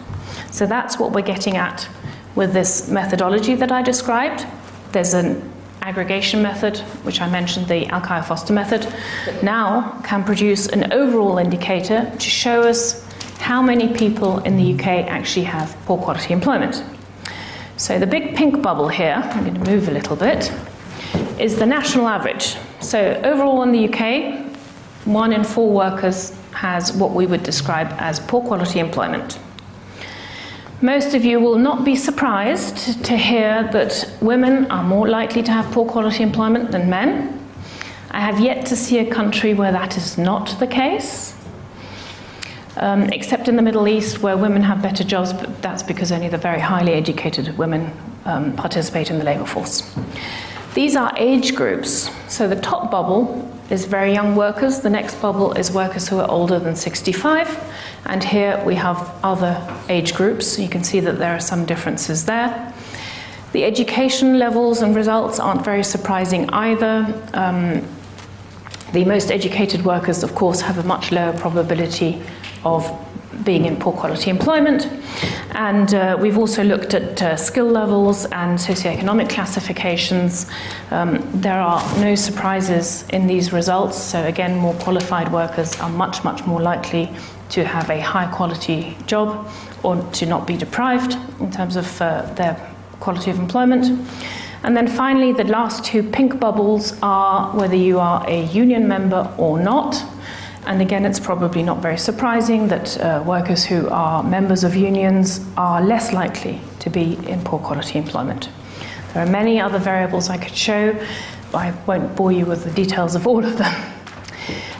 So 0.51 0.65
that's 0.65 0.99
what 0.99 1.13
we're 1.13 1.21
getting 1.21 1.55
at 1.55 1.87
with 2.35 2.51
this 2.51 2.89
methodology 2.89 3.55
that 3.55 3.71
I 3.71 3.81
described. 3.81 4.45
There's 4.91 5.13
an 5.13 5.41
aggregation 5.81 6.41
method, 6.41 6.79
which 7.03 7.21
I 7.21 7.29
mentioned, 7.29 7.69
the 7.69 7.85
Alkire 7.85 8.25
Foster 8.25 8.51
method, 8.51 8.93
now 9.41 10.01
can 10.03 10.25
produce 10.25 10.67
an 10.67 10.91
overall 10.91 11.37
indicator 11.37 12.11
to 12.11 12.29
show 12.29 12.63
us 12.63 13.05
how 13.39 13.61
many 13.61 13.93
people 13.93 14.39
in 14.39 14.57
the 14.57 14.73
UK 14.73 15.07
actually 15.07 15.45
have 15.45 15.77
poor 15.85 15.97
quality 15.97 16.33
employment. 16.33 16.83
So 17.77 17.99
the 17.99 18.07
big 18.07 18.35
pink 18.35 18.63
bubble 18.63 18.87
here, 18.87 19.21
I'm 19.23 19.43
going 19.45 19.53
to 19.53 19.69
move 19.69 19.87
a 19.87 19.91
little 19.91 20.15
bit, 20.15 20.51
is 21.39 21.57
the 21.57 21.65
national 21.67 22.07
average. 22.07 22.57
So 22.81 23.21
overall 23.23 23.61
in 23.61 23.71
the 23.71 23.87
UK, 23.87 24.43
one 25.05 25.31
in 25.31 25.43
four 25.43 25.69
workers 25.69 26.35
has 26.53 26.91
what 26.91 27.11
we 27.11 27.27
would 27.27 27.43
describe 27.43 27.93
as 27.99 28.19
poor 28.19 28.41
quality 28.41 28.79
employment. 28.79 29.37
Most 30.81 31.13
of 31.13 31.23
you 31.23 31.39
will 31.39 31.59
not 31.59 31.85
be 31.85 31.95
surprised 31.95 33.05
to 33.05 33.15
hear 33.15 33.69
that 33.71 34.11
women 34.21 34.65
are 34.71 34.83
more 34.83 35.07
likely 35.07 35.43
to 35.43 35.51
have 35.51 35.71
poor 35.71 35.87
quality 35.87 36.23
employment 36.23 36.71
than 36.71 36.89
men. 36.89 37.47
I 38.09 38.21
have 38.21 38.39
yet 38.39 38.65
to 38.67 38.75
see 38.75 38.97
a 38.97 39.05
country 39.05 39.53
where 39.53 39.71
that 39.71 39.97
is 39.97 40.17
not 40.17 40.57
the 40.59 40.67
case, 40.67 41.35
um, 42.79 43.03
except 43.13 43.47
in 43.47 43.55
the 43.55 43.61
Middle 43.61 43.87
East 43.87 44.21
where 44.21 44.37
women 44.37 44.61
have 44.61 44.81
better 44.81 45.03
jobs, 45.03 45.33
but 45.33 45.61
that's 45.61 45.83
because 45.83 46.11
only 46.11 46.29
the 46.29 46.37
very 46.37 46.59
highly 46.59 46.93
educated 46.93 47.57
women 47.57 47.91
um, 48.25 48.55
participate 48.55 49.09
in 49.09 49.17
the 49.17 49.23
labour 49.23 49.45
force. 49.45 49.95
These 50.73 50.95
are 50.95 51.11
age 51.17 51.55
groups. 51.55 52.09
So 52.27 52.47
the 52.47 52.55
top 52.55 52.91
bubble 52.91 53.51
is 53.69 53.85
very 53.85 54.13
young 54.13 54.35
workers, 54.35 54.79
the 54.79 54.89
next 54.89 55.15
bubble 55.15 55.53
is 55.53 55.71
workers 55.71 56.07
who 56.07 56.19
are 56.19 56.29
older 56.29 56.59
than 56.59 56.75
65, 56.75 57.73
and 58.05 58.23
here 58.23 58.63
we 58.65 58.75
have 58.75 59.11
other 59.23 59.59
age 59.89 60.13
groups. 60.13 60.57
You 60.57 60.69
can 60.69 60.83
see 60.83 60.99
that 61.01 61.19
there 61.19 61.35
are 61.35 61.39
some 61.39 61.65
differences 61.65 62.25
there. 62.25 62.73
The 63.53 63.63
education 63.63 64.39
levels 64.39 64.81
and 64.81 64.95
results 64.95 65.39
aren't 65.39 65.65
very 65.65 65.83
surprising 65.83 66.49
either. 66.51 67.21
Um, 67.33 67.85
the 68.93 69.03
most 69.03 69.31
educated 69.31 69.83
workers, 69.83 70.23
of 70.23 70.35
course, 70.35 70.61
have 70.61 70.77
a 70.77 70.83
much 70.83 71.11
lower 71.11 71.37
probability 71.37 72.21
of 72.63 72.89
being 73.43 73.65
in 73.65 73.77
poor 73.77 73.93
quality 73.93 74.29
employment. 74.29 74.87
And 75.51 75.93
uh, 75.93 76.17
we've 76.19 76.37
also 76.37 76.63
looked 76.63 76.93
at 76.93 77.21
uh, 77.21 77.35
skill 77.35 77.69
levels 77.69 78.25
and 78.25 78.57
socioeconomic 78.57 79.29
classifications. 79.29 80.49
Um, 80.91 81.23
there 81.33 81.59
are 81.59 81.81
no 81.99 82.15
surprises 82.15 83.05
in 83.09 83.27
these 83.27 83.53
results. 83.53 83.97
So, 83.97 84.23
again, 84.23 84.55
more 84.57 84.73
qualified 84.75 85.31
workers 85.31 85.79
are 85.79 85.89
much, 85.89 86.23
much 86.23 86.45
more 86.45 86.61
likely 86.61 87.09
to 87.49 87.63
have 87.63 87.89
a 87.89 87.99
high 87.99 88.27
quality 88.27 88.97
job 89.05 89.49
or 89.83 90.01
to 90.13 90.25
not 90.25 90.45
be 90.45 90.57
deprived 90.57 91.17
in 91.39 91.51
terms 91.51 91.75
of 91.75 92.01
uh, 92.01 92.21
their 92.33 92.55
quality 92.99 93.31
of 93.31 93.39
employment. 93.39 93.85
And 94.63 94.75
then 94.75 94.87
finally, 94.87 95.31
the 95.31 95.45
last 95.45 95.85
two 95.85 96.03
pink 96.03 96.39
bubbles 96.39 96.97
are 97.01 97.55
whether 97.55 97.75
you 97.75 97.99
are 97.99 98.27
a 98.27 98.45
union 98.45 98.87
member 98.87 99.33
or 99.37 99.59
not. 99.59 100.03
And 100.67 100.81
again, 100.81 101.05
it's 101.05 101.19
probably 101.19 101.63
not 101.63 101.81
very 101.81 101.97
surprising 101.97 102.67
that 102.67 102.99
uh, 102.99 103.23
workers 103.25 103.63
who 103.63 103.87
are 103.87 104.21
members 104.21 104.65
of 104.65 104.75
unions 104.75 105.39
are 105.55 105.81
less 105.81 106.11
likely 106.11 106.59
to 106.79 106.89
be 106.89 107.17
in 107.25 107.41
poor 107.45 107.57
quality 107.57 107.97
employment. 107.97 108.49
There 109.13 109.23
are 109.23 109.29
many 109.29 109.61
other 109.61 109.79
variables 109.79 110.29
I 110.29 110.37
could 110.37 110.53
show, 110.53 110.93
but 111.53 111.57
I 111.59 111.73
won't 111.85 112.13
bore 112.17 112.33
you 112.33 112.45
with 112.45 112.65
the 112.65 112.71
details 112.71 113.15
of 113.15 113.25
all 113.25 113.45
of 113.45 113.57
them. 113.57 113.73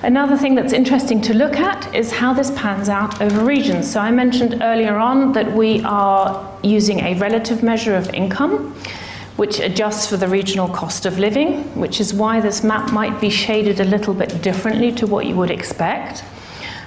Another 0.04 0.36
thing 0.36 0.56
that's 0.56 0.74
interesting 0.74 1.22
to 1.22 1.34
look 1.34 1.56
at 1.56 1.96
is 1.96 2.12
how 2.12 2.34
this 2.34 2.52
pans 2.52 2.90
out 2.90 3.22
over 3.22 3.46
regions. 3.46 3.90
So 3.90 4.02
I 4.02 4.12
mentioned 4.12 4.62
earlier 4.62 4.98
on 4.98 5.32
that 5.32 5.54
we 5.54 5.82
are 5.86 6.54
using 6.64 7.00
a 7.00 7.14
relative 7.14 7.64
measure 7.64 7.96
of 7.96 8.14
income 8.14 8.76
which 9.38 9.60
adjusts 9.60 10.08
for 10.08 10.18
the 10.18 10.28
regional 10.28 10.68
cost 10.68 11.06
of 11.06 11.18
living, 11.18 11.64
which 11.80 12.02
is 12.02 12.14
why 12.14 12.40
this 12.42 12.64
map 12.64 12.92
might 12.92 13.22
be 13.22 13.30
shaded 13.30 13.80
a 13.80 13.86
little 13.86 14.14
bit 14.14 14.42
differently 14.42 14.92
to 14.92 15.08
what 15.08 15.26
you 15.26 15.36
would 15.36 15.52
expect. 15.52 16.24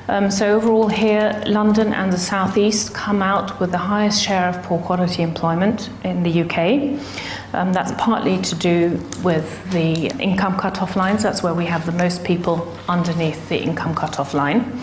Um, 0.08 0.28
so 0.28 0.56
overall 0.56 0.88
here, 0.88 1.40
London 1.46 1.92
and 1.92 2.12
the 2.12 2.18
southeast 2.18 2.92
come 2.92 3.22
out 3.22 3.60
with 3.60 3.70
the 3.70 3.78
highest 3.78 4.20
share 4.20 4.48
of 4.48 4.60
poor 4.64 4.80
quality 4.80 5.22
employment 5.22 5.88
in 6.02 6.24
the 6.24 6.42
UK. 6.42 6.98
Um, 7.54 7.72
that's 7.72 7.92
partly 7.92 8.42
to 8.42 8.54
do 8.56 9.00
with 9.22 9.70
the 9.70 10.08
income 10.20 10.58
cut-off 10.58 10.96
lines. 10.96 11.22
That's 11.22 11.44
where 11.44 11.54
we 11.54 11.66
have 11.66 11.86
the 11.86 11.92
most 11.92 12.24
people 12.24 12.76
underneath 12.88 13.48
the 13.48 13.62
income 13.62 13.94
cut-off 13.94 14.34
line. 14.34 14.80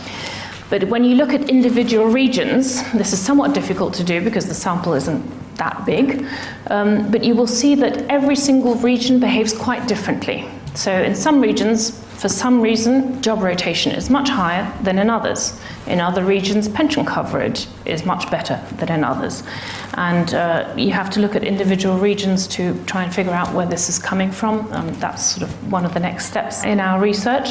But 0.69 0.85
when 0.85 1.03
you 1.03 1.15
look 1.15 1.33
at 1.33 1.49
individual 1.49 2.07
regions, 2.07 2.89
this 2.93 3.11
is 3.11 3.19
somewhat 3.19 3.53
difficult 3.53 3.93
to 3.95 4.05
do 4.05 4.21
because 4.21 4.47
the 4.47 4.53
sample 4.53 4.93
isn't 4.93 5.23
that 5.57 5.85
big, 5.85 6.25
um, 6.67 7.09
but 7.11 7.23
you 7.23 7.35
will 7.35 7.47
see 7.47 7.75
that 7.75 7.97
every 8.09 8.35
single 8.35 8.75
region 8.75 9.19
behaves 9.19 9.53
quite 9.53 9.87
differently. 9.87 10.47
So 10.75 10.91
in 10.91 11.15
some 11.15 11.41
regions, 11.41 11.91
for 12.17 12.29
some 12.29 12.61
reason, 12.61 13.21
job 13.21 13.43
rotation 13.43 13.91
is 13.91 14.09
much 14.09 14.27
higher 14.27 14.71
than 14.81 14.97
in 14.97 15.07
others. 15.07 15.59
In 15.85 15.99
other 15.99 16.23
regions, 16.23 16.67
pension 16.67 17.05
coverage 17.05 17.67
is 17.85 18.05
much 18.05 18.31
better 18.31 18.59
than 18.77 18.91
in 18.91 19.03
others. 19.03 19.43
And 19.93 20.33
uh, 20.33 20.73
you 20.75 20.91
have 20.91 21.11
to 21.11 21.19
look 21.19 21.35
at 21.35 21.43
individual 21.43 21.99
regions 21.99 22.47
to 22.47 22.73
try 22.85 23.03
and 23.03 23.13
figure 23.13 23.33
out 23.33 23.53
where 23.53 23.67
this 23.67 23.87
is 23.87 23.99
coming 23.99 24.31
from. 24.31 24.71
Um, 24.73 24.91
that's 24.99 25.23
sort 25.23 25.43
of 25.43 25.71
one 25.71 25.85
of 25.85 25.93
the 25.93 25.99
next 25.99 26.25
steps 26.25 26.63
in 26.63 26.79
our 26.79 26.99
research. 26.99 27.49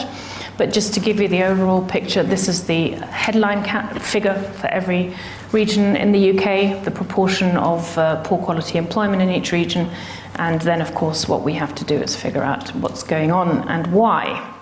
But 0.58 0.72
just 0.72 0.94
to 0.94 1.00
give 1.00 1.20
you 1.20 1.28
the 1.28 1.44
overall 1.44 1.86
picture, 1.86 2.24
this 2.24 2.48
is 2.48 2.64
the 2.64 2.90
headline 2.90 3.62
figure 4.00 4.34
for 4.60 4.66
every 4.66 5.14
region 5.52 5.96
in 5.96 6.12
the 6.12 6.30
UK, 6.30 6.84
the 6.84 6.90
proportion 6.90 7.56
of 7.56 7.96
uh, 7.98 8.22
poor 8.22 8.38
quality 8.38 8.78
employment 8.78 9.22
in 9.22 9.30
each 9.30 9.52
region, 9.52 9.90
and 10.36 10.60
then, 10.60 10.80
of 10.80 10.94
course, 10.94 11.28
what 11.28 11.42
we 11.42 11.54
have 11.54 11.74
to 11.76 11.84
do 11.84 11.94
is 11.94 12.14
figure 12.14 12.42
out 12.42 12.68
what's 12.76 13.02
going 13.02 13.32
on 13.32 13.68
and 13.68 13.86
why. 13.92 14.52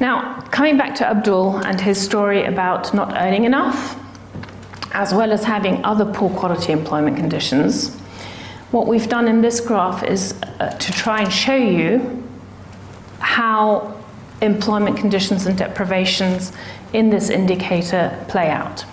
Now, 0.00 0.40
coming 0.52 0.76
back 0.76 0.94
to 0.96 1.06
Abdul 1.06 1.56
and 1.58 1.80
his 1.80 2.00
story 2.00 2.44
about 2.44 2.94
not 2.94 3.14
earning 3.16 3.44
enough, 3.44 3.98
as 4.92 5.12
well 5.12 5.32
as 5.32 5.42
having 5.42 5.84
other 5.84 6.04
poor 6.04 6.30
quality 6.30 6.72
employment 6.72 7.16
conditions, 7.16 7.96
what 8.70 8.86
we've 8.86 9.08
done 9.08 9.26
in 9.26 9.40
this 9.40 9.60
graph 9.60 10.04
is 10.04 10.34
uh, 10.60 10.70
to 10.70 10.92
try 10.92 11.22
and 11.22 11.32
show 11.32 11.56
you 11.56 12.22
how 13.18 13.96
employment 14.40 14.96
conditions 14.96 15.46
and 15.46 15.58
deprivations 15.58 16.52
in 16.92 17.10
this 17.10 17.30
indicator 17.30 18.24
play 18.28 18.50
out. 18.50 18.84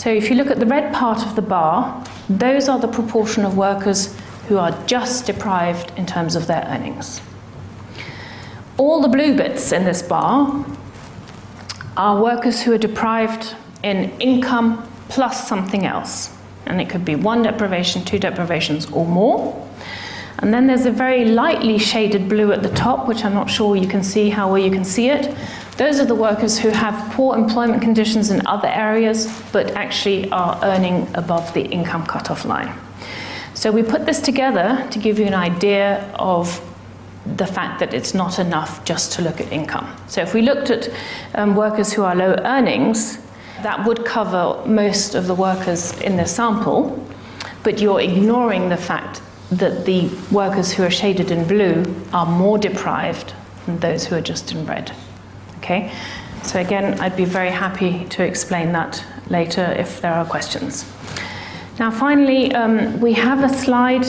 So 0.00 0.08
if 0.08 0.30
you 0.30 0.36
look 0.36 0.46
at 0.46 0.58
the 0.58 0.64
red 0.64 0.94
part 0.94 1.26
of 1.26 1.36
the 1.36 1.42
bar, 1.42 2.02
those 2.30 2.70
are 2.70 2.78
the 2.78 2.88
proportion 2.88 3.44
of 3.44 3.58
workers 3.58 4.16
who 4.48 4.56
are 4.56 4.72
just 4.86 5.26
deprived 5.26 5.92
in 5.98 6.06
terms 6.06 6.36
of 6.36 6.46
their 6.46 6.64
earnings. 6.68 7.20
All 8.78 9.02
the 9.02 9.08
blue 9.08 9.36
bits 9.36 9.72
in 9.72 9.84
this 9.84 10.00
bar 10.00 10.64
are 11.98 12.22
workers 12.22 12.62
who 12.62 12.72
are 12.72 12.78
deprived 12.78 13.54
in 13.82 14.18
income 14.20 14.90
plus 15.10 15.46
something 15.46 15.84
else. 15.84 16.34
And 16.64 16.80
it 16.80 16.88
could 16.88 17.04
be 17.04 17.14
one 17.14 17.42
deprivation, 17.42 18.02
two 18.02 18.18
deprivations, 18.18 18.90
or 18.92 19.04
more. 19.04 19.68
And 20.38 20.54
then 20.54 20.66
there's 20.66 20.86
a 20.86 20.90
very 20.90 21.26
lightly 21.26 21.76
shaded 21.76 22.26
blue 22.26 22.52
at 22.52 22.62
the 22.62 22.70
top, 22.70 23.06
which 23.06 23.22
I'm 23.22 23.34
not 23.34 23.50
sure 23.50 23.76
you 23.76 23.86
can 23.86 24.02
see 24.02 24.30
how 24.30 24.50
well 24.50 24.62
you 24.62 24.70
can 24.70 24.86
see 24.86 25.10
it. 25.10 25.36
Those 25.80 25.98
are 25.98 26.04
the 26.04 26.14
workers 26.14 26.58
who 26.58 26.68
have 26.68 27.10
poor 27.14 27.34
employment 27.34 27.80
conditions 27.80 28.30
in 28.30 28.46
other 28.46 28.68
areas, 28.68 29.32
but 29.50 29.70
actually 29.70 30.30
are 30.30 30.60
earning 30.62 31.08
above 31.14 31.54
the 31.54 31.62
income 31.62 32.04
cutoff 32.04 32.44
line. 32.44 32.78
So 33.54 33.72
we 33.72 33.82
put 33.82 34.04
this 34.04 34.20
together 34.20 34.86
to 34.90 34.98
give 34.98 35.18
you 35.18 35.24
an 35.24 35.32
idea 35.32 36.02
of 36.16 36.60
the 37.24 37.46
fact 37.46 37.80
that 37.80 37.94
it's 37.94 38.12
not 38.12 38.38
enough 38.38 38.84
just 38.84 39.12
to 39.12 39.22
look 39.22 39.40
at 39.40 39.50
income. 39.50 39.90
So 40.06 40.20
if 40.20 40.34
we 40.34 40.42
looked 40.42 40.68
at 40.68 40.90
um, 41.34 41.56
workers 41.56 41.94
who 41.94 42.02
are 42.02 42.14
low 42.14 42.34
earnings, 42.44 43.16
that 43.62 43.82
would 43.86 44.04
cover 44.04 44.62
most 44.66 45.14
of 45.14 45.28
the 45.28 45.34
workers 45.34 45.98
in 46.02 46.18
the 46.18 46.26
sample, 46.26 47.02
but 47.62 47.80
you're 47.80 48.02
ignoring 48.02 48.68
the 48.68 48.76
fact 48.76 49.22
that 49.50 49.86
the 49.86 50.10
workers 50.30 50.72
who 50.72 50.82
are 50.82 50.90
shaded 50.90 51.30
in 51.30 51.48
blue 51.48 51.82
are 52.12 52.26
more 52.26 52.58
deprived 52.58 53.32
than 53.64 53.78
those 53.78 54.04
who 54.04 54.14
are 54.16 54.20
just 54.20 54.52
in 54.52 54.66
red. 54.66 54.94
Okay? 55.70 55.92
So 56.42 56.58
again, 56.58 57.00
I'd 57.00 57.16
be 57.16 57.24
very 57.24 57.50
happy 57.50 58.04
to 58.06 58.24
explain 58.24 58.72
that 58.72 59.04
later 59.28 59.62
if 59.78 60.00
there 60.00 60.12
are 60.12 60.24
questions. 60.24 60.84
Now 61.78 61.92
finally, 61.92 62.52
um, 62.54 62.98
we 63.00 63.12
have 63.12 63.44
a 63.44 63.48
slide 63.48 64.04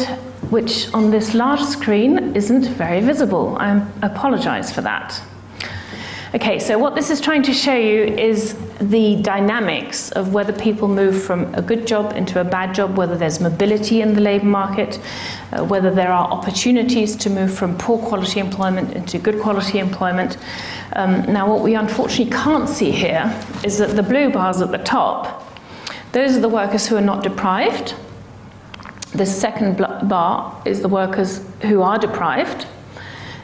which 0.49 0.91
on 0.91 1.11
this 1.11 1.35
large 1.35 1.61
screen 1.61 2.35
isn't 2.35 2.65
very 2.65 2.99
visible. 3.01 3.57
I 3.59 3.85
apologize 4.01 4.73
for 4.73 4.81
that. 4.81 5.21
Okay, 6.33 6.59
so 6.59 6.79
what 6.79 6.95
this 6.95 7.09
is 7.09 7.19
trying 7.19 7.43
to 7.43 7.51
show 7.51 7.75
you 7.75 8.03
is 8.03 8.55
the 8.79 9.17
dynamics 9.17 10.11
of 10.13 10.33
whether 10.33 10.53
people 10.53 10.87
move 10.87 11.21
from 11.21 11.53
a 11.55 11.61
good 11.61 11.85
job 11.85 12.13
into 12.15 12.39
a 12.39 12.43
bad 12.45 12.73
job, 12.73 12.95
whether 12.95 13.17
there's 13.17 13.41
mobility 13.41 13.99
in 13.99 14.13
the 14.13 14.21
labour 14.21 14.45
market, 14.45 14.97
uh, 15.51 15.65
whether 15.65 15.91
there 15.91 16.09
are 16.09 16.31
opportunities 16.31 17.17
to 17.17 17.29
move 17.29 17.53
from 17.53 17.77
poor 17.77 17.97
quality 17.97 18.39
employment 18.39 18.93
into 18.93 19.19
good 19.19 19.41
quality 19.41 19.79
employment. 19.79 20.37
Um, 20.93 21.23
now, 21.23 21.49
what 21.51 21.61
we 21.61 21.75
unfortunately 21.75 22.31
can't 22.31 22.69
see 22.69 22.91
here 22.91 23.37
is 23.65 23.77
that 23.79 23.97
the 23.97 24.03
blue 24.03 24.29
bars 24.29 24.61
at 24.61 24.71
the 24.71 24.77
top, 24.77 25.45
those 26.13 26.37
are 26.37 26.39
the 26.39 26.47
workers 26.47 26.87
who 26.87 26.95
are 26.95 27.01
not 27.01 27.23
deprived. 27.23 27.93
The 29.13 29.25
second 29.25 29.79
bar 30.07 30.61
is 30.63 30.81
the 30.81 30.87
workers 30.87 31.45
who 31.63 31.81
are 31.81 31.99
deprived. 31.99 32.67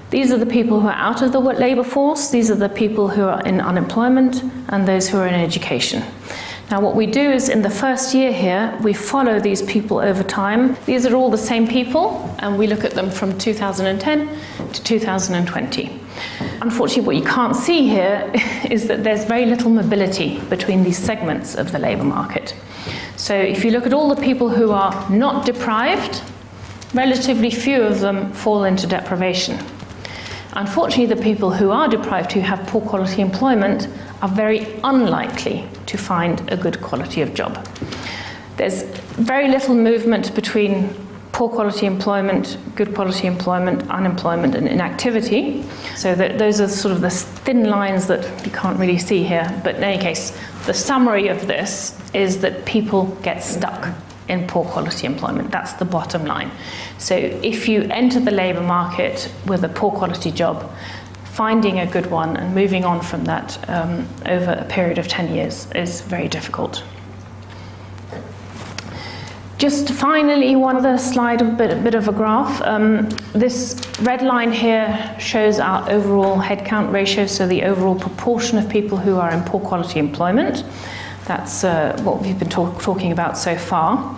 These 0.09 0.31
are 0.31 0.37
the 0.37 0.45
people 0.45 0.79
who 0.79 0.87
are 0.87 0.93
out 0.93 1.21
of 1.21 1.33
the 1.33 1.39
labour 1.39 1.83
force, 1.83 2.29
these 2.29 2.49
are 2.49 2.55
the 2.55 2.69
people 2.69 3.09
who 3.09 3.23
are 3.23 3.41
in 3.41 3.59
unemployment, 3.59 4.41
and 4.69 4.87
those 4.87 5.09
who 5.09 5.17
are 5.17 5.27
in 5.27 5.33
education. 5.33 6.01
Now, 6.71 6.81
what 6.81 6.95
we 6.95 7.05
do 7.05 7.31
is 7.31 7.49
in 7.49 7.61
the 7.61 7.69
first 7.69 8.13
year 8.13 8.31
here, 8.31 8.77
we 8.81 8.93
follow 8.93 9.39
these 9.39 9.61
people 9.61 9.99
over 9.99 10.23
time. 10.23 10.77
These 10.85 11.05
are 11.05 11.15
all 11.15 11.29
the 11.29 11.37
same 11.37 11.67
people, 11.67 12.35
and 12.39 12.57
we 12.57 12.67
look 12.67 12.83
at 12.83 12.91
them 12.91 13.09
from 13.09 13.37
2010 13.37 14.29
to 14.73 14.83
2020. 14.83 15.99
Unfortunately, 16.61 17.05
what 17.05 17.15
you 17.15 17.23
can't 17.23 17.55
see 17.55 17.87
here 17.87 18.31
is 18.69 18.87
that 18.87 19.03
there's 19.03 19.25
very 19.25 19.45
little 19.45 19.69
mobility 19.69 20.39
between 20.49 20.83
these 20.83 20.97
segments 20.97 21.55
of 21.55 21.71
the 21.71 21.79
labour 21.79 22.03
market. 22.03 22.55
So, 23.17 23.33
if 23.33 23.65
you 23.65 23.71
look 23.71 23.85
at 23.85 23.93
all 23.93 24.13
the 24.13 24.21
people 24.21 24.49
who 24.49 24.71
are 24.71 25.09
not 25.09 25.45
deprived, 25.45 26.21
relatively 26.93 27.49
few 27.49 27.81
of 27.81 27.99
them 27.99 28.31
fall 28.33 28.63
into 28.63 28.87
deprivation. 28.87 29.57
Unfortunately, 30.53 31.05
the 31.05 31.21
people 31.21 31.51
who 31.51 31.71
are 31.71 31.87
deprived, 31.87 32.31
who 32.31 32.39
have 32.39 32.65
poor 32.67 32.81
quality 32.81 33.21
employment, 33.21 33.87
are 34.21 34.29
very 34.29 34.65
unlikely 34.83 35.67
to 35.85 35.97
find 35.97 36.51
a 36.51 36.57
good 36.57 36.81
quality 36.81 37.21
of 37.21 37.33
job. 37.33 37.65
There's 38.57 38.83
very 38.83 39.49
little 39.49 39.75
movement 39.75 40.33
between 40.33 40.89
poor 41.31 41.49
quality 41.49 41.85
employment, 41.85 42.57
good 42.75 42.95
quality 42.95 43.27
employment, 43.27 43.87
unemployment, 43.91 44.55
and 44.55 44.67
inactivity. 44.67 45.63
So 45.95 46.15
those 46.15 46.59
are 46.59 46.67
sort 46.67 46.95
of 46.95 47.01
the 47.01 47.11
thin 47.11 47.69
lines 47.69 48.07
that 48.07 48.43
you 48.43 48.51
can't 48.51 48.79
really 48.79 48.97
see 48.97 49.23
here. 49.23 49.47
But 49.63 49.75
in 49.75 49.83
any 49.83 50.01
case, 50.01 50.35
the 50.65 50.73
summary 50.73 51.27
of 51.27 51.45
this 51.45 51.95
is 52.15 52.39
that 52.41 52.65
people 52.65 53.05
get 53.21 53.43
stuck 53.43 53.89
in 54.27 54.47
poor 54.47 54.65
quality 54.65 55.05
employment. 55.05 55.51
That's 55.51 55.73
the 55.73 55.85
bottom 55.85 56.25
line. 56.25 56.51
So 56.97 57.15
if 57.15 57.67
you 57.67 57.83
enter 57.83 58.19
the 58.19 58.31
labour 58.31 58.61
market 58.61 59.31
with 59.45 59.63
a 59.63 59.69
poor 59.69 59.91
quality 59.91 60.31
job, 60.31 60.69
finding 61.23 61.79
a 61.79 61.85
good 61.85 62.07
one 62.07 62.35
and 62.35 62.55
moving 62.55 62.83
on 62.83 62.99
from 63.01 63.25
that 63.25 63.69
um, 63.69 64.07
over 64.25 64.51
a 64.51 64.65
period 64.65 64.97
of 64.97 65.07
10 65.07 65.35
years 65.35 65.67
is 65.75 66.01
very 66.01 66.27
difficult. 66.27 66.83
Just 69.57 69.89
finally, 69.89 70.55
one 70.55 70.75
other 70.75 70.99
slide, 70.99 71.41
a 71.41 71.45
bit, 71.45 71.71
a 71.71 71.75
bit 71.75 71.95
of 71.95 72.07
a 72.07 72.11
graph. 72.11 72.61
Um, 72.61 73.09
this 73.33 73.81
red 74.01 74.21
line 74.21 74.51
here 74.51 75.15
shows 75.19 75.59
our 75.59 75.89
overall 75.89 76.39
headcount 76.39 76.91
ratio, 76.91 77.25
so 77.25 77.47
the 77.47 77.63
overall 77.63 77.95
proportion 77.95 78.59
of 78.59 78.69
people 78.69 78.99
who 78.99 79.15
are 79.17 79.31
in 79.31 79.41
poor 79.43 79.59
quality 79.59 79.97
employment. 79.97 80.63
That's 81.27 81.63
uh, 81.63 81.99
what 82.03 82.21
we've 82.21 82.39
been 82.39 82.49
talk- 82.49 82.81
talking 82.81 83.11
about 83.11 83.37
so 83.37 83.57
far. 83.57 84.17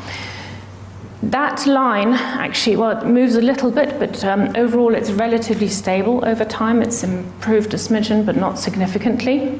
That 1.23 1.65
line 1.65 2.13
actually, 2.13 2.77
well, 2.77 2.97
it 2.97 3.05
moves 3.05 3.35
a 3.35 3.41
little 3.41 3.71
bit, 3.71 3.99
but 3.99 4.23
um, 4.23 4.55
overall 4.55 4.95
it's 4.95 5.11
relatively 5.11 5.67
stable 5.67 6.23
over 6.23 6.45
time. 6.45 6.81
It's 6.81 7.03
improved 7.03 7.73
a 7.73 7.77
smidgen, 7.77 8.25
but 8.25 8.37
not 8.37 8.57
significantly. 8.57 9.59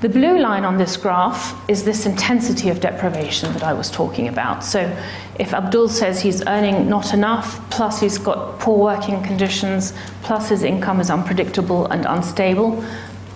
The 0.00 0.08
blue 0.08 0.38
line 0.38 0.64
on 0.64 0.78
this 0.78 0.96
graph 0.96 1.68
is 1.68 1.82
this 1.82 2.06
intensity 2.06 2.68
of 2.68 2.80
deprivation 2.80 3.52
that 3.52 3.64
I 3.64 3.72
was 3.72 3.90
talking 3.90 4.28
about. 4.28 4.64
So 4.64 4.96
if 5.40 5.52
Abdul 5.52 5.88
says 5.88 6.20
he's 6.20 6.46
earning 6.46 6.88
not 6.88 7.12
enough, 7.12 7.68
plus 7.70 8.00
he's 8.00 8.16
got 8.16 8.60
poor 8.60 8.78
working 8.78 9.20
conditions, 9.24 9.92
plus 10.22 10.50
his 10.50 10.62
income 10.62 11.00
is 11.00 11.10
unpredictable 11.10 11.86
and 11.86 12.06
unstable, 12.06 12.84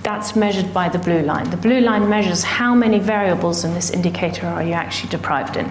that's 0.02 0.34
measured 0.34 0.74
by 0.74 0.88
the 0.88 0.98
blue 0.98 1.22
line. 1.22 1.48
The 1.50 1.56
blue 1.56 1.80
line 1.80 2.08
measures 2.08 2.42
how 2.42 2.74
many 2.74 2.98
variables 2.98 3.64
in 3.64 3.72
this 3.74 3.90
indicator 3.90 4.46
are 4.46 4.62
you 4.62 4.72
actually 4.72 5.10
deprived 5.10 5.56
in. 5.56 5.70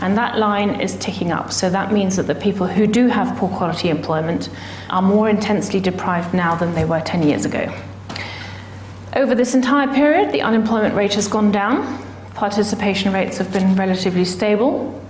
And 0.00 0.16
that 0.18 0.38
line 0.38 0.80
is 0.80 0.96
ticking 0.96 1.30
up. 1.30 1.52
So 1.52 1.70
that 1.70 1.92
means 1.92 2.16
that 2.16 2.26
the 2.26 2.34
people 2.34 2.66
who 2.66 2.86
do 2.86 3.06
have 3.06 3.36
poor 3.38 3.48
quality 3.48 3.88
employment 3.88 4.48
are 4.88 5.02
more 5.02 5.28
intensely 5.28 5.78
deprived 5.78 6.34
now 6.34 6.56
than 6.56 6.74
they 6.74 6.84
were 6.84 7.00
10 7.00 7.22
years 7.22 7.44
ago. 7.44 7.72
Over 9.14 9.34
this 9.34 9.54
entire 9.54 9.92
period, 9.92 10.32
the 10.32 10.42
unemployment 10.42 10.94
rate 10.94 11.14
has 11.14 11.28
gone 11.28 11.52
down. 11.52 12.04
Participation 12.34 13.12
rates 13.12 13.38
have 13.38 13.52
been 13.52 13.76
relatively 13.76 14.24
stable. 14.24 15.00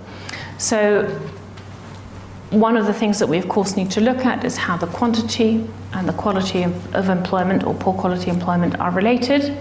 So 0.57 1.19
one 2.51 2.75
of 2.75 2.85
the 2.85 2.93
things 2.93 3.17
that 3.19 3.27
we, 3.27 3.37
of 3.37 3.47
course, 3.47 3.77
need 3.77 3.89
to 3.91 4.01
look 4.01 4.25
at 4.25 4.43
is 4.43 4.57
how 4.57 4.75
the 4.75 4.87
quantity 4.87 5.65
and 5.93 6.07
the 6.07 6.13
quality 6.13 6.63
of, 6.63 6.95
of 6.95 7.07
employment 7.07 7.63
or 7.63 7.73
poor 7.73 7.93
quality 7.93 8.29
employment 8.29 8.77
are 8.79 8.91
related. 8.91 9.57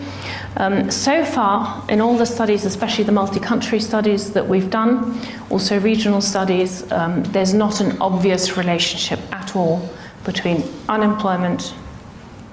Um, 0.57 0.91
so 0.91 1.25
far, 1.25 1.85
in 1.89 2.01
all 2.01 2.17
the 2.17 2.27
studies, 2.27 2.65
especially 2.65 3.05
the 3.05 3.13
multi 3.13 3.39
country 3.39 3.79
studies 3.79 4.33
that 4.33 4.49
we've 4.49 4.71
done, 4.71 5.21
also 5.51 5.79
regional 5.79 6.21
studies, 6.21 6.91
um, 6.91 7.23
there's 7.25 7.55
not 7.55 7.81
an 7.81 7.97
obvious 8.01 8.57
relationship 8.57 9.21
at 9.33 9.55
all 9.55 9.89
between 10.25 10.65
unemployment, 10.89 11.75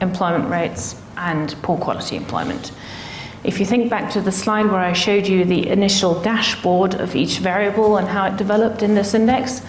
employment 0.01 0.49
rates, 0.51 1.01
and 1.17 1.55
poor 1.63 1.79
quality 1.79 2.15
employment. 2.15 2.71
If 3.43 3.59
you 3.59 3.65
think 3.65 3.89
back 3.89 4.11
to 4.11 4.21
the 4.21 4.31
slide 4.31 4.67
where 4.67 4.81
I 4.81 4.93
showed 4.93 5.25
you 5.27 5.45
the 5.45 5.67
initial 5.67 6.21
dashboard 6.21 6.95
of 6.95 7.15
each 7.15 7.39
variable 7.39 7.97
and 7.97 8.07
how 8.07 8.27
it 8.27 8.37
developed 8.37 8.83
in 8.83 8.93
this 8.93 9.13
index, 9.15 9.61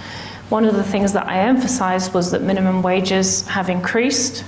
one 0.49 0.65
of 0.65 0.75
the 0.75 0.85
things 0.85 1.13
that 1.13 1.27
I 1.27 1.41
emphasized 1.41 2.15
was 2.15 2.31
that 2.31 2.43
minimum 2.43 2.83
wages 2.83 3.47
have 3.49 3.69
increased, 3.69 4.45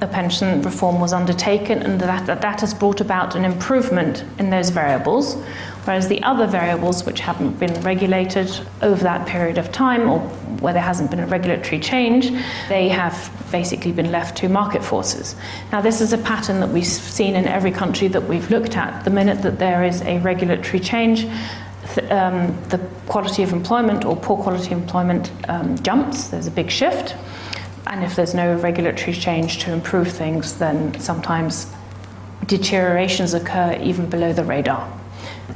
a 0.00 0.06
pension 0.06 0.60
reform 0.62 1.00
was 1.00 1.12
undertaken, 1.12 1.80
and 1.82 2.00
that, 2.00 2.26
that, 2.26 2.42
that 2.42 2.60
has 2.60 2.74
brought 2.74 3.00
about 3.00 3.36
an 3.36 3.44
improvement 3.44 4.24
in 4.38 4.50
those 4.50 4.70
variables, 4.70 5.36
whereas 5.84 6.08
the 6.08 6.20
other 6.24 6.48
variables, 6.48 7.06
which 7.06 7.20
haven't 7.20 7.58
been 7.60 7.72
regulated 7.82 8.50
over 8.82 9.02
that 9.04 9.28
period 9.28 9.56
of 9.56 9.70
time 9.70 10.10
or 10.10 10.18
where 10.58 10.72
there 10.72 10.82
hasn't 10.82 11.10
been 11.10 11.20
a 11.20 11.26
regulatory 11.26 11.78
change, 11.78 12.30
they 12.68 12.88
have 12.88 13.30
basically 13.52 13.92
been 13.92 14.10
left 14.10 14.36
to 14.36 14.48
market 14.48 14.82
forces. 14.82 15.36
Now, 15.70 15.80
this 15.80 16.00
is 16.00 16.12
a 16.12 16.18
pattern 16.18 16.58
that 16.60 16.70
we've 16.70 16.86
seen 16.86 17.36
in 17.36 17.46
every 17.46 17.70
country 17.70 18.08
that 18.08 18.22
we've 18.22 18.50
looked 18.50 18.76
at. 18.76 19.04
The 19.04 19.10
minute 19.10 19.42
that 19.42 19.58
there 19.60 19.84
is 19.84 20.02
a 20.02 20.18
regulatory 20.18 20.80
change, 20.80 21.26
um, 22.10 22.60
the 22.68 22.78
quality 23.06 23.42
of 23.42 23.52
employment 23.52 24.04
or 24.04 24.16
poor 24.16 24.36
quality 24.42 24.72
employment 24.72 25.30
um, 25.48 25.76
jumps, 25.82 26.28
there's 26.28 26.46
a 26.46 26.50
big 26.50 26.70
shift. 26.70 27.14
And 27.86 28.02
if 28.02 28.16
there's 28.16 28.34
no 28.34 28.56
regulatory 28.56 29.12
change 29.12 29.58
to 29.58 29.72
improve 29.72 30.08
things, 30.08 30.58
then 30.58 30.98
sometimes 30.98 31.70
deteriorations 32.46 33.34
occur 33.34 33.78
even 33.82 34.08
below 34.08 34.32
the 34.32 34.44
radar. 34.44 34.90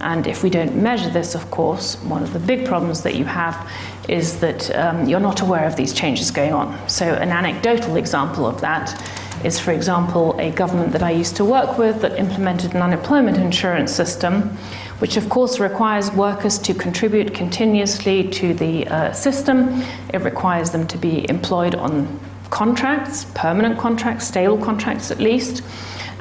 And 0.01 0.27
if 0.27 0.43
we 0.43 0.51
don't 0.51 0.77
measure 0.77 1.11
this, 1.11 1.35
of 1.35 1.51
course, 1.51 1.97
one 2.05 2.23
of 2.23 2.33
the 2.33 2.39
big 2.39 2.67
problems 2.67 3.03
that 3.03 3.15
you 3.15 3.25
have 3.25 3.71
is 4.09 4.39
that 4.41 4.75
um, 4.77 5.09
you're 5.09 5.21
not 5.21 5.41
aware 5.41 5.67
of 5.67 5.77
these 5.77 5.93
changes 5.93 6.31
going 6.31 6.53
on. 6.53 6.89
So, 6.89 7.15
an 7.15 7.31
anecdotal 7.31 7.97
example 7.97 8.47
of 8.47 8.61
that 8.61 9.03
is, 9.45 9.59
for 9.59 9.73
example, 9.73 10.39
a 10.39 10.51
government 10.51 10.93
that 10.93 11.03
I 11.03 11.11
used 11.11 11.37
to 11.37 11.45
work 11.45 11.79
with 11.79 12.01
that 12.03 12.19
implemented 12.19 12.75
an 12.75 12.83
unemployment 12.83 13.39
insurance 13.39 13.93
system 13.93 14.57
which 14.99 15.17
of 15.17 15.29
course 15.29 15.61
requires 15.61 16.11
workers 16.13 16.59
to 16.59 16.75
contribute 16.75 17.33
continuously 17.35 18.29
to 18.29 18.55
the 18.55 18.87
uh, 18.89 19.13
system. 19.13 19.83
It 20.13 20.23
requires 20.23 20.71
them 20.71 20.87
to 20.89 20.99
be 20.99 21.29
employed 21.29 21.75
on 21.75 22.19
contracts, 22.51 23.27
permanent 23.35 23.79
contracts, 23.79 24.27
stable 24.27 24.59
contracts 24.59 25.11
at 25.11 25.21
least, 25.21 25.63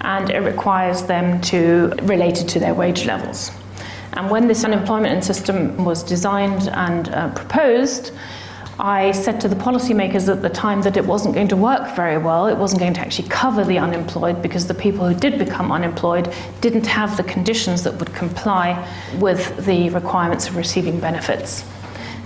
and 0.02 0.30
it 0.30 0.40
requires 0.40 1.04
them 1.04 1.42
to 1.42 1.94
related 2.04 2.48
to 2.50 2.60
their 2.60 2.74
wage 2.74 3.06
levels. 3.06 3.52
And 4.14 4.30
when 4.30 4.48
this 4.48 4.64
unemployment 4.64 5.24
system 5.24 5.84
was 5.84 6.04
designed 6.04 6.70
and 6.70 7.10
uh, 7.10 7.30
proposed, 7.34 8.12
I 8.80 9.12
said 9.12 9.42
to 9.42 9.48
the 9.48 9.56
policymakers 9.56 10.32
at 10.32 10.44
the 10.44 10.50
time 10.50 10.84
that 10.84 10.98
it 10.98 11.06
wasn't 11.06 11.34
going 11.34 11.48
to 11.48 11.56
work 11.56 11.96
very 11.96 12.20
well. 12.20 12.46
It 12.46 12.58
wasn't 12.58 12.80
going 12.80 12.94
to 12.94 13.00
actually 13.00 13.28
cover 13.28 13.64
the 13.64 13.80
unemployed 13.80 14.40
because 14.44 14.68
the 14.68 14.76
people 14.76 15.08
who 15.08 15.20
did 15.20 15.40
become 15.40 15.72
unemployed 15.72 16.32
didn't 16.62 16.86
have 16.86 17.18
the 17.18 17.24
conditions 17.24 17.84
that 17.84 17.96
would 17.96 18.14
comply 18.14 18.88
with 19.18 19.66
the 19.66 19.90
requirements 19.90 20.48
of 20.48 20.56
receiving 20.56 21.00
benefits. 21.00 21.66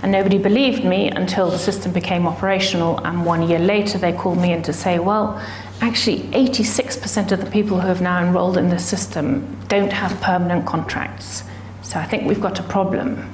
And 0.02 0.12
nobody 0.12 0.36
believed 0.36 0.84
me 0.84 1.08
until 1.08 1.50
the 1.50 1.58
system 1.58 1.90
became 1.90 2.26
operational. 2.26 2.98
And 2.98 3.24
one 3.24 3.48
year 3.48 3.60
later, 3.60 3.96
they 3.96 4.12
called 4.12 4.38
me 4.38 4.52
in 4.52 4.62
to 4.64 4.74
say, 4.74 4.98
well, 4.98 5.42
actually, 5.80 6.18
86% 6.32 7.32
of 7.32 7.40
the 7.40 7.50
people 7.50 7.80
who 7.80 7.86
have 7.86 8.02
now 8.02 8.22
enrolled 8.22 8.58
in 8.58 8.68
the 8.68 8.78
system 8.78 9.56
don't 9.68 9.92
have 9.92 10.20
permanent 10.20 10.66
contracts. 10.66 11.44
So 11.80 11.98
I 11.98 12.04
think 12.04 12.24
we've 12.24 12.40
got 12.42 12.60
a 12.60 12.62
problem 12.64 13.26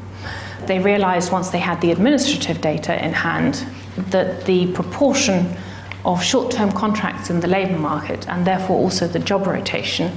they 0.68 0.78
realized 0.78 1.32
once 1.32 1.48
they 1.48 1.58
had 1.58 1.80
the 1.80 1.90
administrative 1.90 2.60
data 2.60 3.04
in 3.04 3.12
hand 3.12 3.66
that 4.10 4.44
the 4.44 4.70
proportion 4.72 5.56
of 6.04 6.22
short 6.22 6.52
term 6.52 6.70
contracts 6.70 7.30
in 7.30 7.40
the 7.40 7.48
labour 7.48 7.78
market 7.78 8.28
and 8.28 8.46
therefore 8.46 8.76
also 8.76 9.08
the 9.08 9.18
job 9.18 9.46
rotation 9.46 10.12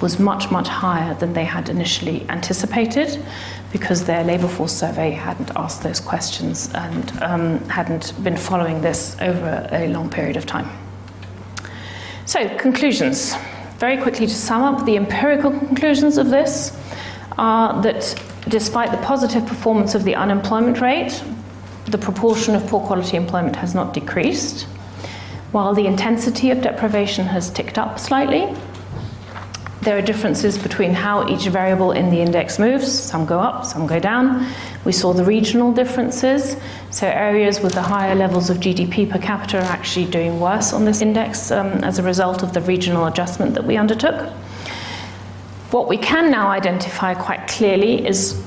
was 0.00 0.18
much, 0.18 0.50
much 0.50 0.68
higher 0.68 1.14
than 1.14 1.32
they 1.32 1.44
had 1.44 1.68
initially 1.68 2.26
anticipated 2.30 3.22
because 3.72 4.04
their 4.04 4.24
labour 4.24 4.48
force 4.48 4.72
survey 4.72 5.10
hadn't 5.10 5.50
asked 5.56 5.82
those 5.82 6.00
questions 6.00 6.70
and 6.74 7.22
um, 7.22 7.58
hadn't 7.68 8.12
been 8.22 8.36
following 8.36 8.80
this 8.80 9.16
over 9.20 9.68
a 9.72 9.88
long 9.88 10.08
period 10.08 10.36
of 10.36 10.46
time. 10.46 10.68
So, 12.24 12.48
conclusions. 12.56 13.36
Very 13.78 14.00
quickly 14.00 14.26
to 14.26 14.34
sum 14.34 14.62
up, 14.62 14.86
the 14.86 14.96
empirical 14.96 15.50
conclusions 15.50 16.16
of 16.16 16.30
this 16.30 16.76
are 17.36 17.82
that 17.82 18.14
despite 18.48 18.90
the 18.90 18.98
positive 18.98 19.46
performance 19.46 19.94
of 19.94 20.04
the 20.04 20.14
unemployment 20.14 20.80
rate, 20.80 21.22
the 21.86 21.98
proportion 21.98 22.54
of 22.54 22.66
poor 22.66 22.80
quality 22.80 23.16
employment 23.16 23.56
has 23.56 23.74
not 23.74 23.94
decreased. 23.94 24.62
While 25.52 25.74
the 25.74 25.86
intensity 25.86 26.50
of 26.50 26.60
deprivation 26.60 27.26
has 27.26 27.50
ticked 27.50 27.78
up 27.78 27.98
slightly, 27.98 28.54
there 29.82 29.96
are 29.96 30.02
differences 30.02 30.58
between 30.58 30.92
how 30.92 31.28
each 31.28 31.46
variable 31.46 31.92
in 31.92 32.10
the 32.10 32.20
index 32.20 32.58
moves. 32.58 32.92
Some 32.92 33.24
go 33.24 33.38
up, 33.38 33.64
some 33.64 33.86
go 33.86 34.00
down. 34.00 34.44
We 34.84 34.90
saw 34.90 35.12
the 35.12 35.24
regional 35.24 35.72
differences. 35.72 36.56
So, 36.90 37.06
areas 37.06 37.60
with 37.60 37.74
the 37.74 37.82
higher 37.82 38.16
levels 38.16 38.50
of 38.50 38.56
GDP 38.56 39.08
per 39.08 39.18
capita 39.18 39.58
are 39.58 39.70
actually 39.70 40.06
doing 40.06 40.40
worse 40.40 40.72
on 40.72 40.84
this 40.84 41.02
index 41.02 41.52
um, 41.52 41.68
as 41.84 42.00
a 42.00 42.02
result 42.02 42.42
of 42.42 42.52
the 42.52 42.62
regional 42.62 43.06
adjustment 43.06 43.54
that 43.54 43.64
we 43.64 43.76
undertook. 43.76 44.32
What 45.70 45.88
we 45.88 45.98
can 45.98 46.30
now 46.30 46.48
identify 46.48 47.14
quite 47.14 47.48
clearly 47.48 48.06
is 48.06 48.40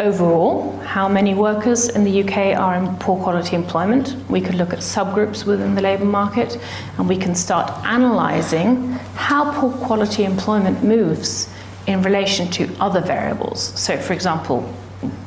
overall 0.00 0.76
how 0.78 1.08
many 1.08 1.32
workers 1.32 1.88
in 1.88 2.02
the 2.02 2.22
UK 2.22 2.58
are 2.58 2.74
in 2.74 2.96
poor 2.96 3.22
quality 3.22 3.54
employment. 3.54 4.16
We 4.28 4.40
could 4.40 4.56
look 4.56 4.72
at 4.72 4.80
subgroups 4.80 5.46
within 5.46 5.76
the 5.76 5.80
labour 5.80 6.04
market 6.04 6.58
and 6.98 7.08
we 7.08 7.16
can 7.16 7.36
start 7.36 7.72
analysing 7.84 8.92
how 9.14 9.58
poor 9.58 9.70
quality 9.86 10.24
employment 10.24 10.82
moves 10.82 11.48
in 11.86 12.02
relation 12.02 12.50
to 12.50 12.68
other 12.80 13.00
variables. 13.00 13.62
So, 13.78 13.96
for 13.96 14.12
example, 14.12 14.68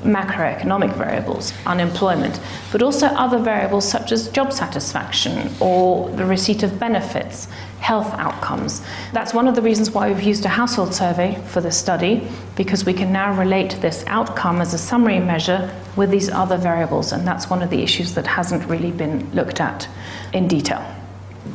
macroeconomic 0.04 0.96
variables, 0.96 1.54
unemployment, 1.66 2.40
but 2.72 2.82
also 2.82 3.08
other 3.08 3.38
variables 3.38 3.88
such 3.88 4.12
as 4.12 4.30
job 4.30 4.52
satisfaction 4.52 5.50
or 5.60 6.10
the 6.12 6.26
receipt 6.26 6.64
of 6.64 6.80
benefits, 6.80 7.48
health 7.80 8.14
outcomes. 8.16 8.82
That's 9.14 9.34
one 9.34 9.48
of 9.48 9.56
the 9.56 9.62
reasons 9.62 9.92
why 9.92 10.12
we've 10.12 10.24
used 10.24 10.46
a 10.46 10.50
household 10.50 10.94
survey 10.94 11.42
for 11.48 11.62
this 11.62 11.78
study, 11.78 12.28
because 12.56 12.86
we 12.86 12.94
can 12.94 13.12
now 13.14 13.38
relate 13.38 13.78
this 13.80 14.04
outcome 14.08 14.60
as 14.60 14.74
a 14.74 14.78
summary 14.78 15.20
measure 15.20 15.74
with 15.96 16.10
these 16.10 16.30
other 16.30 16.58
variables, 16.58 17.12
and 17.12 17.26
that's 17.28 17.50
one 17.50 17.62
of 17.62 17.70
the 17.70 17.82
issues 17.82 18.16
that 18.16 18.26
hasn't 18.26 18.66
really 18.66 18.92
been 18.92 19.30
looked 19.34 19.62
at 19.62 19.88
in 20.34 20.48
detail. 20.48 20.84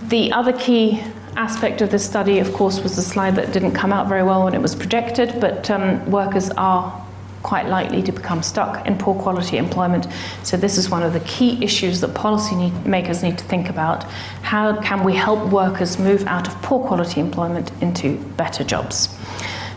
The 0.09 0.33
other 0.33 0.53
key 0.53 1.03
aspect 1.37 1.83
of 1.83 1.91
this 1.91 2.05
study, 2.05 2.39
of 2.39 2.53
course, 2.53 2.81
was 2.81 2.95
the 2.95 3.03
slide 3.03 3.35
that 3.37 3.53
didn't 3.53 3.73
come 3.73 3.93
out 3.93 4.09
very 4.09 4.23
well 4.23 4.45
when 4.45 4.55
it 4.55 4.63
was 4.63 4.75
projected, 4.75 5.41
but 5.41 5.69
um, 5.71 6.11
workers 6.11 6.51
are 6.51 7.04
quite 7.45 7.69
likely 7.69 8.03
to 8.03 8.11
become 8.11 8.43
stuck 8.43 8.85
in 8.87 8.99
poor 8.99 9.15
quality 9.15 9.59
employment. 9.59 10.09
So, 10.43 10.57
this 10.57 10.77
is 10.77 10.91
one 10.91 11.05
of 11.05 11.13
the 11.13 11.21
key 11.21 11.63
issues 11.63 12.01
that 12.01 12.11
policymakers 12.15 13.23
need 13.23 13.39
to 13.39 13.45
think 13.45 13.69
about. 13.69 14.03
How 14.43 14.81
can 14.81 15.05
we 15.05 15.15
help 15.15 15.53
workers 15.53 15.99
move 15.99 16.27
out 16.27 16.49
of 16.49 16.55
poor 16.63 16.85
quality 16.85 17.21
employment 17.21 17.71
into 17.81 18.17
better 18.37 18.65
jobs? 18.65 19.15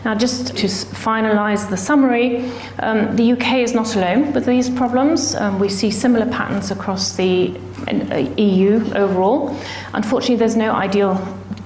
Now, 0.04 0.14
just 0.14 0.56
to 0.56 0.66
finalise 0.66 1.68
the 1.68 1.76
summary, 1.76 2.50
um, 2.78 3.14
the 3.16 3.32
UK 3.32 3.58
is 3.58 3.74
not 3.74 3.94
alone 3.96 4.32
with 4.32 4.46
these 4.46 4.70
problems. 4.70 5.34
Um, 5.34 5.58
we 5.58 5.68
see 5.68 5.90
similar 5.90 6.26
patterns 6.26 6.70
across 6.70 7.16
the 7.16 7.54
uh, 7.88 8.16
EU 8.40 8.82
overall. 8.94 9.54
Unfortunately, 9.92 10.36
there's 10.36 10.56
no 10.56 10.72
ideal 10.72 11.14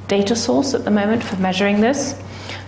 data 0.09 0.35
source 0.35 0.75
at 0.75 0.85
the 0.85 0.91
moment 0.91 1.23
for 1.23 1.37
measuring 1.37 1.81
this. 1.81 2.21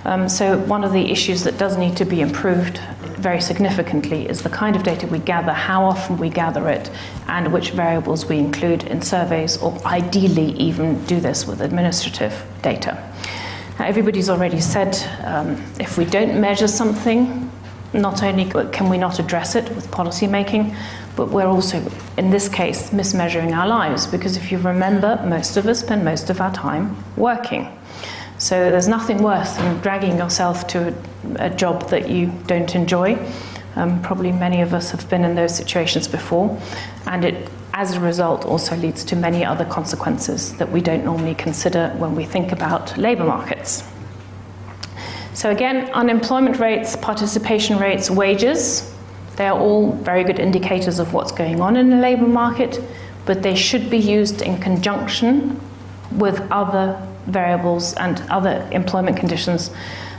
Um, 0.04 0.28
so, 0.28 0.58
one 0.58 0.84
of 0.84 0.92
the 0.92 1.10
issues 1.10 1.42
that 1.44 1.58
does 1.58 1.76
need 1.76 1.96
to 1.96 2.04
be 2.04 2.20
improved 2.20 2.78
very 3.24 3.40
significantly 3.40 4.28
is 4.28 4.42
the 4.42 4.50
kind 4.50 4.76
of 4.76 4.82
data 4.82 5.06
we 5.06 5.18
gather, 5.18 5.52
how 5.52 5.82
often 5.82 6.18
we 6.18 6.28
gather 6.28 6.68
it, 6.68 6.90
and 7.26 7.50
which 7.54 7.70
variables 7.70 8.26
we 8.26 8.38
include 8.38 8.84
in 8.84 9.00
surveys, 9.00 9.56
or 9.62 9.72
ideally 9.86 10.52
even 10.68 11.02
do 11.06 11.18
this 11.20 11.46
with 11.46 11.62
administrative 11.62 12.34
data. 12.60 12.92
Now, 13.78 13.86
everybody's 13.86 14.28
already 14.28 14.60
said 14.60 14.92
um, 15.24 15.56
if 15.80 15.96
we 15.96 16.04
don't 16.04 16.38
measure 16.38 16.68
something, 16.68 17.50
not 17.94 18.22
only 18.22 18.44
can 18.70 18.90
we 18.90 18.98
not 18.98 19.18
address 19.18 19.54
it 19.54 19.74
with 19.74 19.90
policy 19.90 20.26
making, 20.26 20.76
but 21.16 21.30
we're 21.30 21.46
also, 21.46 21.78
in 22.18 22.30
this 22.30 22.46
case, 22.46 22.90
mismeasuring 22.90 23.56
our 23.56 23.66
lives 23.66 24.06
because 24.06 24.36
if 24.36 24.52
you 24.52 24.58
remember, 24.58 25.24
most 25.26 25.56
of 25.56 25.66
us 25.66 25.80
spend 25.80 26.04
most 26.04 26.28
of 26.28 26.42
our 26.42 26.52
time 26.52 26.94
working. 27.16 27.64
So 28.44 28.70
there's 28.70 28.88
nothing 28.88 29.22
worse 29.22 29.54
than 29.54 29.80
dragging 29.80 30.18
yourself 30.18 30.66
to 30.66 30.94
a, 31.38 31.46
a 31.46 31.48
job 31.48 31.88
that 31.88 32.10
you 32.10 32.26
don't 32.46 32.74
enjoy. 32.74 33.16
Um, 33.74 34.02
probably 34.02 34.32
many 34.32 34.60
of 34.60 34.74
us 34.74 34.90
have 34.90 35.08
been 35.08 35.24
in 35.24 35.34
those 35.34 35.56
situations 35.56 36.06
before, 36.06 36.60
and 37.06 37.24
it, 37.24 37.48
as 37.72 37.96
a 37.96 38.00
result, 38.00 38.44
also 38.44 38.76
leads 38.76 39.02
to 39.04 39.16
many 39.16 39.46
other 39.46 39.64
consequences 39.64 40.54
that 40.58 40.70
we 40.70 40.82
don't 40.82 41.06
normally 41.06 41.34
consider 41.34 41.88
when 41.96 42.14
we 42.14 42.26
think 42.26 42.52
about 42.52 42.98
labour 42.98 43.24
markets. 43.24 43.82
So, 45.32 45.50
again, 45.50 45.90
unemployment 45.92 46.58
rates, 46.58 46.96
participation 46.96 47.78
rates, 47.78 48.10
wages, 48.10 48.92
they 49.36 49.46
are 49.46 49.58
all 49.58 49.92
very 49.92 50.22
good 50.22 50.38
indicators 50.38 50.98
of 50.98 51.14
what's 51.14 51.32
going 51.32 51.62
on 51.62 51.78
in 51.78 51.88
the 51.88 51.96
labour 51.96 52.28
market, 52.28 52.78
but 53.24 53.42
they 53.42 53.54
should 53.54 53.88
be 53.88 53.96
used 53.96 54.42
in 54.42 54.58
conjunction 54.58 55.58
with 56.12 56.42
other 56.50 57.00
variables 57.26 57.94
and 57.94 58.22
other 58.30 58.68
employment 58.72 59.16
conditions 59.16 59.70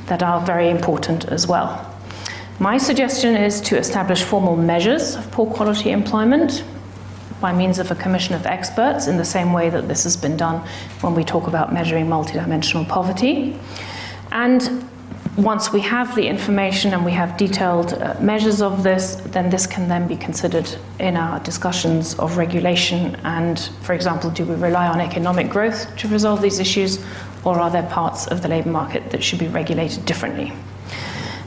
that 0.07 0.21
are 0.21 0.39
very 0.45 0.69
important 0.69 1.25
as 1.25 1.47
well. 1.47 1.91
My 2.59 2.77
suggestion 2.77 3.35
is 3.35 3.59
to 3.61 3.77
establish 3.77 4.23
formal 4.23 4.55
measures 4.55 5.15
of 5.15 5.29
poor 5.31 5.51
quality 5.51 5.91
employment 5.91 6.63
by 7.41 7.51
means 7.51 7.79
of 7.79 7.91
a 7.91 7.95
commission 7.95 8.33
of 8.33 8.45
experts 8.45 9.07
in 9.07 9.17
the 9.17 9.25
same 9.25 9.51
way 9.51 9.69
that 9.69 9.87
this 9.87 10.03
has 10.03 10.15
been 10.15 10.37
done 10.37 10.65
when 11.01 11.13
we 11.15 11.23
talk 11.23 11.47
about 11.47 11.73
measuring 11.73 12.07
multidimensional 12.07 12.87
poverty. 12.87 13.59
And 14.31 14.87
once 15.37 15.73
we 15.73 15.81
have 15.81 16.15
the 16.15 16.25
information 16.25 16.93
and 16.93 17.03
we 17.03 17.11
have 17.11 17.35
detailed 17.35 17.93
uh, 17.93 18.15
measures 18.21 18.61
of 18.61 18.83
this, 18.83 19.15
then 19.25 19.49
this 19.49 19.67
can 19.67 19.89
then 19.89 20.07
be 20.07 20.15
considered 20.15 20.69
in 20.99 21.17
our 21.17 21.39
discussions 21.41 22.17
of 22.19 22.37
regulation. 22.37 23.15
And, 23.23 23.59
for 23.81 23.93
example, 23.93 24.29
do 24.29 24.45
we 24.45 24.55
rely 24.55 24.87
on 24.87 25.01
economic 25.01 25.49
growth 25.49 25.93
to 25.97 26.07
resolve 26.07 26.41
these 26.41 26.59
issues, 26.59 27.03
or 27.43 27.59
are 27.59 27.69
there 27.69 27.83
parts 27.83 28.27
of 28.27 28.41
the 28.41 28.47
labour 28.47 28.69
market 28.69 29.11
that 29.11 29.23
should 29.23 29.39
be 29.39 29.47
regulated 29.47 30.05
differently? 30.05 30.53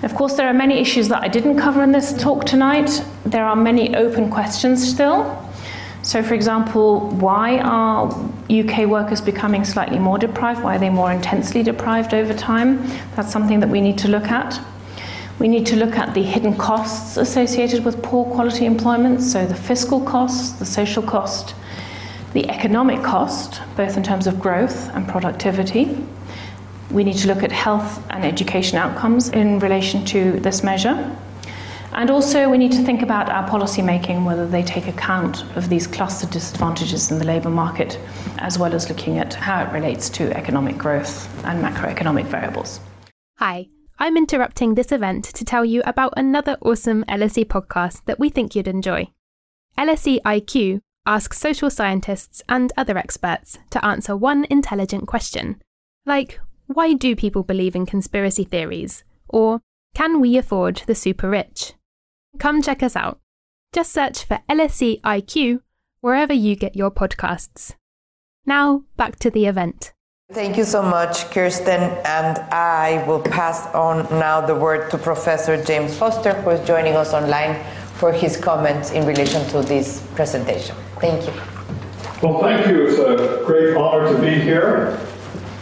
Of 0.03 0.15
course, 0.15 0.35
there 0.35 0.49
are 0.49 0.55
many 0.55 0.79
issues 0.79 1.09
that 1.09 1.23
I 1.25 1.29
didn't 1.29 1.59
cover 1.59 1.83
in 1.83 1.91
this 1.91 2.13
talk 2.13 2.45
tonight. 2.45 3.03
There 3.25 3.45
are 3.45 3.57
many 3.57 3.97
open 3.97 4.31
questions 4.31 4.87
still. 4.87 5.48
So, 6.09 6.23
for 6.23 6.33
example, 6.33 7.01
why 7.21 7.59
are 7.59 8.07
UK 8.49 8.87
workers 8.87 9.21
becoming 9.21 9.63
slightly 9.63 9.99
more 9.99 10.17
deprived? 10.17 10.63
Why 10.63 10.77
are 10.77 10.79
they 10.79 10.89
more 10.89 11.13
intensely 11.13 11.63
deprived 11.63 12.15
over 12.15 12.33
time? 12.33 12.83
That's 13.15 13.31
something 13.31 13.61
that 13.61 13.69
we 13.69 13.83
need 13.83 13.99
to 13.99 14.09
look 14.09 14.29
at. 14.31 14.59
We 15.39 15.49
need 15.49 15.67
to 15.67 15.77
look 15.77 15.97
at 15.97 16.15
the 16.15 16.23
hidden 16.23 16.57
costs 16.57 17.19
associated 17.19 17.85
with 17.85 18.03
poor 18.03 18.25
quality 18.25 18.65
employment, 18.65 19.21
so 19.21 19.45
the 19.45 19.55
fiscal 19.55 20.01
costs, 20.01 20.59
the 20.59 20.65
social 20.65 21.03
cost, 21.03 21.55
the 22.33 22.49
economic 22.49 23.03
cost, 23.03 23.61
both 23.77 23.99
in 23.99 24.03
terms 24.03 24.27
of 24.27 24.41
growth 24.41 24.89
and 24.95 25.07
productivity. 25.07 26.03
We 26.91 27.05
need 27.05 27.19
to 27.19 27.29
look 27.29 27.43
at 27.43 27.53
health 27.53 28.03
and 28.09 28.25
education 28.25 28.79
outcomes 28.79 29.29
in 29.29 29.59
relation 29.59 30.07
to 30.07 30.41
this 30.41 30.65
measure. 30.65 31.15
And 31.93 32.11
also, 32.11 32.49
we 32.49 32.59
need 32.59 32.73
to 32.73 32.83
think 32.83 33.03
about 33.03 33.31
our 33.31 33.49
policy 33.49 33.83
making, 33.83 34.25
whether 34.25 34.47
they 34.47 34.63
take 34.63 34.87
account 34.87 35.45
of 35.57 35.69
these 35.69 35.87
cluster 35.87 36.27
disadvantages 36.27 37.11
in 37.11 37.19
the 37.19 37.25
labour 37.25 37.51
market, 37.51 37.99
as 38.39 38.59
well 38.59 38.75
as 38.75 38.89
looking 38.89 39.19
at 39.19 39.35
how 39.35 39.63
it 39.65 39.73
relates 39.73 40.11
to 40.11 40.37
economic 40.37 40.77
growth 40.77 41.29
and 41.45 41.63
macroeconomic 41.65 42.27
variables. 42.27 42.81
Hi, 43.39 43.69
I'm 43.99 44.17
interrupting 44.17 44.75
this 44.75 44.93
event 44.93 45.25
to 45.25 45.45
tell 45.45 45.65
you 45.65 45.83
about 45.87 46.13
another 46.17 46.57
awesome 46.63 47.05
LSE 47.09 47.47
podcast 47.47 48.05
that 48.05 48.19
we 48.19 48.29
think 48.29 48.55
you'd 48.55 48.69
enjoy. 48.69 49.09
LSE 49.77 50.21
IQ 50.23 50.81
asks 51.07 51.39
social 51.39 51.71
scientists 51.71 52.43
and 52.49 52.73
other 52.77 52.99
experts 52.99 53.59
to 53.71 53.85
answer 53.85 54.15
one 54.15 54.47
intelligent 54.51 55.09
question, 55.09 55.61
like 56.05 56.39
why 56.67 56.93
do 56.93 57.17
people 57.17 57.43
believe 57.43 57.75
in 57.75 57.87
conspiracy 57.87 58.45
theories? 58.45 59.05
Or 59.29 59.61
can 59.95 60.21
we 60.21 60.37
afford 60.37 60.83
the 60.87 60.95
super 60.95 61.31
rich? 61.31 61.73
Come 62.39 62.63
check 62.63 62.83
us 62.83 62.95
out. 62.95 63.21
Just 63.73 63.93
search 63.93 64.25
for 64.25 64.41
LSE 64.49 65.01
IQ 65.01 65.61
wherever 66.01 66.33
you 66.33 66.55
get 66.55 66.77
your 66.77 66.91
podcasts. 66.91 67.75
Now, 68.47 68.85
back 68.97 69.19
to 69.21 69.31
the 69.31 69.47
event. 69.47 69.93
Thank 70.33 70.57
you 70.57 70.65
so 70.65 70.83
much, 70.83 71.31
Kirsten. 71.31 71.81
And 72.05 72.39
I 72.53 73.05
will 73.07 73.21
pass 73.21 73.67
on 73.75 74.05
now 74.19 74.41
the 74.41 74.55
word 74.55 74.91
to 74.91 74.99
Professor 74.99 75.63
James 75.65 75.97
Foster, 75.97 76.35
who 76.43 76.51
is 76.51 76.67
joining 76.67 76.95
us 76.95 77.13
online 77.13 77.65
for 77.95 78.13
his 78.13 78.37
comments 78.37 78.93
in 78.93 79.05
relation 79.07 79.45
to 79.49 79.63
this 79.63 80.07
presentation. 80.15 80.77
Thank 81.01 81.27
you. 81.27 81.33
Well, 82.23 82.41
thank 82.41 82.67
you. 82.69 82.87
It's 82.87 82.99
a 82.99 83.45
great 83.45 83.77
honor 83.77 84.13
to 84.13 84.21
be 84.21 84.39
here. 84.41 85.01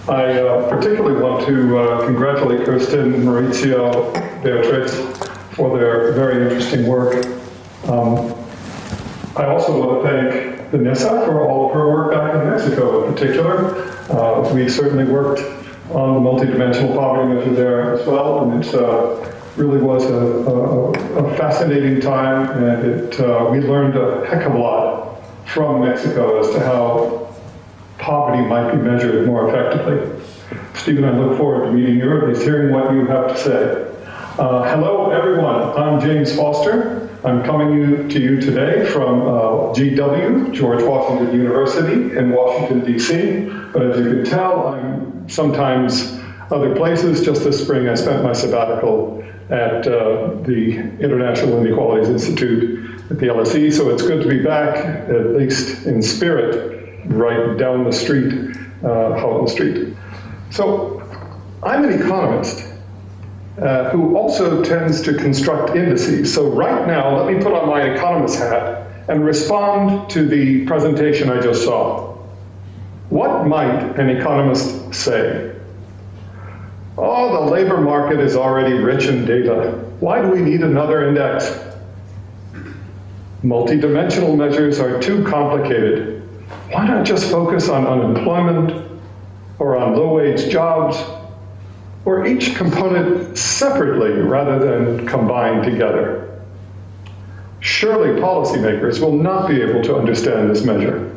I 0.09 0.41
uh, 0.41 0.69
particularly 0.69 1.21
want 1.21 1.47
to 1.47 1.79
uh, 1.79 2.05
congratulate 2.05 2.65
Kirsten, 2.65 3.25
Maurizio, 3.25 4.13
Beatrice 4.43 5.26
for 5.57 5.77
their 5.79 6.13
very 6.13 6.43
interesting 6.45 6.87
work. 6.87 7.25
Um, 7.87 8.35
I 9.37 9.47
also 9.47 9.81
want 9.81 10.03
to 10.03 10.09
thank 10.11 10.71
Vanessa 10.71 11.09
for 11.25 11.49
all 11.49 11.69
of 11.69 11.73
her 11.73 11.91
work 11.91 12.13
back 12.13 12.35
in 12.35 12.51
Mexico 12.51 13.07
in 13.07 13.15
particular. 13.15 13.75
Uh, 14.11 14.53
we 14.53 14.69
certainly 14.69 15.05
worked 15.05 15.41
on 15.91 16.15
the 16.15 16.21
multidimensional 16.21 16.95
poverty 16.95 17.35
measure 17.35 17.55
there 17.55 17.95
as 17.95 18.07
well, 18.07 18.51
and 18.51 18.63
it 18.63 18.75
uh, 18.75 19.33
really 19.57 19.81
was 19.81 20.05
a, 20.05 20.15
a, 20.15 20.91
a, 21.25 21.37
fascinating 21.37 22.01
time, 22.01 22.51
and 22.63 22.85
it, 22.85 23.21
uh, 23.21 23.49
we 23.51 23.61
learned 23.61 23.97
a 23.97 24.27
heck 24.27 24.45
of 24.45 24.55
a 24.55 24.59
lot 24.59 25.23
from 25.47 25.81
Mexico 25.83 26.41
as 26.41 26.51
to 26.51 26.61
how 26.61 27.35
poverty 27.99 28.47
might 28.47 28.73
be 28.73 28.79
measured 28.79 29.27
more 29.27 29.49
effectively. 29.49 30.23
Stephen, 30.75 31.05
I 31.05 31.17
look 31.17 31.39
forward 31.39 31.67
to 31.67 31.73
meeting 31.73 31.97
you, 31.97 32.11
or 32.11 32.23
at 32.23 32.29
least 32.29 32.43
hearing 32.43 32.75
what 32.75 32.93
you 32.93 33.07
have 33.07 33.29
to 33.29 33.39
say. 33.39 33.86
Uh, 34.39 34.65
hello, 34.65 35.09
everyone. 35.13 35.63
I'm 35.79 35.99
James 35.99 36.37
Foster. 36.37 37.09
I'm 37.25 37.43
coming 37.43 38.07
to 38.11 38.21
you 38.21 38.39
today 38.39 38.85
from 38.85 39.23
uh, 39.23 39.73
GW, 39.73 40.53
George 40.53 40.83
Washington 40.83 41.35
University 41.35 42.15
in 42.15 42.33
Washington, 42.33 42.85
D.C. 42.85 43.51
But 43.73 43.83
as 43.93 43.99
you 43.99 44.11
can 44.11 44.25
tell, 44.27 44.69
I'm 44.69 45.27
sometimes 45.27 46.21
other 46.51 46.77
places. 46.77 47.25
Just 47.25 47.45
this 47.45 47.65
spring, 47.65 47.89
I 47.89 47.95
spent 47.95 48.23
my 48.23 48.35
sabbatical 48.35 49.25
at 49.49 49.87
uh, 49.87 50.35
the 50.43 50.81
International 51.01 51.59
Inequalities 51.65 52.11
Institute 52.11 53.01
at 53.11 53.19
the 53.19 53.29
LSE, 53.29 53.73
so 53.73 53.89
it's 53.89 54.03
good 54.03 54.23
to 54.23 54.29
be 54.29 54.43
back, 54.43 54.77
at 55.09 55.29
least 55.29 55.87
in 55.87 56.03
spirit, 56.03 57.07
right 57.07 57.57
down 57.57 57.85
the 57.85 57.93
street, 57.93 58.55
uh, 58.85 59.19
Houghton 59.19 59.49
Street. 59.49 59.97
So 60.51 61.01
I'm 61.63 61.85
an 61.85 62.03
economist 62.03 62.76
uh, 63.61 63.91
who 63.91 64.17
also 64.17 64.63
tends 64.63 65.01
to 65.03 65.15
construct 65.15 65.75
indices. 65.75 66.33
So 66.35 66.51
right 66.51 66.87
now, 66.87 67.17
let 67.17 67.33
me 67.33 67.43
put 67.43 67.55
on 67.55 67.69
my 67.69 67.83
economist 67.83 68.39
hat 68.39 68.87
and 69.09 69.25
respond 69.25 70.11
to 70.11 70.27
the 70.27 70.67
presentation 70.67 71.31
I 71.31 71.41
just 71.41 71.65
saw. 71.65 72.15
What 73.09 73.47
might 73.47 73.99
an 73.99 74.11
economist 74.11 74.93
say? 74.93 75.55
Oh, 76.99 77.45
the 77.45 77.51
labor 77.51 77.81
market 77.81 78.21
is 78.21 78.37
already 78.37 78.75
rich 78.75 79.07
in 79.07 79.25
data. 79.25 79.71
Why 80.01 80.21
do 80.21 80.29
we 80.29 80.41
need 80.41 80.63
another 80.63 81.09
index? 81.09 81.47
Multidimensional 83.43 84.37
measures 84.37 84.81
are 84.81 85.01
too 85.01 85.25
complicated. 85.25 86.29
Why 86.71 86.87
not 86.87 87.07
just 87.07 87.31
focus 87.31 87.69
on 87.69 87.87
unemployment 87.87 89.01
or 89.59 89.77
on 89.77 89.95
low 89.95 90.15
wage 90.15 90.51
jobs 90.51 90.97
or 92.07 92.25
each 92.25 92.55
component 92.55 93.37
separately 93.37 94.13
rather 94.13 94.59
than 94.59 95.07
combined 95.07 95.65
together? 95.65 96.41
Surely 97.59 98.21
policymakers 98.21 99.01
will 99.01 99.13
not 99.13 99.49
be 99.49 99.61
able 99.61 99.83
to 99.83 99.97
understand 99.97 100.49
this 100.49 100.65
measure. 100.65 101.15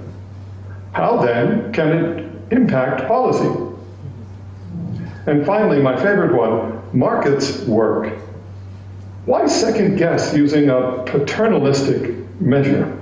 How 0.94 1.18
then 1.18 1.72
can 1.74 1.90
it 1.90 2.52
impact 2.52 3.08
policy? 3.08 3.68
And 5.28 5.46
finally, 5.46 5.80
my 5.80 5.96
favorite 5.96 6.36
one 6.36 6.82
markets 6.92 7.62
work. 7.66 8.18
Why 9.26 9.46
second 9.46 9.98
guess 9.98 10.36
using 10.36 10.70
a 10.70 11.04
paternalistic 11.06 12.42
measure? 12.42 12.98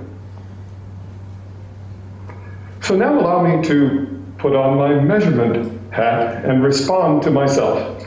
So 2.82 2.96
now 2.96 3.18
allow 3.18 3.42
me 3.42 3.66
to 3.68 4.22
put 4.36 4.54
on 4.54 4.76
my 4.76 5.00
measurement 5.00 5.77
hat 5.90 6.44
and 6.44 6.62
respond 6.62 7.22
to 7.22 7.30
myself. 7.30 8.04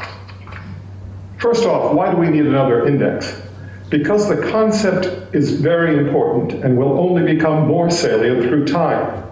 First 1.39 1.65
off, 1.65 1.93
why 1.93 2.11
do 2.11 2.17
we 2.17 2.29
need 2.29 2.45
another 2.45 2.87
index? 2.87 3.41
Because 3.89 4.29
the 4.29 4.49
concept 4.51 5.35
is 5.35 5.59
very 5.59 5.97
important 5.97 6.63
and 6.63 6.77
will 6.77 6.99
only 6.99 7.33
become 7.33 7.67
more 7.67 7.89
salient 7.89 8.43
through 8.43 8.67
time. 8.67 9.23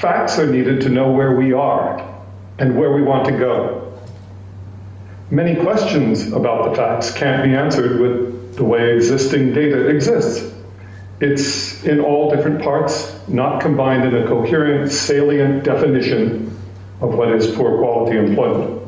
Facts 0.00 0.38
are 0.38 0.46
needed 0.46 0.80
to 0.82 0.88
know 0.88 1.10
where 1.10 1.36
we 1.36 1.52
are 1.52 1.98
and 2.58 2.78
where 2.78 2.92
we 2.92 3.02
want 3.02 3.26
to 3.26 3.32
go. 3.32 3.98
Many 5.30 5.60
questions 5.60 6.32
about 6.32 6.70
the 6.70 6.76
facts 6.76 7.12
can't 7.12 7.42
be 7.42 7.54
answered 7.54 8.00
with 8.00 8.56
the 8.56 8.64
way 8.64 8.94
existing 8.94 9.52
data 9.52 9.88
exists. 9.88 10.52
It's 11.20 11.84
in 11.84 12.00
all 12.00 12.34
different 12.34 12.62
parts, 12.62 13.20
not 13.28 13.60
combined 13.60 14.04
in 14.04 14.22
a 14.22 14.26
coherent, 14.26 14.90
salient 14.90 15.64
definition 15.64 16.56
of 17.00 17.14
what 17.14 17.32
is 17.32 17.54
poor 17.54 17.78
quality 17.78 18.18
employment. 18.18 18.82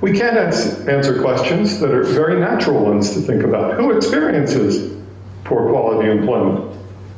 We 0.00 0.18
can't 0.18 0.36
answer 0.36 1.20
questions 1.22 1.78
that 1.80 1.90
are 1.92 2.02
very 2.02 2.40
natural 2.40 2.84
ones 2.84 3.14
to 3.14 3.20
think 3.20 3.44
about. 3.44 3.74
Who 3.74 3.96
experiences 3.96 5.00
poor 5.44 5.70
quality 5.70 6.10
employment? 6.10 6.74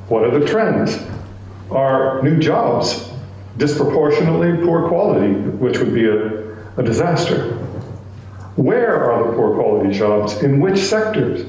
What 0.08 0.24
are 0.24 0.38
the 0.38 0.46
trends? 0.46 0.98
Are 1.70 2.22
new 2.22 2.38
jobs 2.38 3.10
disproportionately 3.56 4.64
poor 4.64 4.88
quality, 4.88 5.32
which 5.32 5.78
would 5.78 5.94
be 5.94 6.08
a 6.08 6.44
a 6.76 6.82
disaster. 6.82 7.52
Where 8.56 9.10
are 9.10 9.26
the 9.26 9.36
poor 9.36 9.54
quality 9.54 9.96
jobs? 9.96 10.42
In 10.42 10.60
which 10.60 10.78
sectors? 10.78 11.46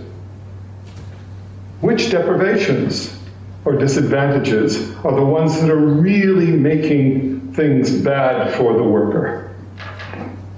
Which 1.82 2.10
deprivations 2.10 3.16
or 3.64 3.74
disadvantages 3.74 4.96
are 4.98 5.16
the 5.16 5.26
ones 5.26 5.60
that 5.62 5.70
are 5.70 5.78
really 5.78 6.52
making 6.52 7.35
things 7.56 7.92
bad 8.02 8.54
for 8.56 8.74
the 8.74 8.84
worker? 8.84 9.56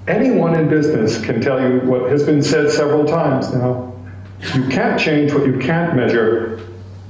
Anyone 0.06 0.54
in 0.54 0.68
business 0.68 1.22
can 1.22 1.40
tell 1.40 1.60
you 1.60 1.80
what 1.80 2.10
has 2.10 2.24
been 2.24 2.42
said 2.42 2.70
several 2.70 3.04
times 3.04 3.52
now. 3.52 3.94
You 4.54 4.68
can't 4.68 4.98
change 4.98 5.32
what 5.32 5.46
you 5.46 5.58
can't 5.58 5.96
measure, 5.96 6.60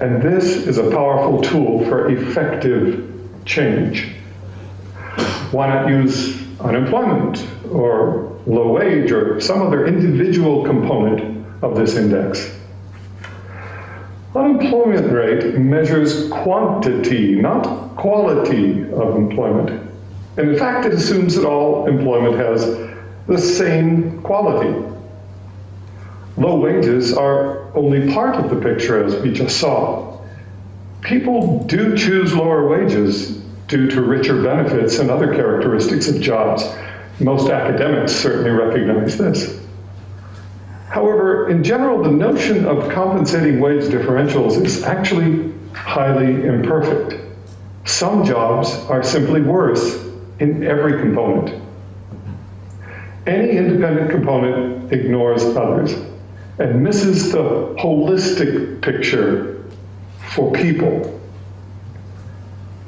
and 0.00 0.22
this 0.22 0.44
is 0.44 0.78
a 0.78 0.90
powerful 0.90 1.42
tool 1.42 1.84
for 1.86 2.10
effective 2.10 3.12
change. 3.44 4.14
Why 5.52 5.68
not 5.68 5.88
use 5.88 6.38
unemployment 6.60 7.46
or 7.70 8.40
low 8.46 8.72
wage 8.72 9.12
or 9.12 9.40
some 9.40 9.62
other 9.62 9.86
individual 9.86 10.64
component 10.64 11.46
of 11.62 11.76
this 11.76 11.96
index. 11.96 12.57
Unemployment 14.34 15.10
rate 15.10 15.58
measures 15.58 16.28
quantity, 16.28 17.34
not 17.34 17.96
quality 17.96 18.82
of 18.92 19.16
employment. 19.16 19.70
And 20.36 20.50
in 20.50 20.58
fact, 20.58 20.86
it 20.86 20.92
assumes 20.92 21.34
that 21.34 21.46
all 21.46 21.86
employment 21.88 22.36
has 22.36 22.66
the 23.26 23.38
same 23.38 24.20
quality. 24.22 24.86
Low 26.36 26.60
wages 26.60 27.16
are 27.16 27.74
only 27.76 28.12
part 28.12 28.36
of 28.36 28.50
the 28.50 28.60
picture, 28.60 29.02
as 29.02 29.20
we 29.22 29.32
just 29.32 29.58
saw. 29.58 30.20
People 31.00 31.64
do 31.64 31.96
choose 31.96 32.34
lower 32.34 32.68
wages 32.68 33.38
due 33.66 33.88
to 33.90 34.02
richer 34.02 34.42
benefits 34.42 34.98
and 34.98 35.10
other 35.10 35.34
characteristics 35.34 36.06
of 36.06 36.20
jobs. 36.20 36.64
Most 37.18 37.50
academics 37.50 38.12
certainly 38.12 38.50
recognize 38.50 39.16
this. 39.16 39.60
However, 40.88 41.48
in 41.50 41.62
general, 41.62 42.02
the 42.02 42.10
notion 42.10 42.64
of 42.64 42.90
compensating 42.90 43.60
wage 43.60 43.84
differentials 43.84 44.62
is 44.64 44.82
actually 44.84 45.52
highly 45.72 46.46
imperfect. 46.46 47.20
Some 47.84 48.24
jobs 48.24 48.70
are 48.88 49.02
simply 49.02 49.40
worse 49.42 50.04
in 50.40 50.64
every 50.64 51.00
component. 51.00 51.62
Any 53.26 53.50
independent 53.50 54.10
component 54.10 54.92
ignores 54.92 55.44
others 55.56 55.92
and 56.58 56.82
misses 56.82 57.32
the 57.32 57.74
holistic 57.78 58.80
picture 58.80 59.64
for 60.34 60.50
people 60.52 61.18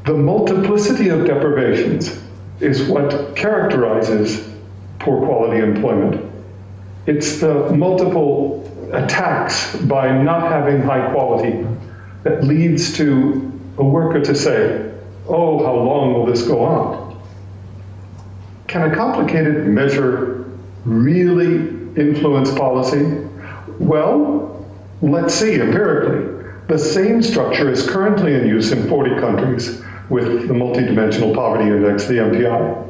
the 0.04 0.14
multiplicity 0.14 1.08
of 1.10 1.26
deprivations 1.26 2.20
is 2.60 2.82
what 2.88 3.36
characterizes 3.36 4.50
poor 4.98 5.24
quality 5.24 5.60
employment. 5.60 6.29
It's 7.10 7.40
the 7.40 7.72
multiple 7.72 8.62
attacks 8.92 9.74
by 9.74 10.22
not 10.22 10.52
having 10.52 10.80
high 10.80 11.10
quality 11.10 11.66
that 12.22 12.44
leads 12.44 12.96
to 12.98 13.50
a 13.78 13.84
worker 13.84 14.20
to 14.20 14.32
say, 14.32 14.94
Oh, 15.26 15.58
how 15.64 15.74
long 15.74 16.14
will 16.14 16.24
this 16.24 16.46
go 16.46 16.62
on? 16.62 17.20
Can 18.68 18.92
a 18.92 18.94
complicated 18.94 19.66
measure 19.66 20.48
really 20.84 21.56
influence 22.00 22.52
policy? 22.52 23.26
Well, 23.80 24.64
let's 25.02 25.34
see 25.34 25.54
empirically. 25.54 26.48
The 26.68 26.78
same 26.78 27.24
structure 27.24 27.68
is 27.68 27.90
currently 27.90 28.34
in 28.34 28.46
use 28.46 28.70
in 28.70 28.88
40 28.88 29.18
countries 29.18 29.82
with 30.10 30.46
the 30.46 30.54
Multidimensional 30.54 31.34
Poverty 31.34 31.64
Index, 31.64 32.06
the 32.06 32.18
MPI. 32.18 32.89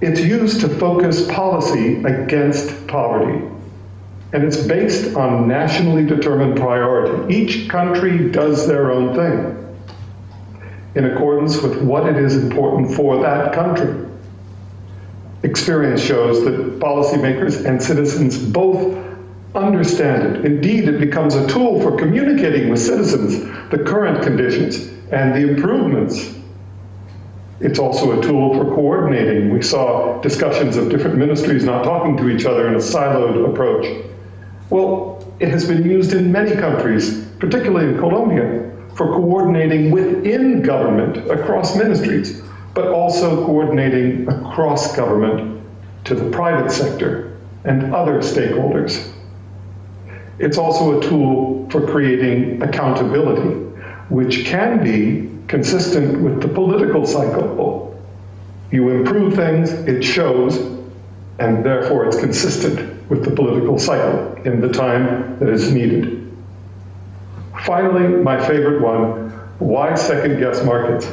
It's 0.00 0.20
used 0.20 0.60
to 0.60 0.68
focus 0.68 1.26
policy 1.28 2.02
against 2.04 2.86
poverty. 2.86 3.46
And 4.32 4.44
it's 4.44 4.66
based 4.66 5.16
on 5.16 5.48
nationally 5.48 6.04
determined 6.04 6.56
priority. 6.56 7.34
Each 7.34 7.68
country 7.68 8.30
does 8.30 8.66
their 8.66 8.90
own 8.90 9.14
thing 9.14 9.62
in 10.94 11.04
accordance 11.04 11.60
with 11.62 11.80
what 11.82 12.06
it 12.06 12.16
is 12.16 12.36
important 12.36 12.94
for 12.94 13.22
that 13.22 13.54
country. 13.54 14.06
Experience 15.42 16.02
shows 16.02 16.44
that 16.44 16.80
policymakers 16.80 17.64
and 17.64 17.80
citizens 17.82 18.38
both 18.38 18.98
understand 19.54 20.36
it. 20.36 20.44
Indeed, 20.44 20.88
it 20.88 21.00
becomes 21.00 21.34
a 21.34 21.46
tool 21.48 21.80
for 21.80 21.96
communicating 21.96 22.68
with 22.68 22.80
citizens 22.80 23.40
the 23.70 23.78
current 23.78 24.22
conditions 24.22 24.88
and 25.12 25.34
the 25.34 25.48
improvements. 25.48 26.34
It's 27.60 27.78
also 27.78 28.18
a 28.18 28.22
tool 28.22 28.54
for 28.54 28.64
coordinating. 28.74 29.50
We 29.50 29.62
saw 29.62 30.20
discussions 30.20 30.76
of 30.76 30.90
different 30.90 31.16
ministries 31.16 31.64
not 31.64 31.84
talking 31.84 32.16
to 32.18 32.28
each 32.28 32.44
other 32.44 32.68
in 32.68 32.74
a 32.74 32.78
siloed 32.78 33.50
approach. 33.50 34.04
Well, 34.68 35.24
it 35.40 35.48
has 35.48 35.66
been 35.66 35.84
used 35.88 36.12
in 36.12 36.30
many 36.30 36.54
countries, 36.54 37.26
particularly 37.38 37.94
in 37.94 37.98
Colombia, 37.98 38.70
for 38.94 39.06
coordinating 39.08 39.90
within 39.90 40.62
government 40.62 41.30
across 41.30 41.76
ministries, 41.76 42.42
but 42.74 42.88
also 42.88 43.44
coordinating 43.46 44.28
across 44.28 44.94
government 44.94 45.62
to 46.04 46.14
the 46.14 46.30
private 46.30 46.70
sector 46.70 47.38
and 47.64 47.94
other 47.94 48.20
stakeholders. 48.20 49.12
It's 50.38 50.58
also 50.58 50.98
a 50.98 51.02
tool 51.02 51.68
for 51.70 51.86
creating 51.86 52.62
accountability, 52.62 53.48
which 54.08 54.44
can 54.44 54.84
be 54.84 55.35
consistent 55.48 56.20
with 56.22 56.42
the 56.42 56.48
political 56.48 57.06
cycle. 57.06 58.00
You 58.70 58.90
improve 58.90 59.34
things, 59.34 59.70
it 59.70 60.02
shows, 60.02 60.56
and 61.38 61.64
therefore 61.64 62.06
it's 62.06 62.18
consistent 62.18 63.08
with 63.08 63.24
the 63.24 63.30
political 63.30 63.78
cycle 63.78 64.34
in 64.44 64.60
the 64.60 64.68
time 64.68 65.38
that 65.38 65.48
is 65.48 65.72
needed. 65.72 66.22
Finally, 67.64 68.22
my 68.22 68.44
favorite 68.46 68.80
one 68.82 69.26
why 69.58 69.94
second 69.94 70.38
guess 70.38 70.62
markets? 70.64 71.10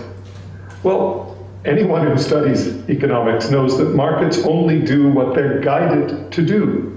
Well, 0.84 1.38
anyone 1.64 2.06
who 2.06 2.18
studies 2.18 2.68
economics 2.90 3.50
knows 3.50 3.78
that 3.78 3.96
markets 3.96 4.40
only 4.40 4.82
do 4.82 5.10
what 5.10 5.34
they're 5.34 5.62
guided 5.62 6.32
to 6.34 6.46
do. 6.46 6.90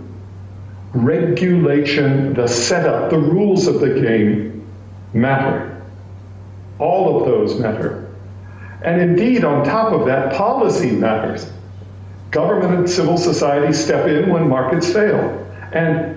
Regulation, 0.93 2.35
the 2.35 2.49
setup, 2.49 3.11
the 3.11 3.19
rules 3.19 3.69
of 3.69 3.81
the 3.81 4.01
game 4.01 4.67
matter. 5.13 5.76
All 6.79 7.19
of 7.19 7.27
those 7.27 7.59
matter. 7.59 8.15
And 8.83 9.01
indeed, 9.01 9.45
on 9.45 9.65
top 9.65 9.93
of 9.93 10.07
that, 10.07 10.35
policy 10.35 10.91
matters. 10.91 11.51
Government 12.31 12.75
and 12.75 12.91
civil 12.91 13.17
society 13.17 13.73
step 13.73 14.07
in 14.07 14.31
when 14.31 14.49
markets 14.49 14.93
fail. 14.93 15.47
And 15.73 16.17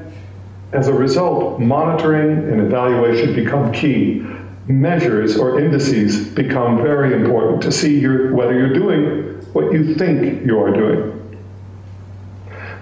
as 0.74 0.88
a 0.88 0.94
result, 0.94 1.60
monitoring 1.60 2.32
and 2.52 2.62
evaluation 2.62 3.34
become 3.34 3.72
key. 3.72 4.26
Measures 4.68 5.38
or 5.38 5.60
indices 5.60 6.28
become 6.28 6.78
very 6.78 7.14
important 7.14 7.62
to 7.64 7.72
see 7.72 8.00
your, 8.00 8.36
whether 8.36 8.54
you're 8.54 8.74
doing 8.74 9.42
what 9.54 9.74
you 9.74 9.96
think 9.96 10.46
you 10.46 10.60
are 10.60 10.72
doing. 10.72 11.16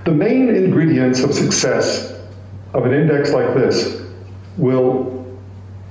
The 0.03 0.11
main 0.11 0.49
ingredients 0.49 1.21
of 1.21 1.33
success 1.33 2.19
of 2.73 2.85
an 2.85 2.93
index 2.93 3.31
like 3.31 3.53
this 3.53 4.01
will 4.57 5.16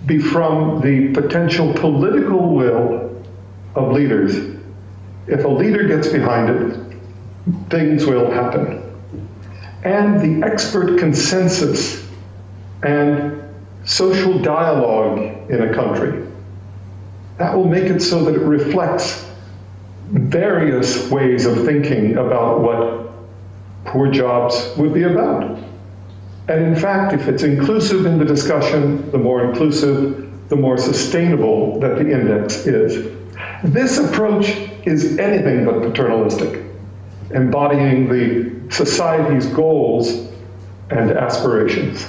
be 0.06 0.18
from 0.18 0.80
the 0.80 1.12
potential 1.12 1.72
political 1.74 2.54
will 2.54 3.24
of 3.74 3.92
leaders. 3.92 4.56
If 5.26 5.44
a 5.44 5.48
leader 5.48 5.86
gets 5.88 6.08
behind 6.08 6.48
it, 6.50 6.96
things 7.68 8.06
will 8.06 8.30
happen 8.30 8.86
and 9.86 10.20
the 10.20 10.44
expert 10.44 10.98
consensus 10.98 12.08
and 12.82 13.40
social 13.84 14.36
dialogue 14.40 15.18
in 15.48 15.62
a 15.62 15.72
country. 15.72 16.26
That 17.38 17.54
will 17.54 17.68
make 17.68 17.84
it 17.84 18.00
so 18.00 18.24
that 18.24 18.34
it 18.34 18.44
reflects 18.44 19.30
various 20.10 21.08
ways 21.08 21.46
of 21.46 21.64
thinking 21.64 22.16
about 22.16 22.62
what 22.62 23.12
poor 23.84 24.10
jobs 24.10 24.72
would 24.76 24.92
be 24.92 25.04
about. 25.04 25.56
And 26.48 26.64
in 26.64 26.76
fact, 26.76 27.12
if 27.12 27.28
it's 27.28 27.42
inclusive 27.42 28.06
in 28.06 28.18
the 28.18 28.24
discussion, 28.24 29.10
the 29.10 29.18
more 29.18 29.44
inclusive, 29.44 30.48
the 30.48 30.56
more 30.56 30.78
sustainable 30.78 31.80
that 31.80 31.96
the 31.96 32.10
index 32.10 32.66
is. 32.66 33.12
This 33.64 33.98
approach 33.98 34.56
is 34.84 35.18
anything 35.18 35.64
but 35.64 35.82
paternalistic, 35.82 36.64
embodying 37.32 38.08
the 38.08 38.72
society's 38.72 39.46
goals 39.46 40.28
and 40.90 41.10
aspirations? 41.10 42.06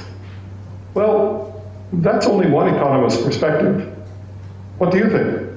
Well, 0.94 1.64
that's 1.94 2.28
only 2.28 2.50
one 2.50 2.74
economist's 2.74 3.24
perspective. 3.24 3.96
What 4.78 4.92
do 4.92 4.98
you 5.00 5.10
think? 5.10 5.50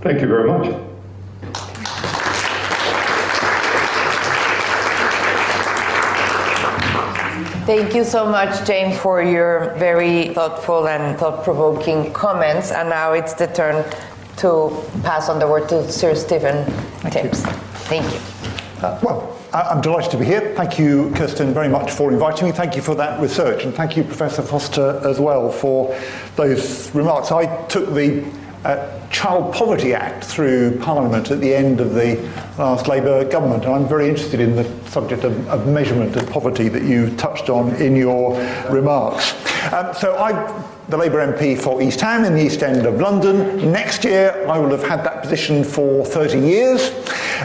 Thank 0.00 0.20
you 0.20 0.26
very 0.26 0.48
much. 0.48 0.87
Thank 7.68 7.94
you 7.94 8.02
so 8.02 8.24
much, 8.24 8.66
James, 8.66 8.96
for 8.96 9.22
your 9.22 9.74
very 9.76 10.32
thoughtful 10.32 10.88
and 10.88 11.18
thought 11.18 11.44
provoking 11.44 12.10
comments. 12.14 12.72
And 12.72 12.88
now 12.88 13.12
it's 13.12 13.34
the 13.34 13.46
turn 13.46 13.84
to 14.38 14.82
pass 15.02 15.28
on 15.28 15.38
the 15.38 15.46
word 15.46 15.68
to 15.68 15.92
Sir 15.92 16.14
Stephen 16.14 16.64
Thank 17.02 17.12
Timms. 17.12 17.44
You. 17.44 17.52
Thank 17.92 18.10
you. 18.10 18.20
Uh, 18.82 18.98
well, 19.02 19.36
I'm 19.52 19.82
delighted 19.82 20.12
to 20.12 20.16
be 20.16 20.24
here. 20.24 20.54
Thank 20.56 20.78
you, 20.78 21.12
Kirsten, 21.14 21.52
very 21.52 21.68
much 21.68 21.90
for 21.90 22.10
inviting 22.10 22.46
me. 22.46 22.52
Thank 22.52 22.74
you 22.74 22.80
for 22.80 22.94
that 22.94 23.20
research, 23.20 23.64
and 23.64 23.74
thank 23.74 23.98
you, 23.98 24.02
Professor 24.02 24.40
Foster, 24.40 24.98
as 25.04 25.20
well, 25.20 25.52
for 25.52 25.94
those 26.36 26.90
remarks. 26.94 27.30
I 27.32 27.66
took 27.66 27.92
the 27.92 28.24
uh, 28.64 29.08
Child 29.10 29.54
Poverty 29.54 29.94
Act 29.94 30.24
through 30.24 30.78
Parliament 30.78 31.30
at 31.30 31.40
the 31.40 31.54
end 31.54 31.80
of 31.80 31.94
the 31.94 32.16
last 32.58 32.88
Labour 32.88 33.24
government, 33.24 33.64
and 33.64 33.74
I'm 33.74 33.88
very 33.88 34.08
interested 34.08 34.40
in 34.40 34.56
the 34.56 34.64
subject 34.90 35.24
of, 35.24 35.48
of 35.48 35.66
measurement 35.66 36.16
of 36.16 36.28
poverty 36.30 36.68
that 36.68 36.82
you 36.82 37.14
touched 37.16 37.48
on 37.48 37.74
in 37.76 37.96
your 37.96 38.36
remarks. 38.70 39.32
Um, 39.72 39.94
so 39.94 40.16
I 40.16 40.32
the 40.88 40.96
Labour 40.96 41.18
MP 41.18 41.60
for 41.60 41.82
East 41.82 42.00
Ham 42.00 42.24
in 42.24 42.32
the 42.34 42.42
East 42.42 42.62
End 42.62 42.86
of 42.86 42.98
London. 42.98 43.70
Next 43.70 44.04
year, 44.04 44.46
I 44.48 44.58
will 44.58 44.70
have 44.70 44.82
had 44.82 45.04
that 45.04 45.20
position 45.20 45.62
for 45.62 46.06
30 46.06 46.38
years. 46.38 46.90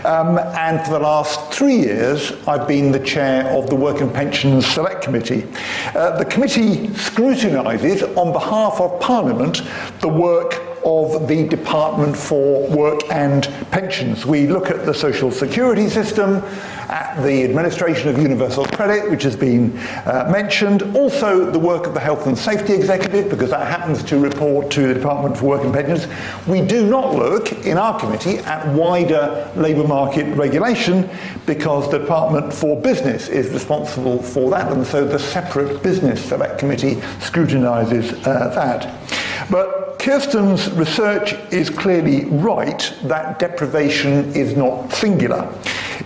Um, 0.06 0.38
and 0.38 0.82
for 0.86 0.92
the 0.92 1.00
last 1.00 1.52
three 1.52 1.76
years, 1.76 2.32
I've 2.48 2.70
been 2.70 2.94
the 2.94 3.02
chair 3.02 3.46
of 3.50 3.70
the 3.70 3.76
Work 3.76 4.00
and 4.00 4.14
Pensions 4.14 4.66
Select 4.66 5.04
Committee. 5.04 5.46
Uh, 5.94 6.18
the 6.18 6.24
committee 6.24 6.88
scrutinises, 6.88 8.16
on 8.16 8.32
behalf 8.32 8.80
of 8.80 8.98
Parliament, 9.02 9.62
the 10.00 10.08
work 10.08 10.73
of 10.86 11.28
the 11.28 11.48
Department 11.48 12.16
for 12.16 12.68
Work 12.70 13.02
and 13.12 13.44
Pensions. 13.72 14.26
We 14.26 14.48
look 14.48 14.70
at 14.70 14.86
the 14.86 14.94
social 14.94 15.32
security 15.32 15.90
system, 15.90 16.44
at 16.90 17.22
the 17.24 17.44
administration 17.44 18.10
of 18.10 18.20
universal 18.20 18.66
credit, 18.66 19.10
which 19.10 19.24
has 19.24 19.36
been 19.36 19.76
uh, 20.06 20.30
mentioned, 20.32 20.84
also 20.96 21.50
the 21.50 21.60
work 21.60 21.88
of 21.88 21.94
the 21.94 22.00
Health 22.00 22.28
and 22.28 22.38
Safety 22.38 22.74
Executive, 22.74 23.30
because 23.30 23.50
that 23.50 23.66
happens 23.68 24.04
to 24.04 24.20
report 24.20 24.70
to 24.72 24.88
the 24.88 24.94
Department 24.94 25.38
for 25.38 25.46
Work 25.46 25.64
and 25.64 25.74
Pensions. 25.74 26.08
We 26.48 26.62
do 26.62 26.86
not 26.86 27.16
look 27.16 27.66
in 27.66 27.78
our 27.78 28.00
committee 28.00 28.38
at 28.40 28.68
wider 28.74 29.52
labour 29.56 29.88
market 29.88 30.26
regulation 30.36 31.10
because 31.46 31.90
the 31.90 32.00
Department 32.00 32.54
for 32.54 32.80
Business 32.80 33.28
is 33.30 33.50
responsible 33.50 34.22
for 34.22 34.50
that, 34.52 34.72
and 34.72 34.86
so 34.86 35.06
the 35.06 35.20
separate 35.20 35.82
Business 35.82 36.24
Select 36.24 36.60
Committee 36.60 36.96
scrutinises 37.20 38.14
uh, 38.28 38.54
that. 38.54 39.23
But 39.50 40.00
Kirsten's 40.00 40.70
research 40.72 41.34
is 41.52 41.70
clearly 41.70 42.26
right 42.26 42.94
that 43.04 43.40
deprivation 43.40 44.34
is 44.36 44.56
not 44.56 44.92
singular. 44.92 45.54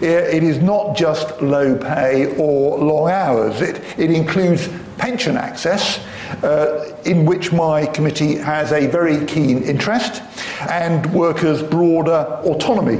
It 0.01 0.43
is 0.43 0.59
not 0.59 0.95
just 0.95 1.41
low 1.41 1.75
pay 1.75 2.35
or 2.37 2.77
long 2.77 3.09
hours. 3.09 3.61
It, 3.61 3.81
it 3.97 4.11
includes 4.11 4.69
pension 4.97 5.37
access, 5.37 5.99
uh, 6.43 6.95
in 7.05 7.25
which 7.25 7.51
my 7.51 7.85
committee 7.85 8.35
has 8.35 8.71
a 8.71 8.87
very 8.87 9.25
keen 9.25 9.63
interest, 9.63 10.21
and 10.69 11.11
workers' 11.13 11.63
broader 11.63 12.41
autonomy. 12.43 12.99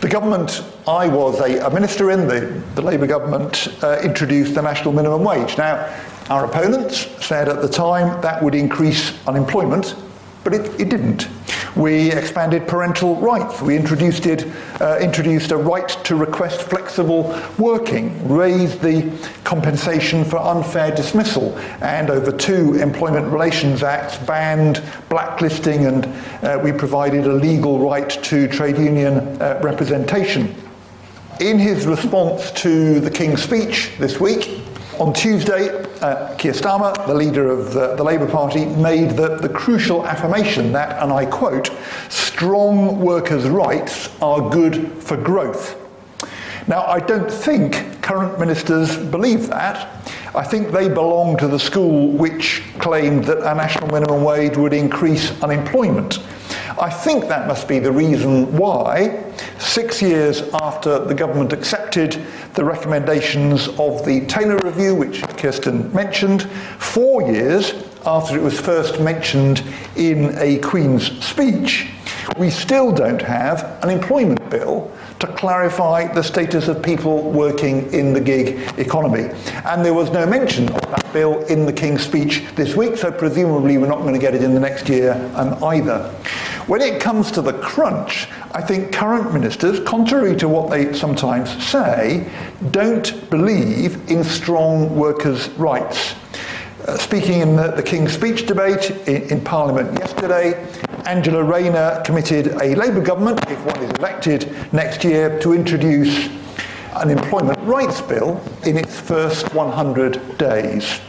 The 0.00 0.08
government 0.08 0.64
I 0.86 1.08
was 1.08 1.40
a, 1.40 1.64
a 1.64 1.70
minister 1.70 2.10
in, 2.10 2.26
the, 2.26 2.62
the 2.74 2.82
Labour 2.82 3.06
government, 3.06 3.68
uh, 3.82 4.00
introduced 4.02 4.54
the 4.54 4.62
national 4.62 4.92
minimum 4.92 5.22
wage. 5.22 5.56
Now, 5.56 5.88
our 6.30 6.44
opponents 6.44 7.06
said 7.24 7.48
at 7.48 7.62
the 7.62 7.68
time 7.68 8.20
that 8.22 8.42
would 8.42 8.54
increase 8.54 9.14
unemployment, 9.26 9.94
but 10.44 10.54
it, 10.54 10.80
it 10.80 10.88
didn't. 10.88 11.28
We 11.76 12.12
expanded 12.12 12.68
parental 12.68 13.16
rights. 13.16 13.62
We 13.62 13.76
introduced, 13.76 14.26
it, 14.26 14.46
uh, 14.80 14.98
introduced 15.00 15.52
a 15.52 15.56
right 15.56 15.88
to 16.04 16.16
request 16.16 16.62
flexible 16.62 17.38
working, 17.58 18.28
raised 18.28 18.80
the 18.80 19.10
compensation 19.44 20.24
for 20.24 20.38
unfair 20.38 20.94
dismissal, 20.94 21.56
and 21.80 22.10
over 22.10 22.30
two 22.30 22.74
Employment 22.74 23.32
Relations 23.32 23.82
Acts 23.82 24.18
banned 24.18 24.82
blacklisting, 25.08 25.86
and 25.86 26.06
uh, 26.44 26.60
we 26.62 26.72
provided 26.72 27.26
a 27.26 27.32
legal 27.32 27.78
right 27.78 28.10
to 28.10 28.48
trade 28.48 28.76
union 28.76 29.40
uh, 29.40 29.58
representation. 29.62 30.54
In 31.40 31.58
his 31.58 31.86
response 31.86 32.50
to 32.52 33.00
the 33.00 33.10
King's 33.10 33.42
speech 33.42 33.92
this 33.98 34.20
week, 34.20 34.60
on 34.98 35.12
Tuesday, 35.12 35.68
uh, 36.00 36.34
Keir 36.36 36.52
Starmer, 36.52 36.94
the 37.06 37.14
leader 37.14 37.50
of 37.50 37.72
the, 37.72 37.94
the 37.96 38.04
Labour 38.04 38.26
Party, 38.26 38.66
made 38.66 39.10
the, 39.10 39.36
the 39.36 39.48
crucial 39.48 40.06
affirmation 40.06 40.72
that, 40.72 41.02
and 41.02 41.12
I 41.12 41.24
quote, 41.26 41.70
strong 42.08 43.00
workers' 43.00 43.48
rights 43.48 44.10
are 44.20 44.50
good 44.50 44.92
for 45.02 45.16
growth. 45.16 45.78
Now, 46.68 46.84
I 46.84 47.00
don't 47.00 47.30
think 47.30 48.02
current 48.02 48.38
ministers 48.38 48.96
believe 48.96 49.48
that. 49.48 49.88
I 50.34 50.44
think 50.44 50.70
they 50.70 50.88
belong 50.88 51.36
to 51.38 51.48
the 51.48 51.58
school 51.58 52.08
which 52.08 52.62
claimed 52.78 53.24
that 53.24 53.38
a 53.38 53.54
national 53.54 53.88
minimum 53.88 54.22
wage 54.22 54.56
would 54.56 54.72
increase 54.72 55.42
unemployment. 55.42 56.20
I 56.78 56.90
think 56.90 57.28
that 57.28 57.46
must 57.46 57.68
be 57.68 57.78
the 57.78 57.92
reason 57.92 58.56
why, 58.56 59.24
six 59.58 60.00
years 60.00 60.42
after 60.54 60.98
the 60.98 61.14
government 61.14 61.52
accepted 61.52 62.24
the 62.54 62.64
recommendations 62.64 63.68
of 63.78 64.04
the 64.04 64.24
Taylor 64.26 64.58
Review, 64.64 64.94
which 64.94 65.22
Kirsten 65.36 65.92
mentioned, 65.94 66.42
four 66.78 67.22
years 67.22 67.74
after 68.06 68.36
it 68.36 68.42
was 68.42 68.60
first 68.60 69.00
mentioned 69.00 69.62
in 69.96 70.36
a 70.38 70.58
Queen's 70.58 71.24
speech, 71.24 71.90
we 72.36 72.50
still 72.50 72.92
don't 72.92 73.22
have 73.22 73.78
an 73.82 73.90
employment 73.90 74.48
bill 74.50 74.90
to 75.18 75.26
clarify 75.28 76.12
the 76.12 76.22
status 76.22 76.68
of 76.68 76.82
people 76.82 77.30
working 77.30 77.92
in 77.92 78.12
the 78.12 78.20
gig 78.20 78.58
economy. 78.78 79.30
And 79.64 79.84
there 79.84 79.94
was 79.94 80.10
no 80.10 80.26
mention 80.26 80.68
of 80.68 80.80
that 80.90 81.12
bill 81.12 81.44
in 81.46 81.66
the 81.66 81.72
King's 81.72 82.02
speech 82.02 82.44
this 82.56 82.74
week, 82.74 82.96
so 82.96 83.12
presumably 83.12 83.78
we're 83.78 83.86
not 83.86 84.00
going 84.00 84.14
to 84.14 84.20
get 84.20 84.34
it 84.34 84.42
in 84.42 84.54
the 84.54 84.60
next 84.60 84.88
year 84.88 85.12
um, 85.34 85.62
either. 85.64 86.08
When 86.66 86.80
it 86.80 87.00
comes 87.00 87.30
to 87.32 87.42
the 87.42 87.52
crunch, 87.54 88.28
I 88.52 88.62
think 88.62 88.92
current 88.92 89.32
ministers, 89.32 89.80
contrary 89.80 90.36
to 90.36 90.48
what 90.48 90.70
they 90.70 90.92
sometimes 90.92 91.50
say, 91.64 92.28
don't 92.70 93.28
believe 93.30 94.10
in 94.10 94.24
strong 94.24 94.94
workers' 94.96 95.48
rights. 95.50 96.14
Uh, 96.86 96.98
speaking 96.98 97.40
in 97.40 97.54
the, 97.54 97.68
the, 97.68 97.82
King's 97.82 98.12
Speech 98.12 98.46
debate 98.46 98.90
in, 99.06 99.22
in, 99.30 99.40
Parliament 99.40 99.96
yesterday, 100.00 100.66
Angela 101.06 101.42
Rayner 101.42 102.00
committed 102.04 102.48
a 102.62 102.74
Labour 102.76 103.00
government, 103.00 103.40
if 103.50 103.64
one 103.64 103.82
is 103.82 103.90
elected 103.92 104.54
next 104.72 105.02
year, 105.02 105.38
to 105.40 105.52
introduce 105.52 106.28
an 106.94 107.10
employment 107.10 107.58
rights 107.62 108.00
bill 108.00 108.40
in 108.64 108.76
its 108.76 109.00
first 109.00 109.52
100 109.54 110.38
days. 110.38 111.00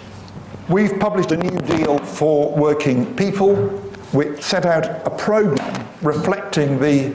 We've 0.68 1.00
published 1.00 1.32
a 1.32 1.38
new 1.38 1.58
deal 1.60 2.00
for 2.00 2.52
working 2.56 3.16
people, 3.16 3.56
which 4.14 4.42
set 4.42 4.66
out 4.66 4.86
a 5.06 5.10
programme 5.12 5.88
reflecting 6.02 6.80
the 6.80 7.14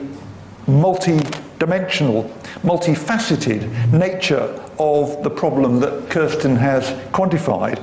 multi 0.67 1.19
dimensional, 1.59 2.23
multifaceted 2.63 3.91
nature 3.91 4.59
of 4.79 5.21
the 5.23 5.29
problem 5.29 5.79
that 5.81 6.09
Kirsten 6.09 6.55
has 6.55 6.85
quantified. 7.11 7.79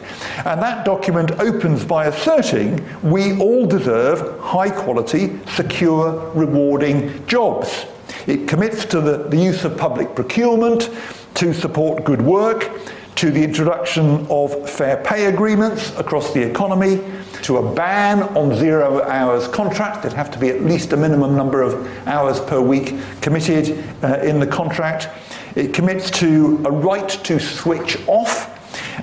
And 0.46 0.60
that 0.62 0.84
document 0.84 1.32
opens 1.32 1.84
by 1.84 2.06
asserting 2.06 2.84
we 3.02 3.38
all 3.38 3.66
deserve 3.66 4.40
high 4.40 4.70
quality, 4.70 5.38
secure, 5.54 6.30
rewarding 6.32 7.24
jobs. 7.26 7.84
It 8.26 8.48
commits 8.48 8.84
to 8.86 9.00
the, 9.00 9.18
the 9.28 9.36
use 9.36 9.64
of 9.64 9.76
public 9.76 10.14
procurement 10.14 10.90
to 11.34 11.52
support 11.52 12.04
good 12.04 12.22
work, 12.22 12.70
to 13.16 13.30
the 13.30 13.42
introduction 13.42 14.26
of 14.28 14.68
fair 14.68 14.96
pay 14.98 15.26
agreements 15.26 15.96
across 15.98 16.32
the 16.32 16.42
economy, 16.42 17.02
to 17.46 17.58
a 17.58 17.74
ban 17.74 18.24
on 18.36 18.52
zero 18.56 19.00
hours 19.02 19.46
contracts. 19.46 20.02
There'd 20.02 20.14
have 20.14 20.32
to 20.32 20.38
be 20.38 20.48
at 20.48 20.62
least 20.62 20.92
a 20.92 20.96
minimum 20.96 21.36
number 21.36 21.62
of 21.62 21.86
hours 22.08 22.40
per 22.40 22.60
week 22.60 22.94
committed 23.20 23.84
uh, 24.02 24.18
in 24.18 24.40
the 24.40 24.46
contract. 24.48 25.08
It 25.54 25.72
commits 25.72 26.10
to 26.18 26.60
a 26.64 26.72
right 26.72 27.08
to 27.08 27.38
switch 27.38 27.98
off 28.08 28.52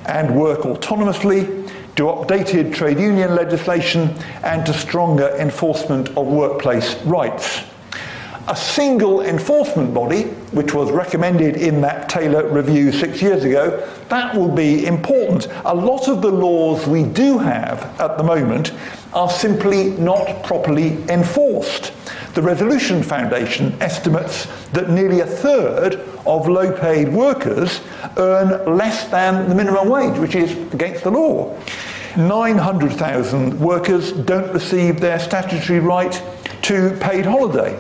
and 0.08 0.36
work 0.36 0.64
autonomously, 0.64 1.70
to 1.96 2.04
updated 2.04 2.74
trade 2.74 3.00
union 3.00 3.34
legislation, 3.34 4.10
and 4.44 4.66
to 4.66 4.74
stronger 4.74 5.30
enforcement 5.38 6.10
of 6.10 6.28
workplace 6.28 7.02
rights 7.04 7.64
a 8.48 8.56
single 8.56 9.22
enforcement 9.22 9.94
body, 9.94 10.24
which 10.52 10.74
was 10.74 10.92
recommended 10.92 11.56
in 11.56 11.80
that 11.82 12.10
Taylor 12.10 12.48
review 12.48 12.92
six 12.92 13.22
years 13.22 13.44
ago, 13.46 13.88
that 14.10 14.36
will 14.36 14.52
be 14.52 14.86
important. 14.86 15.48
A 15.66 15.74
lot 15.74 16.10
of 16.10 16.22
the 16.22 16.30
laws 16.30 16.86
we 16.86 17.04
do 17.04 17.38
have 17.38 17.84
at 18.02 18.18
the 18.18 18.24
moment 18.24 18.74
are 19.14 19.30
simply 19.30 19.92
not 19.92 20.44
properly 20.44 20.98
enforced. 21.10 21.94
The 22.34 22.42
Resolution 22.42 23.02
Foundation 23.02 23.80
estimates 23.82 24.48
that 24.72 24.90
nearly 24.90 25.22
a 25.22 25.26
third 25.26 25.96
of 26.26 26.48
low 26.48 26.76
paid 26.78 27.10
workers 27.10 27.80
earn 28.18 28.76
less 28.76 29.08
than 29.10 29.48
the 29.48 29.56
minimum 29.56 29.88
wage, 29.88 30.18
which 30.18 30.36
is 30.36 30.52
against 30.74 31.04
the 31.04 31.12
law. 31.12 31.56
900,000 32.18 33.60
workers 33.60 34.12
don't 34.12 34.52
receive 34.54 35.00
their 35.00 35.20
statutory 35.20 35.80
right 35.80 36.22
to 36.64 36.98
paid 37.00 37.26
holiday. 37.26 37.80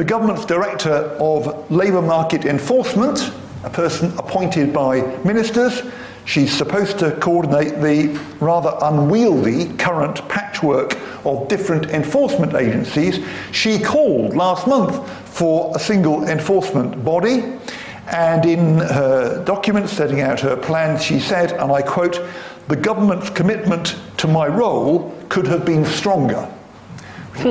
The 0.00 0.06
government's 0.06 0.46
Director 0.46 1.14
of 1.20 1.70
Labour 1.70 2.00
Market 2.00 2.46
Enforcement, 2.46 3.30
a 3.64 3.68
person 3.68 4.16
appointed 4.16 4.72
by 4.72 5.02
ministers, 5.24 5.82
she's 6.24 6.56
supposed 6.56 6.98
to 7.00 7.10
coordinate 7.16 7.82
the 7.82 8.18
rather 8.40 8.78
unwieldy 8.80 9.74
current 9.76 10.26
patchwork 10.26 10.96
of 11.26 11.48
different 11.48 11.90
enforcement 11.90 12.54
agencies. 12.54 13.22
She 13.52 13.78
called 13.78 14.34
last 14.34 14.66
month 14.66 15.06
for 15.28 15.70
a 15.76 15.78
single 15.78 16.26
enforcement 16.26 17.04
body. 17.04 17.58
And 18.06 18.46
in 18.46 18.78
her 18.78 19.44
document 19.44 19.90
setting 19.90 20.22
out 20.22 20.40
her 20.40 20.56
plans, 20.56 21.04
she 21.04 21.20
said, 21.20 21.52
and 21.52 21.70
I 21.70 21.82
quote, 21.82 22.26
the 22.68 22.76
government's 22.76 23.28
commitment 23.28 23.96
to 24.16 24.26
my 24.28 24.46
role 24.46 25.14
could 25.28 25.46
have 25.46 25.66
been 25.66 25.84
stronger 25.84 26.50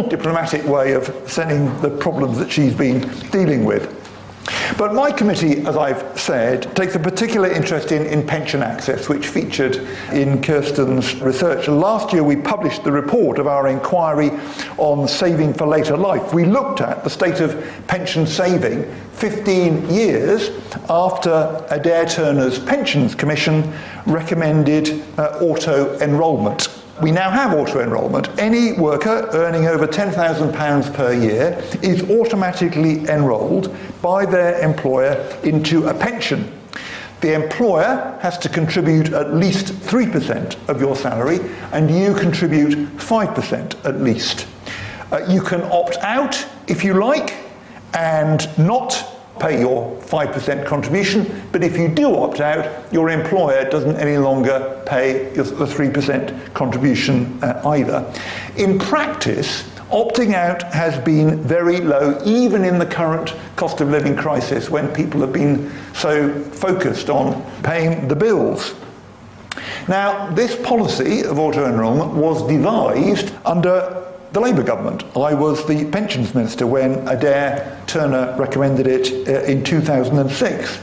diplomatic 0.10 0.66
way 0.66 0.94
of 0.94 1.14
sending 1.28 1.80
the 1.82 1.90
problems 1.90 2.38
that 2.40 2.52
she's 2.52 2.74
been 2.74 3.02
dealing 3.32 3.66
with. 3.66 3.96
But 4.78 4.94
my 4.94 5.12
committee, 5.12 5.60
as 5.66 5.76
I've 5.76 6.20
said, 6.20 6.76
takes 6.76 6.96
a 6.96 7.00
particular 7.00 7.52
interest 7.52 7.92
in, 7.92 8.06
in 8.06 8.26
pension 8.26 8.64
access, 8.64 9.10
which 9.10 9.28
featured 9.28 9.76
in 10.14 10.42
Kirsten's 10.42 11.16
research. 11.22 11.68
Last 11.68 12.14
year, 12.14 12.24
we 12.24 12.36
published 12.36 12.84
the 12.84 12.92
report 12.92 13.40
of 13.40 13.48
our 13.48 13.68
inquiry 13.68 14.32
on 14.78 15.08
saving 15.08 15.54
for 15.54 15.68
later 15.68 15.98
life. 15.98 16.34
We 16.34 16.46
looked 16.46 16.82
at 16.82 17.04
the 17.04 17.10
state 17.10 17.42
of 17.42 17.62
pension 17.88 18.26
saving 18.26 18.92
15 19.14 19.90
years 19.90 20.50
after 20.90 21.66
Adair 21.70 22.06
Turner's 22.06 22.58
Pensions 22.58 23.16
Commission 23.16 23.74
recommended 24.06 25.04
uh, 25.18 25.38
auto 25.42 26.00
enrolment 26.00 26.79
we 27.02 27.12
now 27.12 27.30
have 27.30 27.54
auto 27.54 27.80
enrolment. 27.80 28.28
Any 28.40 28.74
worker 28.74 29.30
earning 29.34 29.68
over 29.68 29.88
£10,000 29.88 30.94
per 30.94 31.14
year 31.14 31.62
is 31.82 32.10
automatically 32.10 33.08
enrolled 33.08 33.76
by 34.02 34.26
their 34.26 34.60
employer 34.60 35.14
into 35.44 35.88
a 35.88 35.94
pension. 35.94 36.52
The 37.22 37.34
employer 37.34 38.18
has 38.22 38.38
to 38.40 38.50
contribute 38.50 39.14
at 39.14 39.34
least 39.34 39.74
3% 39.74 40.70
of 40.70 40.80
your 40.80 40.96
salary, 40.96 41.40
and 41.74 41.90
you 41.92 42.14
contribute 42.14 42.78
5% 42.98 43.86
at 43.86 44.02
least. 44.02 44.48
Uh, 45.12 45.26
you 45.28 45.42
can 45.42 45.62
opt 45.64 45.98
out 45.98 46.46
if 46.68 46.84
you 46.84 46.94
like 46.94 47.36
and 47.94 48.48
not 48.58 49.19
pay 49.40 49.60
your 49.60 49.96
5% 50.02 50.66
contribution, 50.66 51.48
but 51.52 51.64
if 51.64 51.78
you 51.78 51.88
do 51.88 52.16
opt 52.16 52.40
out, 52.40 52.92
your 52.94 53.10
employer 53.10 53.70
doesn't 53.70 53.98
any 53.98 54.18
longer 54.18 54.82
pay 54.86 55.30
the 55.30 55.44
3% 55.44 56.54
contribution 56.54 57.42
uh, 57.44 57.62
either. 57.70 58.12
In 58.58 58.78
practice, 58.78 59.64
opting 59.92 60.34
out 60.34 60.64
has 60.74 61.00
been 61.04 61.42
very 61.42 61.78
low, 61.78 62.22
even 62.26 62.64
in 62.64 62.80
the 62.80 62.86
current 62.86 63.34
cost 63.56 63.82
of 63.82 63.90
living 63.90 64.16
crisis 64.16 64.70
when 64.70 64.88
people 64.94 65.22
have 65.22 65.34
been 65.34 65.72
so 65.94 66.32
focused 66.44 67.10
on 67.10 67.42
paying 67.64 68.08
the 68.08 68.16
bills. 68.16 68.76
Now, 69.88 70.30
this 70.32 70.56
policy 70.62 71.24
of 71.24 71.40
auto 71.40 71.66
enrolment 71.66 72.14
was 72.14 72.48
devised 72.48 73.34
under 73.46 74.09
the 74.32 74.40
Labour 74.40 74.64
government. 74.64 75.04
I 75.18 75.34
was 75.34 75.66
the 75.66 75.86
pensions 75.86 76.36
minister 76.36 76.68
when 76.68 77.08
Adair 77.08 77.82
Turner 77.88 78.36
recommended 78.38 78.86
it 78.86 79.28
uh, 79.28 79.44
in 79.44 79.64
2006. 79.64 80.80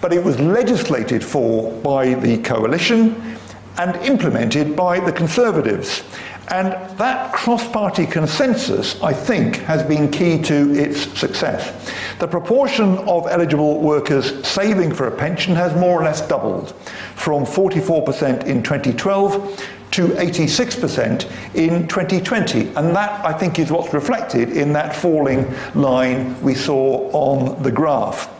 But 0.00 0.12
it 0.12 0.22
was 0.24 0.38
legislated 0.40 1.24
for 1.24 1.72
by 1.82 2.14
the 2.14 2.38
coalition 2.38 3.36
and 3.78 3.96
implemented 3.96 4.74
by 4.74 5.00
the 5.00 5.12
Conservatives. 5.12 6.02
And 6.48 6.72
that 6.98 7.32
cross 7.32 7.68
party 7.68 8.06
consensus, 8.06 9.02
I 9.02 9.12
think, 9.12 9.56
has 9.56 9.82
been 9.82 10.10
key 10.10 10.40
to 10.42 10.74
its 10.74 11.18
success. 11.18 11.92
The 12.20 12.28
proportion 12.28 12.98
of 12.98 13.26
eligible 13.26 13.80
workers 13.80 14.46
saving 14.46 14.94
for 14.94 15.08
a 15.08 15.10
pension 15.10 15.56
has 15.56 15.74
more 15.74 16.00
or 16.00 16.04
less 16.04 16.26
doubled 16.26 16.70
from 17.16 17.44
44% 17.44 18.46
in 18.46 18.62
2012 18.62 19.66
to 19.92 20.08
86% 20.08 21.30
in 21.54 21.88
2020. 21.88 22.68
And 22.76 22.94
that, 22.94 23.24
I 23.24 23.32
think, 23.32 23.58
is 23.58 23.70
what's 23.70 23.94
reflected 23.94 24.56
in 24.56 24.72
that 24.74 24.94
falling 24.94 25.52
line 25.74 26.40
we 26.42 26.54
saw 26.54 27.10
on 27.12 27.62
the 27.62 27.70
graph. 27.70 28.30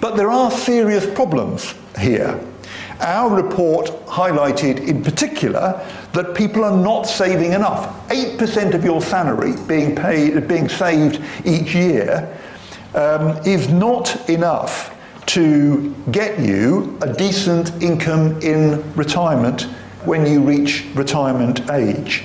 But 0.00 0.16
there 0.16 0.30
are 0.30 0.50
serious 0.50 1.06
problems 1.14 1.74
here. 1.98 2.38
Our 3.00 3.42
report 3.42 3.86
highlighted 4.06 4.86
in 4.86 5.02
particular 5.02 5.84
that 6.12 6.34
people 6.34 6.64
are 6.64 6.76
not 6.76 7.04
saving 7.04 7.52
enough. 7.52 8.08
8% 8.08 8.74
of 8.74 8.84
your 8.84 9.00
salary 9.00 9.54
being 9.66 9.94
paid, 9.94 10.48
being 10.48 10.68
saved 10.68 11.20
each 11.44 11.74
year 11.74 12.36
um, 12.94 13.38
is 13.46 13.68
not 13.68 14.28
enough 14.28 14.94
to 15.26 15.94
get 16.10 16.40
you 16.40 16.98
a 17.02 17.12
decent 17.12 17.82
income 17.82 18.40
in 18.40 18.82
retirement 18.94 19.68
when 20.08 20.26
you 20.26 20.40
reach 20.40 20.86
retirement 20.94 21.70
age. 21.70 22.24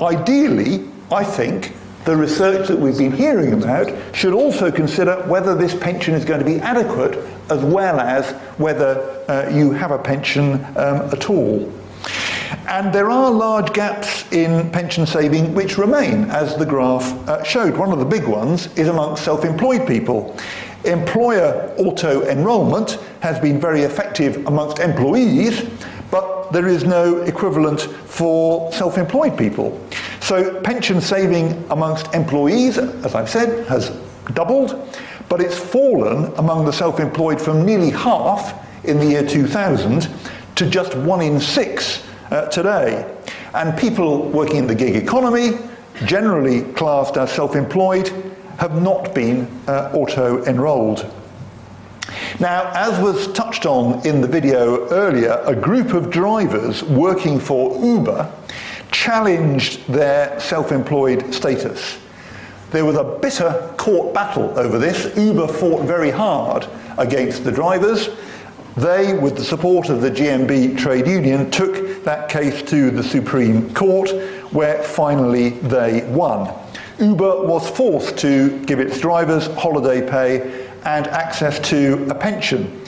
Ideally, 0.00 0.88
I 1.12 1.22
think 1.22 1.72
the 2.04 2.16
research 2.16 2.66
that 2.66 2.76
we've 2.76 2.98
been 2.98 3.12
hearing 3.12 3.52
about 3.52 3.92
should 4.12 4.34
also 4.34 4.72
consider 4.72 5.22
whether 5.28 5.54
this 5.54 5.72
pension 5.72 6.14
is 6.14 6.24
going 6.24 6.40
to 6.40 6.44
be 6.44 6.56
adequate 6.56 7.16
as 7.48 7.62
well 7.62 8.00
as 8.00 8.32
whether 8.58 9.24
uh, 9.28 9.48
you 9.50 9.70
have 9.70 9.92
a 9.92 9.98
pension 9.98 10.54
um, 10.76 11.02
at 11.12 11.30
all. 11.30 11.72
And 12.66 12.92
there 12.92 13.08
are 13.08 13.30
large 13.30 13.72
gaps 13.72 14.30
in 14.32 14.68
pension 14.72 15.06
saving 15.06 15.54
which 15.54 15.78
remain, 15.78 16.24
as 16.24 16.56
the 16.56 16.66
graph 16.66 17.12
uh, 17.28 17.44
showed. 17.44 17.76
One 17.76 17.92
of 17.92 18.00
the 18.00 18.04
big 18.04 18.26
ones 18.26 18.66
is 18.76 18.88
amongst 18.88 19.24
self 19.24 19.44
employed 19.44 19.86
people. 19.86 20.36
Employer 20.84 21.72
auto 21.78 22.22
enrolment 22.22 22.98
has 23.20 23.38
been 23.38 23.60
very 23.60 23.82
effective 23.82 24.44
amongst 24.46 24.80
employees, 24.80 25.68
but 26.12 26.52
there 26.52 26.68
is 26.68 26.84
no 26.84 27.22
equivalent 27.22 27.80
for 27.80 28.70
self 28.72 28.98
employed 28.98 29.36
people. 29.36 29.80
So, 30.20 30.60
pension 30.60 31.00
saving 31.00 31.64
amongst 31.70 32.14
employees, 32.14 32.76
as 32.78 33.14
I've 33.16 33.30
said, 33.30 33.66
has 33.66 33.88
doubled, 34.34 34.96
but 35.30 35.40
it's 35.40 35.58
fallen 35.58 36.32
among 36.36 36.66
the 36.66 36.72
self 36.72 37.00
employed 37.00 37.40
from 37.40 37.64
nearly 37.64 37.90
half 37.90 38.54
in 38.84 38.98
the 38.98 39.06
year 39.06 39.26
2000 39.26 40.08
to 40.56 40.66
just 40.68 40.94
one 40.94 41.22
in 41.22 41.40
six 41.40 42.06
uh, 42.30 42.46
today. 42.48 43.10
And 43.54 43.76
people 43.78 44.28
working 44.30 44.56
in 44.56 44.66
the 44.66 44.74
gig 44.74 44.96
economy, 44.96 45.58
generally 46.04 46.62
classed 46.74 47.16
as 47.16 47.32
self 47.32 47.56
employed, 47.56 48.08
have 48.58 48.82
not 48.82 49.14
been 49.14 49.48
uh, 49.66 49.90
auto 49.94 50.44
enrolled. 50.44 51.10
Now, 52.40 52.70
as 52.74 52.98
was 53.00 53.32
touched 53.32 53.66
on 53.66 54.06
in 54.06 54.20
the 54.20 54.26
video 54.26 54.88
earlier, 54.90 55.42
a 55.44 55.54
group 55.54 55.92
of 55.92 56.10
drivers 56.10 56.82
working 56.82 57.38
for 57.38 57.78
Uber 57.84 58.32
challenged 58.90 59.86
their 59.86 60.38
self 60.40 60.72
employed 60.72 61.34
status. 61.34 61.98
There 62.70 62.84
was 62.84 62.96
a 62.96 63.04
bitter 63.04 63.74
court 63.76 64.14
battle 64.14 64.58
over 64.58 64.78
this. 64.78 65.14
Uber 65.16 65.48
fought 65.48 65.84
very 65.84 66.10
hard 66.10 66.66
against 66.96 67.44
the 67.44 67.52
drivers. 67.52 68.08
They, 68.76 69.12
with 69.12 69.36
the 69.36 69.44
support 69.44 69.90
of 69.90 70.00
the 70.00 70.10
GMB 70.10 70.78
trade 70.78 71.06
union, 71.06 71.50
took 71.50 72.04
that 72.04 72.30
case 72.30 72.62
to 72.70 72.90
the 72.90 73.02
Supreme 73.02 73.74
Court, 73.74 74.10
where 74.52 74.82
finally 74.82 75.50
they 75.50 76.04
won. 76.06 76.54
Uber 76.98 77.44
was 77.44 77.68
forced 77.68 78.16
to 78.18 78.64
give 78.64 78.80
its 78.80 78.98
drivers 78.98 79.48
holiday 79.48 80.08
pay 80.08 80.61
and 80.84 81.06
access 81.08 81.58
to 81.70 82.06
a 82.10 82.14
pension. 82.14 82.82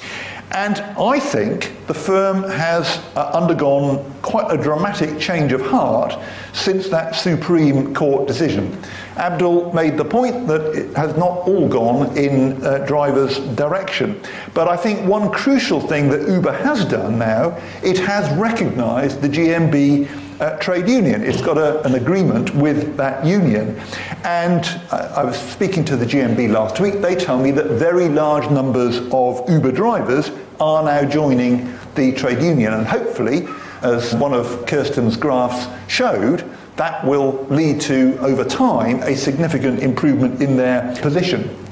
And 0.55 0.79
I 0.79 1.19
think 1.19 1.73
the 1.89 1.95
firm 1.95 2.45
has 2.45 2.99
uh, 3.17 3.31
undergone 3.35 4.09
quite 4.23 4.53
a 4.53 4.63
dramatic 4.63 5.19
change 5.19 5.53
of 5.53 5.61
heart 5.61 6.17
since 6.53 6.89
that 6.91 7.17
Supreme 7.17 7.93
Court 7.93 8.29
decision. 8.29 8.81
Abdul 9.17 9.73
made 9.73 9.97
the 9.97 10.05
point 10.05 10.47
that 10.47 10.61
it 10.77 10.97
has 10.97 11.17
not 11.17 11.49
all 11.49 11.69
gone 11.69 12.17
in 12.17 12.65
uh, 12.65 12.79
drivers' 12.87 13.41
direction. 13.57 14.21
But 14.55 14.69
I 14.69 14.77
think 14.77 15.09
one 15.09 15.29
crucial 15.31 15.81
thing 15.81 16.09
that 16.11 16.29
Uber 16.29 16.53
has 16.53 16.85
done 16.85 17.19
now, 17.19 17.61
it 17.83 17.99
has 17.99 18.33
recognised 18.39 19.23
the 19.23 19.29
GMB 19.29 20.09
uh, 20.41 20.57
trade 20.59 20.89
union. 20.89 21.23
It's 21.23 21.41
got 21.41 21.59
a, 21.59 21.83
an 21.85 21.95
agreement 21.95 22.55
with 22.55 22.97
that 22.97 23.25
union. 23.25 23.81
And 24.25 24.65
I, 24.91 24.99
I 25.17 25.25
was 25.25 25.39
speaking 25.39 25.85
to 25.87 25.97
the 25.97 26.07
GMB 26.07 26.51
last 26.51 26.81
week. 26.81 27.01
They 27.01 27.15
tell 27.15 27.39
me 27.39 27.51
that 27.53 27.67
very 27.67 28.09
large 28.09 28.51
numbers 28.51 28.99
of 29.13 29.49
Uber 29.49 29.73
drivers 29.73 30.31
are 30.61 30.85
now 30.85 31.09
joining 31.09 31.79
the 31.95 32.13
trade 32.13 32.43
union. 32.43 32.73
And 32.73 32.87
hopefully, 32.87 33.47
as 33.83 34.15
one 34.15 34.33
of 34.33 34.67
Kirsten's 34.67 35.17
graphs 35.17 35.69
showed, 35.93 36.51
that 36.77 37.05
will 37.07 37.45
lead 37.51 37.81
to, 37.83 38.19
over 38.19 38.45
time, 38.45 39.03
a 39.03 39.15
significant 39.15 39.81
improvement 39.81 40.43
in 40.43 40.57
their 40.57 40.95
position. 41.01 41.64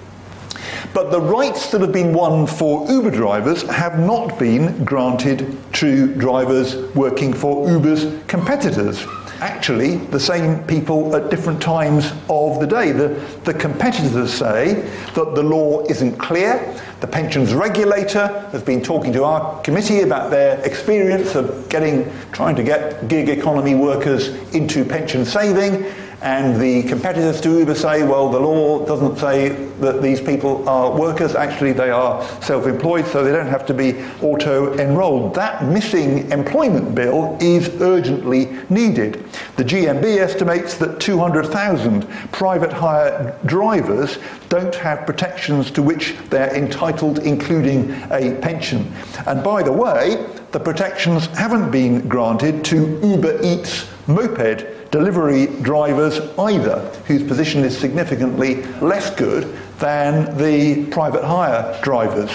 But 0.95 1.11
the 1.11 1.21
rights 1.21 1.71
that 1.71 1.81
have 1.81 1.93
been 1.93 2.13
won 2.13 2.47
for 2.47 2.87
Uber 2.91 3.13
drivers 3.13 3.63
have 3.63 3.99
not 3.99 4.39
been 4.39 4.85
granted 4.85 5.57
to 5.75 6.15
drivers 6.17 6.77
working 6.95 7.33
for 7.33 7.69
Uber's 7.71 8.23
competitors. 8.27 9.03
Actually, 9.41 9.97
the 9.97 10.21
same 10.21 10.63
people 10.65 11.17
at 11.17 11.31
different 11.31 11.61
times 11.63 12.13
of 12.29 12.61
the 12.61 12.67
day. 12.67 12.93
The, 12.93 13.09
the 13.45 13.55
competitors 13.55 14.33
say 14.33 14.75
that 15.15 15.35
the 15.35 15.43
law 15.43 15.83
isn't 15.87 16.19
clear. 16.19 16.79
The 17.01 17.07
pensions 17.07 17.55
regulator 17.55 18.27
has 18.53 18.63
been 18.63 18.83
talking 18.83 19.13
to 19.15 19.25
our 19.25 19.61
committee 19.63 20.03
about 20.03 20.31
their 20.31 20.61
experience 20.61 21.35
of 21.35 21.69
getting, 21.71 22.13
trying 22.33 22.55
to 22.55 22.63
get 22.63 23.09
gig 23.09 23.31
economy 23.31 23.75
workers 23.75 24.29
into 24.55 24.85
pension 24.85 25.25
saving 25.25 25.87
and 26.23 26.61
the 26.61 26.85
competitors 26.85 27.41
to 27.41 27.59
Uber 27.59 27.75
say, 27.75 28.05
well, 28.05 28.31
the 28.31 28.39
law 28.39 28.87
doesn't 28.87 29.19
say 29.19 29.49
that 29.81 30.01
these 30.01 30.21
people 30.21 30.69
are 30.69 30.97
workers. 30.97 31.35
Actually, 31.35 31.73
they 31.73 31.91
are 31.91 32.23
self-employed, 32.41 33.07
so 33.07 33.25
they 33.25 33.33
don't 33.33 33.49
have 33.49 33.67
to 33.67 33.75
be 33.75 34.01
auto-enrolled. 34.23 35.35
That 35.35 35.65
missing 35.65 36.31
employment 36.31 36.95
bill 36.95 37.37
is 37.41 37.69
urgently 37.81 38.57
needed. 38.71 39.25
The 39.57 39.65
GMB 39.65 40.19
estimates 40.19 40.75
that 40.79 41.01
200,000 41.01 42.09
private 42.31 42.73
hire 42.73 43.37
drivers 43.47 44.19
don't 44.49 44.75
have 44.77 45.05
protections 45.05 45.73
to 45.73 45.83
which 45.83 46.15
they're 46.31 46.55
entitled, 46.55 47.19
including 47.19 47.91
a 48.13 48.39
pension. 48.41 48.93
And 49.27 49.43
by 49.43 49.65
the 49.65 49.73
way, 49.73 50.25
the 50.53 50.61
protections 50.61 51.27
haven't 51.27 51.73
been 51.73 52.07
granted 52.07 52.65
to 52.67 53.01
Uber 53.03 53.41
Eats 53.43 53.89
moped 54.07 54.82
delivery 54.93 55.47
drivers 55.63 56.21
either, 56.39 56.79
whose 57.07 57.25
position 57.25 57.65
is 57.65 57.77
significantly 57.77 58.63
less 58.81 59.13
good 59.17 59.59
than 59.79 60.37
the 60.37 60.87
private 60.91 61.25
hire 61.25 61.77
drivers. 61.83 62.31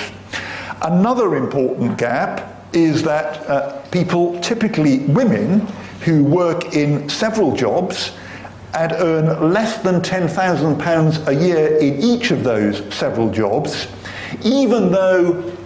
Another 0.82 1.38
important 1.38 1.98
gap 1.98 2.66
is 2.74 3.04
that 3.04 3.48
uh, 3.48 3.82
people, 3.90 4.40
typically 4.42 5.00
women, 5.06 5.62
who 6.02 6.24
work 6.24 6.76
in 6.76 7.08
several 7.08 7.56
jobs 7.56 8.12
and 8.74 8.92
earn 8.94 9.54
less 9.54 9.82
than 9.84 10.02
£10,000 10.02 11.28
a 11.28 11.36
year 11.36 11.78
in 11.78 12.00
each 12.02 12.32
of 12.32 12.44
those 12.44 12.82
several 12.94 13.32
jobs, 13.32 13.88
even 14.44 14.92
though 14.92 15.57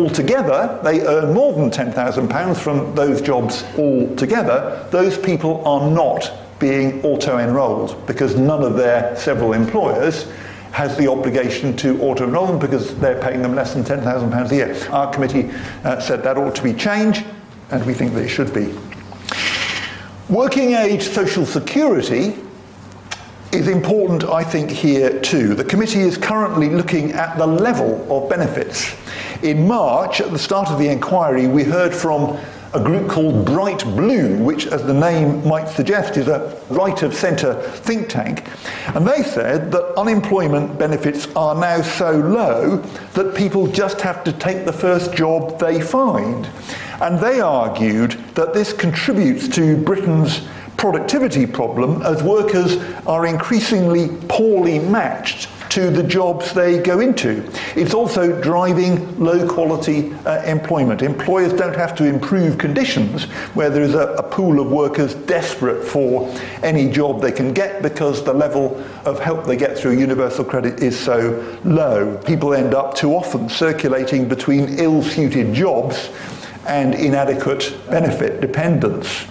altogether 0.00 0.80
they 0.82 1.00
earn 1.02 1.32
more 1.34 1.52
than 1.52 1.70
£10,000 1.70 2.56
from 2.56 2.94
those 2.94 3.20
jobs 3.20 3.64
altogether, 3.78 4.86
those 4.90 5.18
people 5.18 5.64
are 5.66 5.90
not 5.90 6.32
being 6.58 7.02
auto-enrolled 7.04 8.06
because 8.06 8.36
none 8.36 8.62
of 8.62 8.76
their 8.76 9.16
several 9.16 9.52
employers 9.52 10.30
has 10.72 10.96
the 10.96 11.10
obligation 11.10 11.76
to 11.76 12.00
auto-enroll 12.00 12.46
them 12.46 12.58
because 12.58 12.96
they're 12.98 13.20
paying 13.20 13.42
them 13.42 13.54
less 13.54 13.74
than 13.74 13.82
£10,000 13.82 14.50
a 14.50 14.54
year. 14.54 14.88
Our 14.90 15.12
committee 15.12 15.50
uh, 15.84 16.00
said 16.00 16.22
that 16.22 16.36
ought 16.36 16.54
to 16.54 16.62
be 16.62 16.72
changed 16.72 17.24
and 17.70 17.84
we 17.84 17.94
think 17.94 18.14
that 18.14 18.22
it 18.22 18.28
should 18.28 18.52
be. 18.54 18.74
Working 20.28 20.74
age 20.74 21.02
social 21.02 21.44
security 21.44 22.36
is 23.52 23.66
important, 23.66 24.24
I 24.24 24.44
think, 24.44 24.70
here 24.70 25.18
too. 25.20 25.54
The 25.54 25.64
committee 25.64 26.00
is 26.00 26.16
currently 26.16 26.68
looking 26.68 27.12
at 27.12 27.36
the 27.36 27.46
level 27.46 28.06
of 28.12 28.30
benefits. 28.30 28.94
In 29.42 29.66
March, 29.66 30.20
at 30.20 30.30
the 30.32 30.38
start 30.38 30.68
of 30.68 30.78
the 30.78 30.88
inquiry, 30.88 31.46
we 31.46 31.64
heard 31.64 31.94
from 31.94 32.38
a 32.74 32.78
group 32.78 33.08
called 33.08 33.46
Bright 33.46 33.82
Blue, 33.84 34.36
which, 34.36 34.66
as 34.66 34.84
the 34.84 34.92
name 34.92 35.46
might 35.48 35.66
suggest, 35.66 36.18
is 36.18 36.28
a 36.28 36.60
right 36.68 37.02
of 37.02 37.14
centre 37.14 37.54
think 37.54 38.10
tank. 38.10 38.44
And 38.94 39.06
they 39.08 39.22
said 39.22 39.72
that 39.72 39.98
unemployment 39.98 40.78
benefits 40.78 41.26
are 41.34 41.54
now 41.54 41.80
so 41.80 42.10
low 42.10 42.76
that 43.14 43.34
people 43.34 43.66
just 43.66 44.02
have 44.02 44.22
to 44.24 44.32
take 44.32 44.66
the 44.66 44.74
first 44.74 45.14
job 45.14 45.58
they 45.58 45.80
find. 45.80 46.46
And 47.00 47.18
they 47.18 47.40
argued 47.40 48.12
that 48.34 48.52
this 48.52 48.74
contributes 48.74 49.48
to 49.56 49.78
Britain's 49.78 50.46
productivity 50.76 51.46
problem 51.46 52.02
as 52.02 52.22
workers 52.22 52.76
are 53.06 53.24
increasingly 53.24 54.08
poorly 54.28 54.80
matched 54.80 55.48
to 55.70 55.88
the 55.88 56.02
jobs 56.02 56.52
they 56.52 56.78
go 56.78 57.00
into. 57.00 57.48
It's 57.76 57.94
also 57.94 58.40
driving 58.40 59.18
low 59.18 59.48
quality 59.48 60.12
uh, 60.26 60.42
employment. 60.42 61.00
Employers 61.00 61.52
don't 61.52 61.76
have 61.76 61.94
to 61.96 62.04
improve 62.04 62.58
conditions 62.58 63.24
where 63.54 63.70
there 63.70 63.82
is 63.82 63.94
a, 63.94 64.08
a, 64.14 64.22
pool 64.30 64.60
of 64.60 64.70
workers 64.70 65.14
desperate 65.14 65.84
for 65.84 66.32
any 66.62 66.88
job 66.90 67.20
they 67.20 67.32
can 67.32 67.52
get 67.52 67.82
because 67.82 68.24
the 68.24 68.32
level 68.32 68.80
of 69.04 69.18
help 69.20 69.44
they 69.44 69.56
get 69.56 69.78
through 69.78 69.98
universal 69.98 70.44
credit 70.44 70.80
is 70.80 70.98
so 70.98 71.58
low. 71.64 72.16
People 72.18 72.52
end 72.54 72.74
up 72.74 72.94
too 72.94 73.12
often 73.14 73.48
circulating 73.48 74.28
between 74.28 74.78
ill 74.78 75.02
suited 75.02 75.54
jobs 75.54 76.10
and 76.66 76.94
inadequate 76.94 77.76
benefit 77.88 78.40
dependence. 78.40 79.26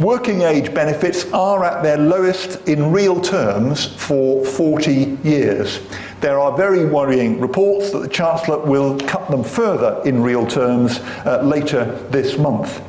Working 0.00 0.42
age 0.42 0.74
benefits 0.74 1.24
are 1.32 1.64
at 1.64 1.82
their 1.82 1.96
lowest 1.96 2.68
in 2.68 2.92
real 2.92 3.18
terms 3.18 3.86
for 3.86 4.44
40 4.44 5.16
years. 5.24 5.80
There 6.20 6.38
are 6.38 6.54
very 6.54 6.84
worrying 6.84 7.40
reports 7.40 7.92
that 7.92 8.00
the 8.00 8.08
Chancellor 8.08 8.58
will 8.58 8.98
cut 9.00 9.30
them 9.30 9.42
further 9.42 10.02
in 10.04 10.22
real 10.22 10.46
terms 10.46 10.98
uh, 11.24 11.40
later 11.42 11.86
this 12.10 12.36
month. 12.36 12.82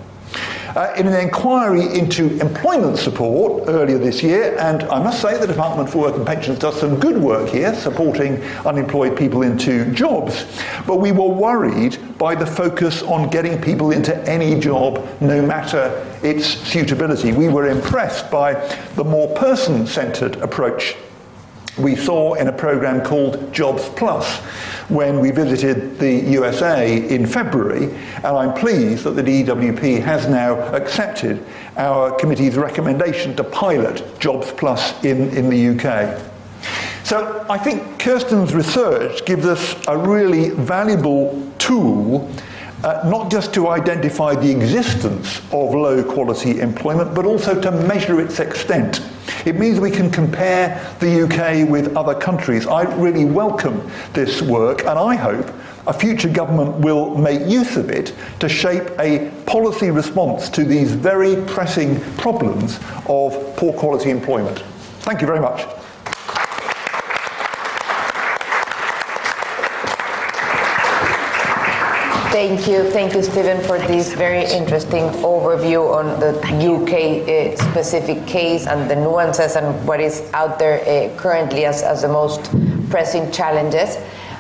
Uh, 0.78 0.94
in 0.96 1.08
an 1.08 1.16
inquiry 1.16 1.82
into 1.98 2.40
employment 2.40 3.00
support 3.00 3.64
earlier 3.68 3.98
this 3.98 4.22
year, 4.22 4.56
and 4.60 4.84
I 4.84 5.02
must 5.02 5.20
say 5.20 5.36
the 5.40 5.48
Department 5.48 5.90
for 5.90 6.04
Work 6.04 6.16
and 6.18 6.26
Pensions 6.26 6.60
does 6.60 6.80
some 6.80 7.00
good 7.00 7.18
work 7.18 7.50
here 7.50 7.74
supporting 7.74 8.40
unemployed 8.64 9.18
people 9.18 9.42
into 9.42 9.92
jobs. 9.94 10.46
But 10.86 10.98
we 10.98 11.12
were 11.12 11.30
worried 11.30 11.98
by 12.20 12.36
the 12.36 12.46
focus 12.46 13.02
on 13.02 13.30
getting 13.30 13.60
people 13.60 13.90
into 13.90 14.16
any 14.30 14.60
job, 14.60 15.04
no 15.20 15.42
matter 15.42 16.06
its 16.22 16.46
suitability. 16.46 17.32
We 17.32 17.50
were 17.50 17.68
impressed 17.68 18.30
by 18.30 18.54
the 18.96 19.04
more 19.04 19.34
person 19.36 19.88
centred 19.88 20.36
approach 20.38 20.96
we 21.78 21.96
saw 21.96 22.34
in 22.34 22.48
a 22.48 22.52
program 22.52 23.04
called 23.04 23.54
Jobs 23.54 23.88
Plus 23.90 24.40
when 24.90 25.20
we 25.20 25.32
visited 25.32 26.00
the 26.00 26.14
USA 26.32 27.08
in 27.10 27.26
February, 27.26 27.86
and 28.16 28.26
I'm 28.26 28.54
pleased 28.54 29.04
that 29.04 29.12
the 29.12 29.24
DWP 29.24 30.02
has 30.02 30.28
now 30.28 30.60
accepted 30.74 31.46
our 31.76 32.12
committee's 32.16 32.58
recommendation 32.58 33.36
to 33.36 33.44
pilot 33.44 34.20
Jobs 34.20 34.52
Plus 34.52 35.04
in, 35.04 35.30
in 35.38 35.50
the 35.50 35.78
UK. 35.78 36.20
So 37.04 37.46
I 37.50 37.58
think 37.58 38.00
Kirsten's 38.00 38.54
research 38.54 39.26
gives 39.26 39.46
us 39.46 39.76
a 39.88 39.98
really 39.98 40.50
valuable 40.50 41.50
tool 41.58 42.30
uh, 42.84 43.02
not 43.06 43.32
just 43.32 43.54
to 43.56 43.68
identify 43.70 44.36
the 44.36 44.50
existence 44.52 45.40
of 45.52 45.74
low 45.74 46.04
quality 46.04 46.60
employment, 46.60 47.14
but 47.16 47.26
also 47.26 47.60
to 47.60 47.72
measure 47.72 48.22
its 48.22 48.40
extent. 48.40 49.02
It 49.46 49.56
means 49.56 49.80
we 49.80 49.92
can 49.92 50.10
compare 50.10 50.80
the 51.00 51.24
UK 51.24 51.70
with 51.70 51.96
other 51.96 52.14
countries. 52.14 52.68
I 52.68 52.84
really 52.96 53.26
welcome 53.26 53.90
this 54.14 54.42
work, 54.42 54.82
and 54.82 55.00
I 55.00 55.16
hope 55.16 55.50
a 55.88 55.94
future 55.94 56.30
government 56.30 56.78
will 56.78 57.16
make 57.16 57.48
use 57.48 57.78
of 57.78 57.90
it 57.90 58.14
to 58.40 58.50
shape 58.50 58.90
a 59.00 59.32
policy 59.46 59.90
response 59.90 60.50
to 60.50 60.66
these 60.66 60.92
very 60.92 61.42
pressing 61.46 62.00
problems 62.16 62.80
of 63.08 63.56
poor 63.56 63.74
quality 63.74 64.10
employment. 64.10 64.60
Thank 65.00 65.22
you 65.22 65.28
very 65.28 65.40
much. 65.40 65.77
Thank 72.38 72.68
you, 72.68 72.84
thank 72.92 73.16
you, 73.16 73.24
Stephen, 73.24 73.64
for 73.64 73.80
this 73.80 74.14
very 74.14 74.46
interesting 74.46 75.06
overview 75.26 75.92
on 75.92 76.20
the 76.20 76.38
UK 76.54 77.28
uh, 77.28 77.72
specific 77.72 78.28
case 78.28 78.68
and 78.68 78.88
the 78.88 78.96
nuances 78.96 79.56
and 79.56 79.88
what 79.88 80.00
is 80.00 80.22
out 80.34 80.60
there 80.60 80.82
uh, 80.82 81.18
currently 81.18 81.66
as, 81.66 81.82
as 81.82 82.04
the 82.04 82.08
most 82.08 82.52
pressing 82.92 83.32
challenges 83.32 83.98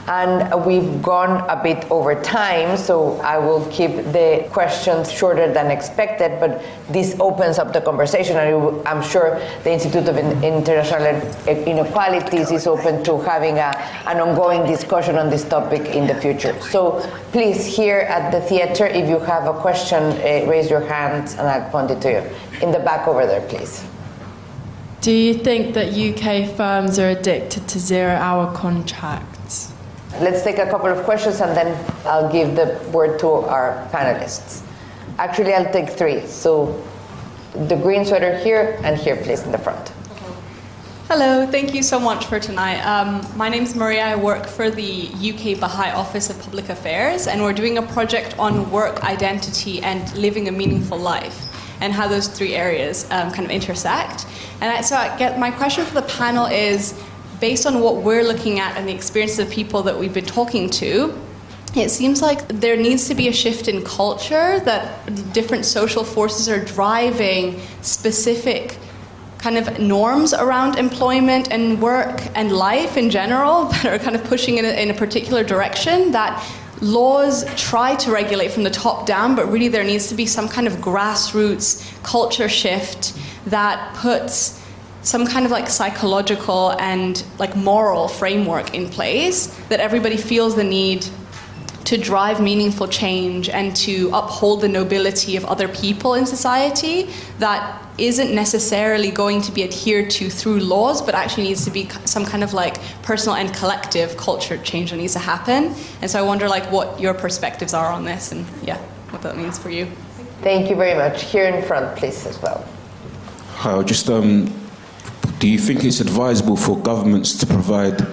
and 0.07 0.65
we've 0.65 1.01
gone 1.01 1.45
a 1.49 1.61
bit 1.61 1.89
over 1.91 2.15
time, 2.21 2.77
so 2.77 3.19
I 3.19 3.37
will 3.37 3.65
keep 3.69 3.91
the 3.91 4.47
questions 4.51 5.11
shorter 5.11 5.51
than 5.51 5.69
expected, 5.69 6.39
but 6.39 6.63
this 6.89 7.17
opens 7.19 7.59
up 7.59 7.73
the 7.73 7.81
conversation, 7.81 8.37
and 8.37 8.87
I'm 8.87 9.01
sure 9.01 9.39
the 9.63 9.71
Institute 9.71 10.07
of 10.07 10.17
International 10.17 11.07
Inequalities 11.47 12.51
is 12.51 12.67
open 12.67 13.03
to 13.03 13.19
having 13.19 13.57
a, 13.57 13.75
an 14.07 14.21
ongoing 14.21 14.65
discussion 14.65 15.17
on 15.17 15.29
this 15.29 15.43
topic 15.43 15.87
in 15.87 16.07
the 16.07 16.15
future. 16.15 16.57
So 16.61 17.01
please, 17.33 17.65
here 17.65 17.99
at 17.99 18.31
the 18.31 18.39
theater, 18.39 18.85
if 18.85 19.09
you 19.09 19.19
have 19.19 19.45
a 19.45 19.59
question, 19.59 20.03
uh, 20.03 20.49
raise 20.49 20.69
your 20.69 20.81
hands 20.87 21.33
and 21.33 21.41
I'll 21.47 21.69
point 21.69 21.91
it 21.91 22.01
to 22.01 22.11
you. 22.11 22.65
In 22.65 22.71
the 22.71 22.79
back 22.79 23.07
over 23.07 23.25
there, 23.25 23.41
please. 23.41 23.83
Do 25.01 25.11
you 25.11 25.33
think 25.33 25.73
that 25.75 25.93
UK 25.93 26.55
firms 26.55 26.97
are 26.97 27.09
addicted 27.09 27.67
to 27.67 27.79
zero 27.79 28.15
hour 28.15 28.53
contracts? 28.53 29.36
Let's 30.19 30.43
take 30.43 30.57
a 30.57 30.65
couple 30.69 30.87
of 30.87 31.03
questions 31.03 31.41
and 31.41 31.55
then 31.55 31.85
I'll 32.05 32.31
give 32.31 32.55
the 32.55 32.79
word 32.91 33.19
to 33.19 33.27
our 33.27 33.87
panelists. 33.91 34.63
Actually, 35.19 35.53
I'll 35.53 35.71
take 35.71 35.89
three. 35.89 36.25
So 36.25 36.83
the 37.53 37.75
green 37.75 38.05
sweater 38.05 38.37
here 38.37 38.79
and 38.83 38.97
here, 38.97 39.15
please, 39.17 39.43
in 39.43 39.51
the 39.51 39.57
front. 39.57 39.91
Hello, 41.09 41.47
thank 41.47 41.73
you 41.73 41.83
so 41.83 41.99
much 41.99 42.25
for 42.25 42.39
tonight. 42.39 42.81
Um, 42.81 43.25
my 43.37 43.47
name 43.47 43.63
is 43.63 43.75
Maria. 43.75 44.05
I 44.05 44.15
work 44.15 44.45
for 44.45 44.69
the 44.69 45.07
UK 45.07 45.57
Baha'i 45.57 45.91
Office 45.91 46.29
of 46.29 46.37
Public 46.41 46.67
Affairs, 46.67 47.27
and 47.27 47.41
we're 47.41 47.53
doing 47.53 47.77
a 47.77 47.81
project 47.81 48.37
on 48.37 48.69
work 48.71 49.03
identity 49.05 49.81
and 49.81 50.13
living 50.17 50.49
a 50.49 50.51
meaningful 50.51 50.97
life, 50.97 51.45
and 51.79 51.93
how 51.93 52.09
those 52.09 52.27
three 52.27 52.55
areas 52.55 53.05
um, 53.11 53.31
kind 53.31 53.45
of 53.45 53.51
intersect. 53.51 54.25
And 54.59 54.69
I, 54.69 54.81
so, 54.81 54.97
I 54.97 55.15
get 55.17 55.39
my 55.39 55.49
question 55.49 55.85
for 55.85 55.93
the 55.93 56.07
panel 56.07 56.45
is 56.45 56.93
based 57.39 57.65
on 57.65 57.81
what 57.81 57.97
we're 57.97 58.23
looking 58.23 58.59
at 58.59 58.77
and 58.77 58.87
the 58.87 58.93
experiences 58.93 59.39
of 59.39 59.49
people 59.49 59.83
that 59.83 59.97
we've 59.97 60.13
been 60.13 60.25
talking 60.25 60.69
to, 60.69 61.17
it 61.75 61.89
seems 61.89 62.21
like 62.21 62.47
there 62.47 62.77
needs 62.77 63.07
to 63.07 63.15
be 63.15 63.27
a 63.27 63.33
shift 63.33 63.67
in 63.67 63.83
culture 63.83 64.59
that 64.61 65.33
different 65.33 65.65
social 65.65 66.03
forces 66.03 66.49
are 66.49 66.63
driving 66.63 67.59
specific 67.81 68.77
kind 69.37 69.57
of 69.57 69.79
norms 69.79 70.33
around 70.33 70.77
employment 70.77 71.51
and 71.51 71.79
work 71.81 72.21
and 72.35 72.51
life 72.51 72.97
in 72.97 73.09
general 73.09 73.65
that 73.83 73.85
are 73.85 73.99
kind 73.99 74.15
of 74.15 74.23
pushing 74.23 74.57
in 74.57 74.65
a, 74.65 74.81
in 74.81 74.89
a 74.89 74.93
particular 74.93 75.43
direction 75.43 76.11
that 76.11 76.43
laws 76.81 77.43
try 77.55 77.95
to 77.95 78.11
regulate 78.11 78.51
from 78.51 78.63
the 78.63 78.69
top 78.69 79.05
down, 79.05 79.35
but 79.35 79.51
really 79.51 79.67
there 79.67 79.83
needs 79.83 80.09
to 80.09 80.15
be 80.15 80.25
some 80.25 80.47
kind 80.47 80.67
of 80.67 80.73
grassroots 80.75 81.83
culture 82.03 82.49
shift 82.49 83.17
that 83.47 83.95
puts 83.95 84.56
some 85.07 85.25
kind 85.25 85.45
of 85.45 85.51
like 85.53 85.69
psychological 85.69 86.73
and 86.81 87.23
like 87.39 87.55
moral 87.55 88.09
framework 88.09 88.73
in 88.73 88.89
place 88.89 89.47
that 89.69 89.79
everybody 89.79 90.17
feels 90.17 90.53
the 90.57 90.63
need 90.65 91.07
to 91.85 91.97
drive 91.97 92.41
meaningful 92.41 92.85
change 92.89 93.47
and 93.47 93.73
to 93.73 94.09
uphold 94.13 94.59
the 94.59 94.67
nobility 94.67 95.37
of 95.37 95.45
other 95.45 95.69
people 95.69 96.15
in 96.15 96.25
society 96.25 97.09
that 97.39 97.81
isn't 97.97 98.35
necessarily 98.35 99.09
going 99.09 99.41
to 99.41 99.49
be 99.53 99.63
adhered 99.63 100.09
to 100.09 100.29
through 100.29 100.59
laws, 100.59 101.01
but 101.01 101.15
actually 101.15 101.43
needs 101.43 101.63
to 101.63 101.71
be 101.71 101.87
some 102.03 102.25
kind 102.25 102.43
of 102.43 102.53
like 102.53 102.75
personal 103.01 103.37
and 103.37 103.53
collective 103.55 104.17
culture 104.17 104.57
change 104.57 104.91
that 104.91 104.97
needs 104.97 105.13
to 105.13 105.19
happen. 105.19 105.73
And 106.01 106.11
so 106.11 106.19
I 106.19 106.21
wonder 106.23 106.49
like 106.49 106.69
what 106.69 106.99
your 106.99 107.13
perspectives 107.13 107.73
are 107.73 107.87
on 107.87 108.03
this 108.03 108.33
and 108.33 108.45
yeah, 108.61 108.77
what 109.11 109.21
that 109.21 109.37
means 109.37 109.57
for 109.57 109.69
you. 109.69 109.85
Thank 110.41 110.69
you 110.69 110.75
very 110.75 110.95
much. 110.95 111.23
Here 111.23 111.45
in 111.45 111.63
front, 111.63 111.97
please, 111.97 112.25
as 112.25 112.41
well. 112.41 112.67
Hi, 113.53 113.81
just 113.83 114.09
um, 114.09 114.53
do 115.39 115.47
you 115.47 115.59
think 115.59 115.83
it's 115.83 115.99
advisable 115.99 116.55
for 116.55 116.77
governments 116.79 117.37
to 117.39 117.45
provide 117.45 118.07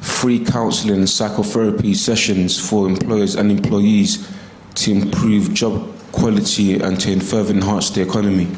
free 0.00 0.44
counselling 0.44 0.96
and 0.98 1.08
psychotherapy 1.08 1.94
sessions 1.94 2.58
for 2.58 2.86
employers 2.86 3.36
and 3.36 3.50
employees 3.50 4.28
to 4.74 4.92
improve 4.92 5.54
job 5.54 5.90
quality 6.12 6.80
and 6.80 7.00
to 7.00 7.18
further 7.20 7.54
enhance 7.54 7.90
the 7.90 8.02
economy? 8.02 8.48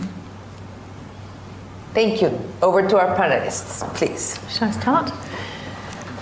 Thank 1.94 2.20
you. 2.20 2.38
Over 2.62 2.86
to 2.88 2.98
our 2.98 3.16
panelists, 3.16 3.82
please. 3.94 4.38
Shall 4.50 4.68
I 4.68 4.72
start? 4.72 5.12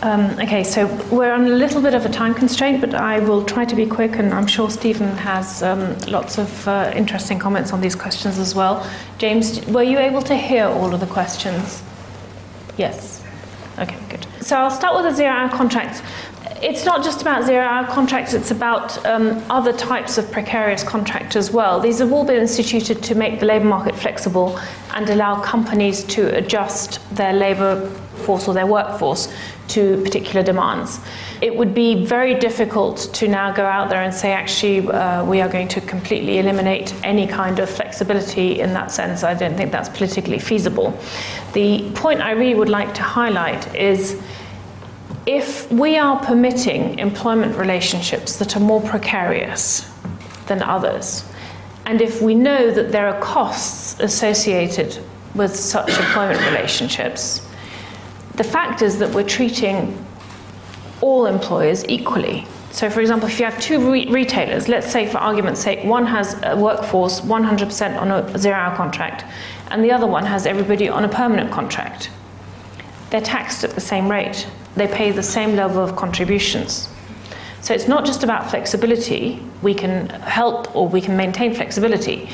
Um, 0.05 0.39
okay, 0.39 0.63
so 0.65 0.87
we're 1.11 1.33
on 1.33 1.47
a 1.47 1.49
little 1.49 1.81
bit 1.81 1.95
of 1.95 2.05
a 2.05 2.11
time 2.11 2.35
constraint, 2.35 2.83
but 2.83 2.93
I 2.95 3.21
will 3.21 3.43
try 3.43 3.65
to 3.65 3.75
be 3.75 3.87
quick, 3.87 4.17
and 4.17 4.35
I'm 4.35 4.47
sure 4.47 4.69
Stephen 4.69 5.09
has 5.17 5.63
um, 5.63 5.97
lots 6.01 6.37
of 6.37 6.69
uh, 6.69 6.93
interesting 6.95 7.39
comments 7.39 7.73
on 7.73 7.81
these 7.81 7.95
questions 7.95 8.39
as 8.39 8.55
well. 8.55 8.87
James, 9.17 9.65
were 9.65 9.83
you 9.83 9.99
able 9.99 10.21
to 10.21 10.37
hear 10.37 10.67
all 10.67 10.93
of 10.93 11.01
the 11.01 11.07
questions? 11.07 11.83
Yes. 12.77 13.25
Okay, 13.79 13.97
good. 14.11 14.27
So 14.43 14.59
I'll 14.59 14.71
start 14.71 14.95
with 14.95 15.07
the 15.07 15.17
zero 15.17 15.31
hour 15.31 15.49
contracts. 15.49 16.03
It's 16.63 16.85
not 16.85 17.03
just 17.03 17.23
about 17.23 17.45
zero 17.45 17.65
hour 17.65 17.87
contracts, 17.87 18.35
it's 18.35 18.51
about 18.51 19.05
um, 19.07 19.43
other 19.49 19.73
types 19.73 20.19
of 20.19 20.31
precarious 20.31 20.85
contract 20.85 21.35
as 21.35 21.51
well. 21.51 21.81
These 21.81 22.01
have 22.01 22.13
all 22.13 22.27
been 22.27 22.43
instituted 22.43 23.03
to 23.05 23.15
make 23.15 23.41
the 23.41 23.47
labour 23.47 23.65
market 23.65 23.97
flexible 23.97 24.61
and 24.93 25.09
allow 25.09 25.41
companies 25.41 26.05
to 26.05 26.37
adjust 26.37 27.01
their 27.17 27.33
labour 27.33 27.89
force 28.25 28.49
or 28.49 28.55
their 28.55 28.67
workforce 28.67 29.33
to 29.69 30.03
particular 30.03 30.43
demands. 30.43 31.01
It 31.41 31.57
would 31.57 31.75
be 31.75 32.05
very 32.05 32.35
difficult 32.35 33.11
to 33.15 33.29
now 33.29 33.53
go 33.53 33.65
out 33.65 33.89
there 33.89 34.03
and 34.03 34.13
say, 34.13 34.33
actually, 34.33 34.87
uh, 34.89 35.25
we 35.25 35.41
are 35.41 35.49
going 35.49 35.69
to 35.69 35.81
completely 35.81 36.39
eliminate 36.39 36.95
any 37.05 37.27
kind 37.27 37.59
of 37.59 37.71
flexibility 37.71 38.61
in 38.61 38.73
that 38.75 38.91
sense. 38.91 39.25
I 39.25 39.35
don't 39.35 39.57
think 39.57 39.73
that's 39.73 39.89
politically 39.89 40.39
feasible. 40.39 40.99
The 41.53 41.91
point 41.95 42.21
I 42.21 42.33
really 42.33 42.55
would 42.55 42.69
like 42.69 42.95
to 42.95 43.03
highlight 43.03 43.75
is 43.75 44.21
if 45.27 45.71
we 45.73 45.97
are 45.97 46.23
permitting 46.23 46.99
employment 46.99 47.57
relationships 47.57 48.37
that 48.39 48.57
are 48.57 48.61
more 48.61 48.83
precarious 48.83 49.91
than 50.47 50.63
others, 50.63 51.25
and 51.87 52.01
if 52.01 52.21
we 52.21 52.35
know 52.35 52.71
that 52.71 52.93
there 52.93 53.09
are 53.09 53.21
costs 53.21 53.99
associated 54.01 54.99
with 55.35 55.55
such 55.55 55.89
employment 55.89 56.41
relationships, 56.47 57.44
the 58.37 58.45
fact 58.45 58.83
is 58.83 58.99
that 58.99 59.15
we're 59.15 59.29
treating 59.29 60.05
all 61.01 61.27
employers 61.27 61.85
equally. 61.89 62.47
So, 62.73 62.91
for 62.91 63.01
example, 63.01 63.29
if 63.29 63.39
you 63.39 63.45
have 63.45 63.61
two 63.61 63.93
re- 63.93 64.07
retailers, 64.07 64.69
let's 64.69 64.91
say 64.91 65.07
for 65.07 65.19
argument's 65.19 65.61
sake, 65.61 65.85
one 65.85 66.07
has 66.07 66.37
a 66.43 66.57
workforce 66.57 67.21
100% 67.21 68.01
on 68.01 68.11
a 68.11 68.39
zero 68.39 68.57
hour 68.57 68.77
contract, 68.77 69.25
and 69.71 69.85
the 69.85 69.93
other 69.93 70.09
one 70.09 70.27
has 70.27 70.45
everybody 70.45 70.89
on 70.89 71.05
a 71.05 71.09
permanent 71.09 71.53
contract. 71.53 72.11
They're 73.11 73.21
taxed 73.21 73.63
at 73.63 73.71
the 73.71 73.81
same 73.81 74.11
rate, 74.11 74.49
they 74.75 74.89
pay 74.89 75.13
the 75.13 75.23
same 75.23 75.55
level 75.55 75.85
of 75.85 75.95
contributions. 75.95 76.89
So, 77.61 77.75
it's 77.75 77.87
not 77.87 78.05
just 78.05 78.25
about 78.25 78.51
flexibility, 78.51 79.41
we 79.63 79.73
can 79.73 80.09
help 80.09 80.75
or 80.75 80.89
we 80.89 81.01
can 81.01 81.17
maintain 81.17 81.55
flexibility, 81.55 82.29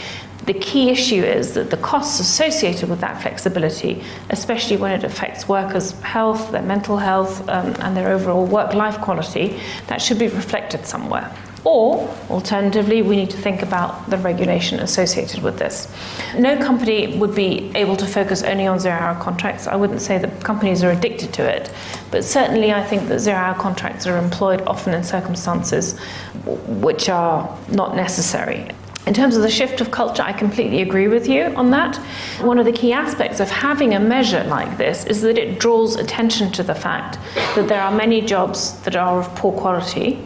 The 0.47 0.55
key 0.55 0.91
issue 0.91 1.23
is 1.23 1.53
that 1.55 1.71
the 1.71 1.77
costs 1.77 2.19
associated 2.19 2.89
with 2.89 3.01
that 3.01 3.21
flexibility, 3.21 4.03
especially 4.31 4.77
when 4.79 4.93
it 4.93 5.05
affects 5.05 5.47
workers' 5.49 5.93
health, 6.01 6.51
their 6.51 6.63
mental 6.63 6.97
health, 6.97 7.47
um, 7.49 7.75
and 7.81 7.97
their 7.97 8.09
overall 8.09 8.47
work 8.47 8.75
life 8.75 8.99
quality, 9.01 9.61
that 9.89 10.01
should 10.01 10.19
be 10.19 10.29
reflected 10.29 10.87
somewhere. 10.87 11.31
Or, 11.63 12.09
alternatively, 12.31 13.03
we 13.03 13.17
need 13.17 13.29
to 13.31 13.37
think 13.37 13.61
about 13.61 14.09
the 14.09 14.17
regulation 14.17 14.81
associated 14.81 15.43
with 15.43 15.59
this. 15.59 15.93
No 16.35 16.57
company 16.57 17.19
would 17.19 17.35
be 17.35 17.71
able 17.75 17.97
to 17.97 18.07
focus 18.07 18.43
only 18.43 18.67
on 18.67 18.79
zero 18.79 18.95
hour 18.95 19.23
contracts. 19.23 19.67
I 19.67 19.77
wouldn't 19.77 20.01
say 20.01 20.17
that 20.17 20.43
companies 20.43 20.83
are 20.83 20.91
addicted 20.91 21.35
to 21.35 21.45
it, 21.45 21.71
but 22.11 22.25
certainly 22.25 22.73
I 22.73 22.83
think 22.83 23.09
that 23.09 23.19
zero 23.19 23.37
hour 23.37 23.55
contracts 23.55 24.07
are 24.07 24.17
employed 24.17 24.63
often 24.63 24.95
in 24.95 25.05
circumstances 25.05 25.99
which 26.47 27.11
are 27.11 27.55
not 27.71 27.95
necessary. 27.95 28.71
In 29.11 29.15
terms 29.15 29.35
of 29.35 29.43
the 29.43 29.51
shift 29.51 29.81
of 29.81 29.91
culture, 29.91 30.23
I 30.23 30.33
completely 30.33 30.83
agree 30.83 31.09
with 31.09 31.27
you 31.29 31.47
on 31.57 31.73
that. 31.73 31.97
One 32.43 32.61
of 32.61 32.65
the 32.65 32.71
key 32.71 32.93
aspects 32.93 33.41
of 33.41 33.51
having 33.51 33.95
a 33.95 33.99
measure 33.99 34.45
like 34.45 34.79
this 34.79 35.05
is 35.05 35.21
that 35.23 35.37
it 35.37 35.59
draws 35.59 35.97
attention 35.97 36.53
to 36.53 36.63
the 36.63 36.77
fact 36.77 37.19
that 37.57 37.67
there 37.67 37.83
are 37.83 37.91
many 37.91 38.21
jobs 38.21 38.81
that 38.83 38.95
are 38.95 39.19
of 39.19 39.35
poor 39.35 39.51
quality 39.51 40.23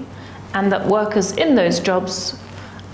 and 0.52 0.70
that 0.70 0.86
workers 0.86 1.32
in 1.32 1.54
those 1.54 1.80
jobs 1.80 2.38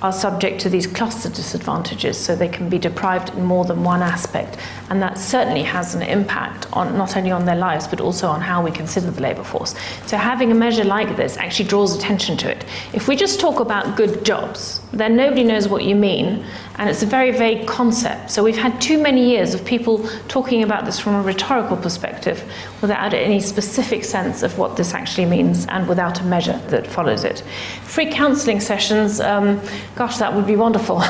are 0.02 0.12
subject 0.12 0.60
to 0.62 0.68
these 0.68 0.86
cluster 0.86 1.28
disadvantages, 1.28 2.16
so 2.16 2.34
they 2.34 2.48
can 2.48 2.68
be 2.68 2.78
deprived 2.78 3.30
in 3.30 3.44
more 3.44 3.64
than 3.64 3.84
one 3.84 4.02
aspect. 4.02 4.56
And 4.88 5.00
that 5.02 5.18
certainly 5.18 5.62
has 5.62 5.94
an 5.94 6.02
impact 6.02 6.66
on 6.72 6.96
not 6.96 7.16
only 7.16 7.30
on 7.30 7.44
their 7.44 7.56
lives, 7.56 7.86
but 7.86 8.00
also 8.00 8.28
on 8.28 8.40
how 8.40 8.62
we 8.62 8.70
consider 8.70 9.10
the 9.10 9.20
labour 9.20 9.44
force. 9.44 9.74
So 10.06 10.16
having 10.16 10.50
a 10.50 10.54
measure 10.54 10.84
like 10.84 11.16
this 11.16 11.36
actually 11.36 11.68
draws 11.68 11.94
attention 11.96 12.36
to 12.38 12.50
it. 12.50 12.64
If 12.92 13.08
we 13.08 13.16
just 13.16 13.40
talk 13.40 13.60
about 13.60 13.96
good 13.96 14.24
jobs, 14.24 14.80
then 14.92 15.16
nobody 15.16 15.44
knows 15.44 15.68
what 15.68 15.84
you 15.84 15.94
mean, 15.94 16.44
and 16.76 16.88
it's 16.88 17.02
a 17.02 17.06
very 17.06 17.30
vague 17.30 17.66
concept. 17.66 18.30
So 18.30 18.42
we've 18.42 18.56
had 18.56 18.80
too 18.80 19.00
many 19.00 19.28
years 19.28 19.54
of 19.54 19.64
people 19.64 20.08
talking 20.28 20.62
about 20.62 20.86
this 20.86 20.98
from 20.98 21.14
a 21.14 21.22
rhetorical 21.22 21.76
perspective 21.76 22.42
without 22.80 23.12
any 23.12 23.40
specific 23.40 24.04
sense 24.04 24.42
of 24.42 24.56
what 24.58 24.76
this 24.76 24.94
actually 24.94 25.26
means 25.26 25.66
and 25.66 25.86
without 25.86 26.20
a 26.20 26.24
measure 26.24 26.58
that 26.68 26.86
follows 26.86 27.24
it. 27.24 27.44
Free 27.82 28.10
counselling 28.10 28.60
sessions, 28.60 29.20
um, 29.20 29.60
gosh, 29.94 30.18
that 30.18 30.34
would 30.34 30.46
be 30.46 30.56
wonderful. 30.56 31.02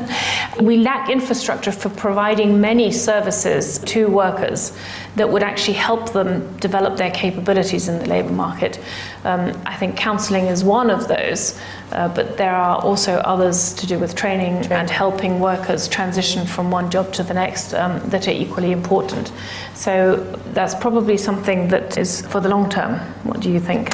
we 0.60 0.76
lack 0.76 1.10
infrastructure 1.10 1.72
for 1.72 1.88
providing 1.88 2.60
many 2.60 2.92
services 2.92 3.78
to 3.80 4.08
workers 4.08 4.76
that 5.16 5.28
would 5.28 5.42
actually 5.42 5.74
help 5.74 6.12
them 6.12 6.56
develop 6.58 6.96
their 6.96 7.10
capabilities 7.10 7.88
in 7.88 7.98
the 7.98 8.06
labour 8.06 8.30
market. 8.30 8.78
Um, 9.24 9.60
I 9.66 9.76
think 9.76 9.96
counselling 9.96 10.46
is 10.46 10.62
one 10.62 10.90
of 10.90 11.08
those, 11.08 11.58
uh, 11.92 12.08
but 12.14 12.36
there 12.36 12.54
are 12.54 12.80
also 12.80 13.14
others 13.18 13.74
to 13.74 13.86
do 13.86 13.98
with 13.98 14.14
training 14.14 14.70
and 14.70 14.88
helping 14.88 15.40
workers 15.40 15.88
transition 15.88 16.46
from 16.46 16.70
one 16.70 16.90
job 16.90 17.12
to 17.14 17.22
the 17.22 17.34
next 17.34 17.74
um, 17.74 17.98
that 18.10 18.28
are 18.28 18.32
equally 18.32 18.72
important. 18.72 19.32
So 19.74 20.16
that's 20.52 20.74
probably 20.74 21.16
something 21.16 21.68
that 21.68 21.96
is 21.96 22.22
for 22.26 22.40
the 22.40 22.48
long 22.48 22.68
term. 22.68 22.98
What 23.24 23.40
do 23.40 23.50
you 23.50 23.60
think? 23.60 23.90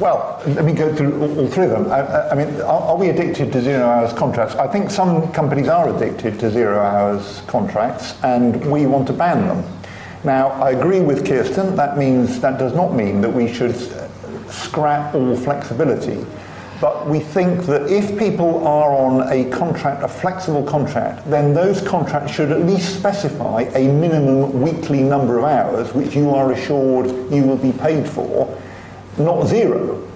Well, 0.00 0.42
let 0.48 0.64
me 0.64 0.72
go 0.72 0.92
through 0.92 1.20
all, 1.20 1.46
three 1.46 1.66
of 1.66 1.70
them. 1.70 1.92
I, 1.92 2.30
I 2.30 2.34
mean, 2.34 2.60
are, 2.62 2.80
are, 2.80 2.96
we 2.96 3.10
addicted 3.10 3.52
to 3.52 3.62
zero 3.62 3.86
hours 3.86 4.12
contracts? 4.12 4.56
I 4.56 4.66
think 4.66 4.90
some 4.90 5.30
companies 5.32 5.68
are 5.68 5.94
addicted 5.94 6.40
to 6.40 6.50
zero 6.50 6.80
hours 6.80 7.42
contracts, 7.46 8.20
and 8.24 8.68
we 8.68 8.86
want 8.86 9.06
to 9.06 9.12
ban 9.12 9.46
them. 9.46 9.64
Now, 10.24 10.48
I 10.48 10.72
agree 10.72 11.00
with 11.00 11.24
Kirsten. 11.24 11.76
That 11.76 11.96
means 11.96 12.40
that 12.40 12.58
does 12.58 12.74
not 12.74 12.92
mean 12.92 13.20
that 13.20 13.32
we 13.32 13.52
should 13.52 13.76
scrap 14.50 15.14
all 15.14 15.36
flexibility. 15.36 16.26
But 16.80 17.08
we 17.08 17.20
think 17.20 17.64
that 17.66 17.88
if 17.88 18.18
people 18.18 18.66
are 18.66 18.92
on 18.92 19.32
a 19.32 19.48
contract, 19.50 20.02
a 20.02 20.08
flexible 20.08 20.64
contract, 20.64 21.30
then 21.30 21.54
those 21.54 21.80
contracts 21.80 22.32
should 22.32 22.50
at 22.50 22.62
least 22.62 22.98
specify 22.98 23.62
a 23.74 23.92
minimum 23.92 24.60
weekly 24.60 25.02
number 25.02 25.38
of 25.38 25.44
hours 25.44 25.94
which 25.94 26.16
you 26.16 26.30
are 26.30 26.50
assured 26.50 27.06
you 27.32 27.44
will 27.44 27.56
be 27.56 27.72
paid 27.72 28.08
for, 28.08 28.60
not 29.18 29.46
zero. 29.46 30.06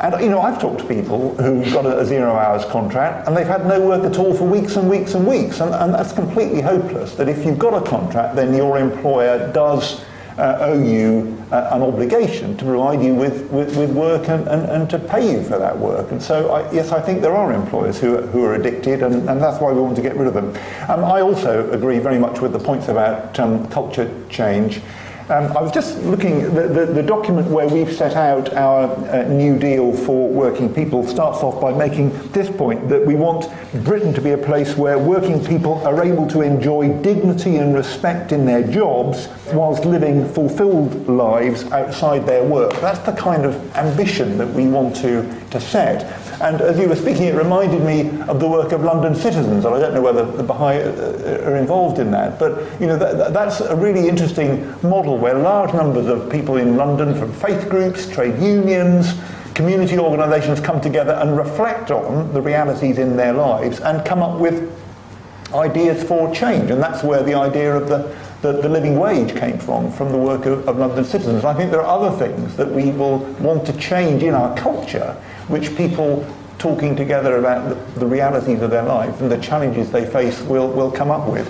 And 0.00 0.18
you 0.22 0.30
know, 0.30 0.40
I've 0.40 0.58
talked 0.58 0.80
to 0.80 0.86
people 0.86 1.36
who've 1.36 1.72
got 1.72 1.84
a, 1.84 1.98
a, 1.98 2.06
zero 2.06 2.32
hours 2.32 2.64
contract 2.64 3.28
and 3.28 3.36
they've 3.36 3.46
had 3.46 3.66
no 3.66 3.86
work 3.86 4.02
at 4.04 4.18
all 4.18 4.32
for 4.34 4.44
weeks 4.44 4.76
and 4.76 4.88
weeks 4.88 5.14
and 5.14 5.26
weeks, 5.26 5.60
and, 5.60 5.74
and 5.74 5.92
that's 5.92 6.12
completely 6.12 6.62
hopeless. 6.62 7.14
That 7.16 7.28
if 7.28 7.44
you've 7.44 7.58
got 7.58 7.74
a 7.74 7.86
contract, 7.86 8.34
then 8.34 8.54
your 8.54 8.78
employer 8.78 9.52
does 9.52 10.02
uh, 10.38 10.56
owe 10.60 10.82
you 10.82 11.36
uh, 11.52 11.70
an 11.72 11.82
obligation 11.82 12.56
to 12.56 12.64
provide 12.64 13.02
you 13.02 13.14
with, 13.14 13.50
with, 13.50 13.76
with 13.76 13.90
work 13.90 14.28
and, 14.28 14.48
and, 14.48 14.70
and, 14.70 14.88
to 14.88 14.98
pay 14.98 15.32
you 15.32 15.42
for 15.42 15.58
that 15.58 15.76
work. 15.76 16.10
And 16.12 16.22
so, 16.22 16.50
I, 16.50 16.72
yes, 16.72 16.92
I 16.92 17.00
think 17.00 17.20
there 17.20 17.36
are 17.36 17.52
employers 17.52 18.00
who, 18.00 18.16
who 18.18 18.44
are 18.44 18.54
addicted, 18.54 19.02
and, 19.02 19.28
and 19.28 19.40
that's 19.40 19.60
why 19.60 19.70
we 19.72 19.80
want 19.82 19.96
to 19.96 20.02
get 20.02 20.16
rid 20.16 20.28
of 20.28 20.34
them. 20.34 20.48
Um, 20.88 21.04
I 21.04 21.20
also 21.20 21.70
agree 21.72 21.98
very 21.98 22.18
much 22.18 22.40
with 22.40 22.52
the 22.52 22.58
points 22.58 22.88
about 22.88 23.38
um, 23.38 23.68
culture 23.68 24.10
change. 24.30 24.80
Um, 25.30 25.56
I 25.56 25.62
was 25.62 25.70
just 25.70 25.96
looking, 25.98 26.52
the, 26.56 26.66
the, 26.66 26.86
the, 26.86 27.02
document 27.04 27.46
where 27.46 27.68
we've 27.68 27.92
set 27.92 28.16
out 28.16 28.52
our 28.54 28.90
uh, 29.10 29.28
new 29.28 29.56
deal 29.56 29.96
for 29.96 30.28
working 30.28 30.74
people 30.74 31.06
starts 31.06 31.38
off 31.38 31.60
by 31.60 31.72
making 31.72 32.10
this 32.32 32.50
point 32.50 32.88
that 32.88 33.06
we 33.06 33.14
want 33.14 33.48
Britain 33.84 34.12
to 34.14 34.20
be 34.20 34.32
a 34.32 34.38
place 34.38 34.76
where 34.76 34.98
working 34.98 35.38
people 35.44 35.74
are 35.86 36.02
able 36.02 36.26
to 36.26 36.40
enjoy 36.40 36.92
dignity 37.00 37.58
and 37.58 37.76
respect 37.76 38.32
in 38.32 38.44
their 38.44 38.66
jobs 38.66 39.28
whilst 39.52 39.84
living 39.84 40.28
fulfilled 40.28 41.08
lives 41.08 41.62
outside 41.70 42.26
their 42.26 42.42
work. 42.42 42.72
That's 42.80 42.98
the 42.98 43.12
kind 43.12 43.44
of 43.44 43.54
ambition 43.76 44.36
that 44.38 44.48
we 44.48 44.66
want 44.66 44.96
to, 44.96 45.22
to 45.50 45.60
set. 45.60 46.02
And 46.40 46.60
as 46.62 46.78
you 46.78 46.88
were 46.88 46.96
speaking, 46.96 47.24
it 47.24 47.34
reminded 47.34 47.82
me 47.82 48.08
of 48.22 48.40
the 48.40 48.48
work 48.48 48.72
of 48.72 48.82
London 48.82 49.14
Citizens, 49.14 49.64
and 49.66 49.74
I 49.74 49.78
don't 49.78 49.92
know 49.92 50.00
whether 50.00 50.24
the 50.24 50.42
Baha'i 50.42 50.80
uh, 50.80 51.50
are 51.50 51.56
involved 51.56 51.98
in 51.98 52.10
that, 52.12 52.38
but 52.38 52.80
you 52.80 52.86
know 52.86 52.96
that, 52.96 53.34
that's 53.34 53.60
a 53.60 53.76
really 53.76 54.08
interesting 54.08 54.74
model 54.82 55.19
where 55.20 55.34
large 55.34 55.72
numbers 55.74 56.06
of 56.06 56.30
people 56.30 56.56
in 56.56 56.76
London 56.76 57.14
from 57.14 57.32
faith 57.32 57.68
groups, 57.68 58.08
trade 58.08 58.40
unions, 58.42 59.14
community 59.54 59.98
organisations 59.98 60.60
come 60.60 60.80
together 60.80 61.12
and 61.14 61.36
reflect 61.36 61.90
on 61.90 62.32
the 62.32 62.40
realities 62.40 62.98
in 62.98 63.16
their 63.16 63.32
lives 63.32 63.80
and 63.80 64.04
come 64.06 64.22
up 64.22 64.40
with 64.40 64.72
ideas 65.52 66.02
for 66.02 66.32
change. 66.34 66.70
And 66.70 66.82
that's 66.82 67.02
where 67.02 67.22
the 67.22 67.34
idea 67.34 67.76
of 67.76 67.88
the, 67.88 68.16
the, 68.42 68.52
the 68.62 68.68
living 68.68 68.98
wage 68.98 69.36
came 69.36 69.58
from, 69.58 69.92
from 69.92 70.12
the 70.12 70.18
work 70.18 70.46
of, 70.46 70.66
of 70.68 70.78
London 70.78 71.04
Citizens. 71.04 71.44
I 71.44 71.54
think 71.54 71.70
there 71.70 71.82
are 71.82 72.00
other 72.00 72.16
things 72.16 72.56
that 72.56 72.70
we 72.70 72.90
will 72.90 73.18
want 73.40 73.66
to 73.66 73.76
change 73.76 74.22
in 74.22 74.34
our 74.34 74.56
culture 74.56 75.12
which 75.48 75.76
people 75.76 76.24
talking 76.58 76.94
together 76.94 77.38
about 77.38 77.68
the, 77.68 78.00
the 78.00 78.06
realities 78.06 78.60
of 78.60 78.70
their 78.70 78.82
life 78.82 79.20
and 79.20 79.30
the 79.30 79.38
challenges 79.38 79.90
they 79.90 80.06
face 80.06 80.40
will, 80.42 80.68
will 80.68 80.90
come 80.90 81.10
up 81.10 81.28
with. 81.28 81.48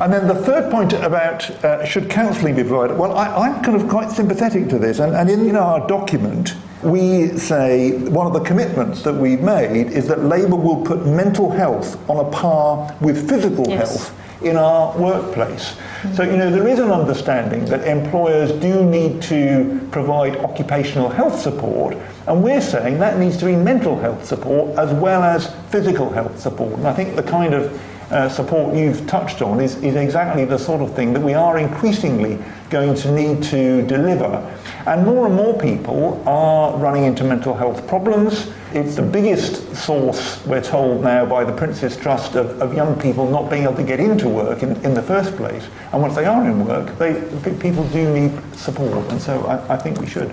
And 0.00 0.12
then 0.12 0.26
the 0.26 0.34
third 0.34 0.70
point 0.70 0.92
about 0.92 1.48
uh, 1.64 1.84
should 1.84 2.10
counselling 2.10 2.56
be 2.56 2.62
provided, 2.62 2.98
well, 2.98 3.16
I, 3.16 3.48
am 3.48 3.62
kind 3.62 3.80
of 3.80 3.88
quite 3.88 4.10
sympathetic 4.10 4.68
to 4.70 4.78
this. 4.78 4.98
And, 4.98 5.14
and 5.14 5.30
in, 5.30 5.54
our 5.54 5.86
document, 5.86 6.54
we 6.82 7.28
say 7.38 7.98
one 8.08 8.26
of 8.26 8.32
the 8.32 8.40
commitments 8.40 9.02
that 9.02 9.14
we've 9.14 9.40
made 9.40 9.92
is 9.92 10.08
that 10.08 10.24
Labour 10.24 10.56
will 10.56 10.84
put 10.84 11.06
mental 11.06 11.50
health 11.50 11.96
on 12.10 12.24
a 12.24 12.28
par 12.30 12.96
with 13.00 13.28
physical 13.28 13.68
yes. 13.68 14.08
health 14.08 14.20
in 14.42 14.56
our 14.56 14.96
workplace. 14.98 15.76
So, 16.14 16.22
you 16.22 16.36
know, 16.36 16.50
there 16.50 16.68
is 16.68 16.78
an 16.78 16.90
understanding 16.90 17.64
that 17.66 17.86
employers 17.86 18.52
do 18.60 18.84
need 18.84 19.22
to 19.22 19.88
provide 19.90 20.36
occupational 20.36 21.08
health 21.08 21.40
support, 21.40 21.96
and 22.26 22.42
we're 22.42 22.60
saying 22.60 22.98
that 22.98 23.18
needs 23.18 23.36
to 23.38 23.46
be 23.46 23.56
mental 23.56 23.98
health 23.98 24.24
support 24.24 24.76
as 24.76 24.92
well 24.92 25.22
as 25.22 25.54
physical 25.70 26.10
health 26.10 26.38
support. 26.38 26.74
And 26.74 26.86
I 26.86 26.92
think 26.92 27.16
the 27.16 27.22
kind 27.22 27.54
of 27.54 27.80
uh, 28.10 28.28
support 28.28 28.74
you've 28.74 29.06
touched 29.06 29.42
on 29.42 29.60
is, 29.60 29.76
is 29.82 29.96
exactly 29.96 30.44
the 30.44 30.58
sort 30.58 30.80
of 30.80 30.94
thing 30.94 31.12
that 31.12 31.22
we 31.22 31.34
are 31.34 31.58
increasingly 31.58 32.38
going 32.70 32.94
to 32.94 33.10
need 33.10 33.42
to 33.42 33.86
deliver. 33.86 34.50
And 34.86 35.06
more 35.06 35.26
and 35.26 35.34
more 35.34 35.58
people 35.58 36.22
are 36.26 36.76
running 36.76 37.04
into 37.04 37.24
mental 37.24 37.54
health 37.54 37.86
problems. 37.86 38.50
It's 38.72 38.96
the 38.96 39.02
biggest 39.02 39.74
source, 39.76 40.44
we're 40.44 40.60
told 40.60 41.02
now 41.02 41.24
by 41.24 41.44
the 41.44 41.52
Prince's 41.52 41.96
Trust, 41.96 42.34
of, 42.34 42.60
of 42.60 42.74
young 42.74 43.00
people 43.00 43.30
not 43.30 43.48
being 43.48 43.62
able 43.62 43.76
to 43.76 43.84
get 43.84 44.00
into 44.00 44.28
work 44.28 44.62
in, 44.62 44.76
in 44.84 44.94
the 44.94 45.02
first 45.02 45.36
place. 45.36 45.66
And 45.92 46.02
once 46.02 46.14
they 46.14 46.24
are 46.26 46.44
in 46.44 46.66
work, 46.66 46.98
they, 46.98 47.14
people 47.60 47.84
do 47.88 48.12
need 48.12 48.32
support, 48.56 49.10
and 49.10 49.20
so 49.20 49.46
I, 49.46 49.74
I 49.74 49.76
think 49.76 50.00
we 50.00 50.06
should. 50.06 50.30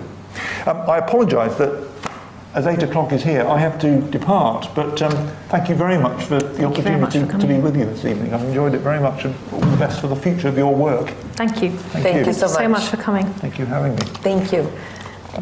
Um, 0.66 0.88
I 0.88 0.98
apologise 0.98 1.56
that 1.56 1.91
as 2.54 2.66
8 2.66 2.82
o'clock 2.82 3.12
is 3.12 3.22
here, 3.22 3.46
I 3.46 3.58
have 3.58 3.78
to 3.80 4.00
depart, 4.10 4.68
but 4.74 5.00
um, 5.00 5.12
thank 5.48 5.68
you 5.70 5.74
very 5.74 5.96
much 5.96 6.24
for 6.24 6.38
the 6.38 6.48
thank 6.50 6.78
opportunity 7.02 7.38
to 7.38 7.46
be 7.46 7.58
with 7.58 7.76
you 7.76 7.86
this 7.86 8.04
evening. 8.04 8.34
I've 8.34 8.44
enjoyed 8.44 8.74
it 8.74 8.80
very 8.80 9.00
much 9.00 9.24
and 9.24 9.34
all 9.52 9.60
the 9.60 9.76
best 9.78 10.00
for 10.00 10.08
the 10.08 10.16
future 10.16 10.48
of 10.48 10.58
your 10.58 10.74
work. 10.74 11.08
Thank 11.34 11.62
you. 11.62 11.70
Thank, 11.70 12.04
thank 12.04 12.16
you. 12.18 12.26
you 12.26 12.32
so 12.32 12.46
much. 12.46 12.56
so 12.56 12.68
much 12.68 12.88
for 12.88 12.98
coming. 12.98 13.26
Thank 13.34 13.58
you 13.58 13.64
for 13.64 13.70
having 13.70 13.94
me. 13.94 14.02
Thank 14.20 14.52
you. 14.52 14.70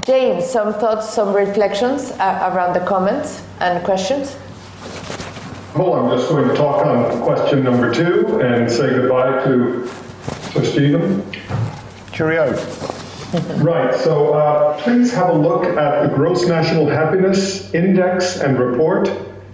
James, 0.06 0.46
some 0.46 0.72
thoughts, 0.72 1.10
some 1.12 1.34
reflections 1.34 2.12
uh, 2.12 2.52
around 2.54 2.74
the 2.74 2.86
comments 2.86 3.42
and 3.58 3.84
questions? 3.84 4.36
Well, 5.74 5.94
I'm 5.94 6.16
just 6.16 6.28
going 6.28 6.48
to 6.48 6.54
talk 6.54 6.86
on 6.86 7.22
question 7.22 7.64
number 7.64 7.92
two 7.92 8.40
and 8.40 8.70
say 8.70 8.88
goodbye 8.88 9.44
to 9.44 9.88
Sir 10.52 10.64
Stephen. 10.64 11.24
Cheerio. 12.12 12.99
right, 13.58 13.94
so 13.94 14.34
uh, 14.34 14.76
please 14.82 15.12
have 15.12 15.28
a 15.28 15.38
look 15.38 15.64
at 15.64 16.02
the 16.02 16.16
Gross 16.16 16.48
National 16.48 16.88
Happiness 16.88 17.72
Index 17.72 18.38
and 18.38 18.58
Report 18.58 19.08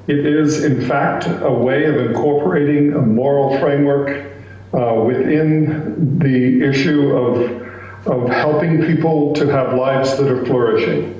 It 0.07 0.25
is, 0.25 0.65
in 0.65 0.89
fact, 0.89 1.27
a 1.27 1.53
way 1.53 1.85
of 1.85 1.97
incorporating 1.97 2.95
a 2.95 3.03
moral 3.03 3.59
framework 3.59 4.33
uh, 4.73 4.95
within 5.05 6.19
the 6.19 6.67
issue 6.67 7.15
of, 7.17 8.07
of 8.07 8.31
helping 8.31 8.87
people 8.87 9.35
to 9.35 9.47
have 9.49 9.75
lives 9.75 10.17
that 10.17 10.27
are 10.27 10.47
flourishing. 10.47 11.13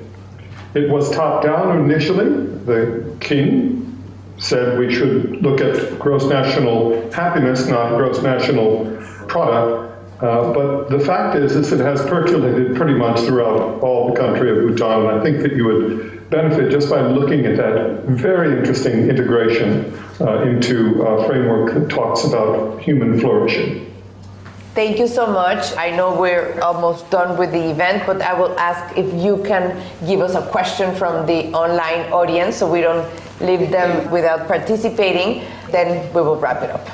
It 0.73 0.89
was 0.89 1.11
top 1.11 1.43
down 1.43 1.79
initially. 1.83 2.29
The 2.65 3.15
king 3.19 4.03
said 4.37 4.79
we 4.79 4.91
should 4.91 5.43
look 5.43 5.61
at 5.61 5.99
gross 5.99 6.25
national 6.25 7.11
happiness, 7.11 7.67
not 7.67 7.97
gross 7.97 8.23
national 8.23 8.97
product. 9.27 9.96
Uh, 10.19 10.51
but 10.51 10.89
the 10.89 10.99
fact 10.99 11.35
is, 11.35 11.55
is 11.55 11.71
it 11.71 11.79
has 11.79 12.01
percolated 12.05 12.75
pretty 12.75 12.95
much 12.95 13.19
throughout 13.19 13.79
all 13.81 14.11
the 14.11 14.19
country 14.19 14.49
of 14.49 14.67
Bhutan, 14.67 15.05
and 15.05 15.19
I 15.19 15.23
think 15.23 15.43
that 15.43 15.55
you 15.55 15.65
would 15.65 16.29
benefit 16.31 16.71
just 16.71 16.89
by 16.89 17.01
looking 17.01 17.45
at 17.45 17.55
that 17.57 18.03
very 18.05 18.57
interesting 18.57 19.09
integration 19.09 19.93
uh, 20.19 20.41
into 20.41 21.03
a 21.03 21.27
framework 21.27 21.73
that 21.75 21.89
talks 21.89 22.23
about 22.23 22.81
human 22.81 23.19
flourishing. 23.19 23.83
Thank 24.73 24.99
you 24.99 25.07
so 25.07 25.27
much. 25.27 25.75
I 25.77 25.95
know 25.95 26.19
we're 26.19 26.59
almost 26.61 27.09
done 27.09 27.37
with 27.37 27.51
the 27.51 27.69
event, 27.69 28.03
but 28.05 28.21
I 28.21 28.33
will 28.33 28.57
ask 28.59 28.97
if 28.97 29.11
you 29.13 29.43
can 29.43 29.81
give 30.07 30.21
us 30.21 30.35
a 30.35 30.47
question 30.49 30.95
from 30.95 31.25
the 31.27 31.51
online 31.53 32.11
audience 32.11 32.57
so 32.57 32.71
we 32.71 32.81
don't 32.81 33.07
leave 33.39 33.71
them 33.71 34.09
without 34.11 34.47
participating. 34.47 35.45
Then 35.71 36.11
we 36.13 36.21
will 36.21 36.37
wrap 36.37 36.63
it 36.63 36.71
up. 36.71 36.87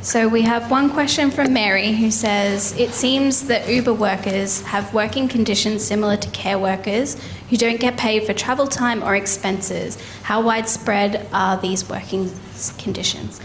So 0.00 0.28
we 0.28 0.42
have 0.42 0.70
one 0.70 0.90
question 0.90 1.32
from 1.32 1.52
Mary 1.52 1.92
who 1.92 2.12
says 2.12 2.72
It 2.78 2.90
seems 2.90 3.48
that 3.48 3.68
Uber 3.68 3.94
workers 3.94 4.62
have 4.62 4.94
working 4.94 5.26
conditions 5.26 5.84
similar 5.84 6.16
to 6.16 6.30
care 6.30 6.56
workers 6.56 7.20
who 7.50 7.56
don't 7.56 7.80
get 7.80 7.96
paid 7.96 8.24
for 8.24 8.32
travel 8.32 8.68
time 8.68 9.02
or 9.02 9.16
expenses. 9.16 9.98
How 10.22 10.40
widespread 10.40 11.26
are 11.32 11.60
these 11.60 11.88
working 11.88 12.30
conditions? 12.78 13.40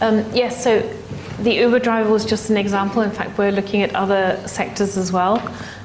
Um, 0.00 0.24
yes, 0.32 0.64
so 0.64 0.80
the 1.40 1.52
Uber 1.52 1.80
driver 1.80 2.10
was 2.10 2.24
just 2.24 2.48
an 2.48 2.56
example. 2.56 3.02
In 3.02 3.10
fact, 3.10 3.36
we're 3.36 3.52
looking 3.52 3.82
at 3.82 3.94
other 3.94 4.42
sectors 4.46 4.96
as 4.96 5.12
well. 5.12 5.36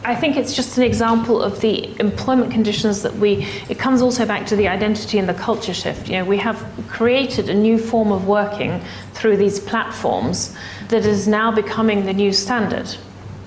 I 0.06 0.16
think 0.16 0.36
it's 0.36 0.54
just 0.54 0.78
an 0.78 0.84
example 0.84 1.42
of 1.42 1.62
the 1.62 1.98
employment 2.00 2.52
conditions 2.52 3.04
that 3.04 3.16
we, 3.16 3.48
it 3.70 3.80
comes 3.80 4.02
also 4.02 4.26
back 4.26 4.46
to 4.48 4.56
the 4.58 4.68
identity 4.68 5.18
and 5.18 5.30
the 5.30 5.34
culture 5.34 5.74
shift. 5.74 6.10
You 6.10 6.18
know, 6.18 6.26
we 6.26 6.38
have 6.38 6.62
created 6.90 7.50
a 7.50 7.54
new 7.54 7.78
form 7.78 8.12
of 8.12 8.28
working 8.28 8.82
through 9.14 9.38
these 9.38 9.62
platforms 9.62 10.58
that 10.90 11.06
is 11.06 11.26
now 11.28 11.52
becoming 11.52 12.06
the 12.06 12.14
new 12.14 12.34
standard. 12.34 12.94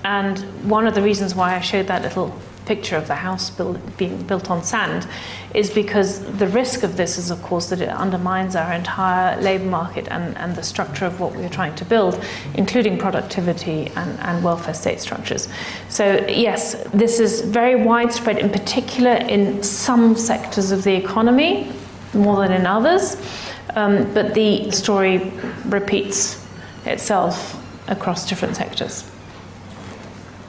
And 0.03 0.39
one 0.69 0.87
of 0.87 0.95
the 0.95 1.01
reasons 1.01 1.35
why 1.35 1.55
I 1.55 1.59
showed 1.59 1.87
that 1.87 2.01
little 2.01 2.35
picture 2.67 2.97
of 2.97 3.07
the 3.07 3.15
house 3.15 3.49
build, 3.49 3.79
being 3.97 4.21
built 4.23 4.51
on 4.51 4.61
sand 4.63 5.07
is 5.53 5.69
because 5.69 6.19
the 6.37 6.47
risk 6.47 6.83
of 6.83 6.97
this 6.97 7.17
is, 7.17 7.31
of 7.31 7.41
course, 7.41 7.69
that 7.69 7.81
it 7.81 7.89
undermines 7.89 8.55
our 8.55 8.73
entire 8.73 9.41
labour 9.41 9.65
market 9.65 10.07
and, 10.09 10.37
and 10.37 10.55
the 10.55 10.61
structure 10.61 11.05
of 11.05 11.19
what 11.19 11.33
we're 11.33 11.49
trying 11.49 11.73
to 11.75 11.85
build, 11.85 12.21
including 12.55 12.97
productivity 12.97 13.87
and, 13.95 14.19
and 14.19 14.43
welfare 14.43 14.73
state 14.73 14.99
structures. 14.99 15.47
So, 15.87 16.25
yes, 16.27 16.75
this 16.93 17.19
is 17.19 17.41
very 17.41 17.75
widespread, 17.75 18.37
in 18.37 18.49
particular 18.49 19.13
in 19.13 19.63
some 19.63 20.15
sectors 20.15 20.71
of 20.71 20.83
the 20.83 20.93
economy, 20.93 21.71
more 22.13 22.37
than 22.37 22.51
in 22.51 22.65
others, 22.65 23.15
um, 23.75 24.13
but 24.13 24.33
the 24.33 24.69
story 24.71 25.31
repeats 25.65 26.45
itself 26.85 27.63
across 27.87 28.27
different 28.27 28.55
sectors. 28.57 29.09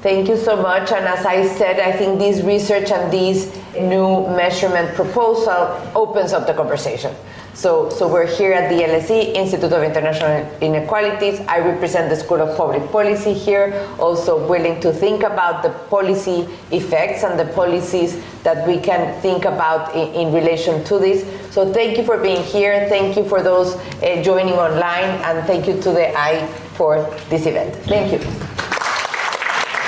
Thank 0.00 0.28
you 0.28 0.36
so 0.36 0.54
much. 0.54 0.92
And 0.92 1.06
as 1.06 1.26
I 1.26 1.44
said, 1.44 1.80
I 1.80 1.90
think 1.90 2.20
this 2.20 2.40
research 2.42 2.92
and 2.92 3.12
this 3.12 3.52
new 3.74 4.28
measurement 4.28 4.94
proposal 4.94 5.76
opens 5.94 6.32
up 6.32 6.46
the 6.46 6.54
conversation. 6.54 7.14
So, 7.54 7.90
so 7.90 8.06
we're 8.06 8.24
here 8.24 8.52
at 8.52 8.68
the 8.68 8.76
LSE, 8.84 9.34
Institute 9.34 9.72
of 9.72 9.82
International 9.82 10.48
Inequalities. 10.60 11.40
I 11.48 11.58
represent 11.58 12.08
the 12.08 12.14
School 12.14 12.40
of 12.40 12.56
Public 12.56 12.88
Policy 12.92 13.34
here, 13.34 13.88
also 13.98 14.46
willing 14.46 14.80
to 14.82 14.92
think 14.92 15.24
about 15.24 15.64
the 15.64 15.70
policy 15.90 16.46
effects 16.70 17.24
and 17.24 17.36
the 17.36 17.46
policies 17.54 18.22
that 18.44 18.68
we 18.68 18.78
can 18.78 19.20
think 19.20 19.46
about 19.46 19.92
in, 19.96 20.14
in 20.14 20.32
relation 20.32 20.84
to 20.84 21.00
this. 21.00 21.26
So 21.52 21.72
thank 21.72 21.98
you 21.98 22.04
for 22.04 22.18
being 22.18 22.44
here. 22.44 22.88
Thank 22.88 23.16
you 23.16 23.28
for 23.28 23.42
those 23.42 23.74
uh, 23.74 24.22
joining 24.22 24.54
online, 24.54 25.10
and 25.24 25.44
thank 25.48 25.66
you 25.66 25.74
to 25.82 25.90
the 25.90 26.16
I 26.16 26.46
for 26.74 27.02
this 27.28 27.46
event. 27.46 27.74
Thank 27.86 28.12
you. 28.12 28.67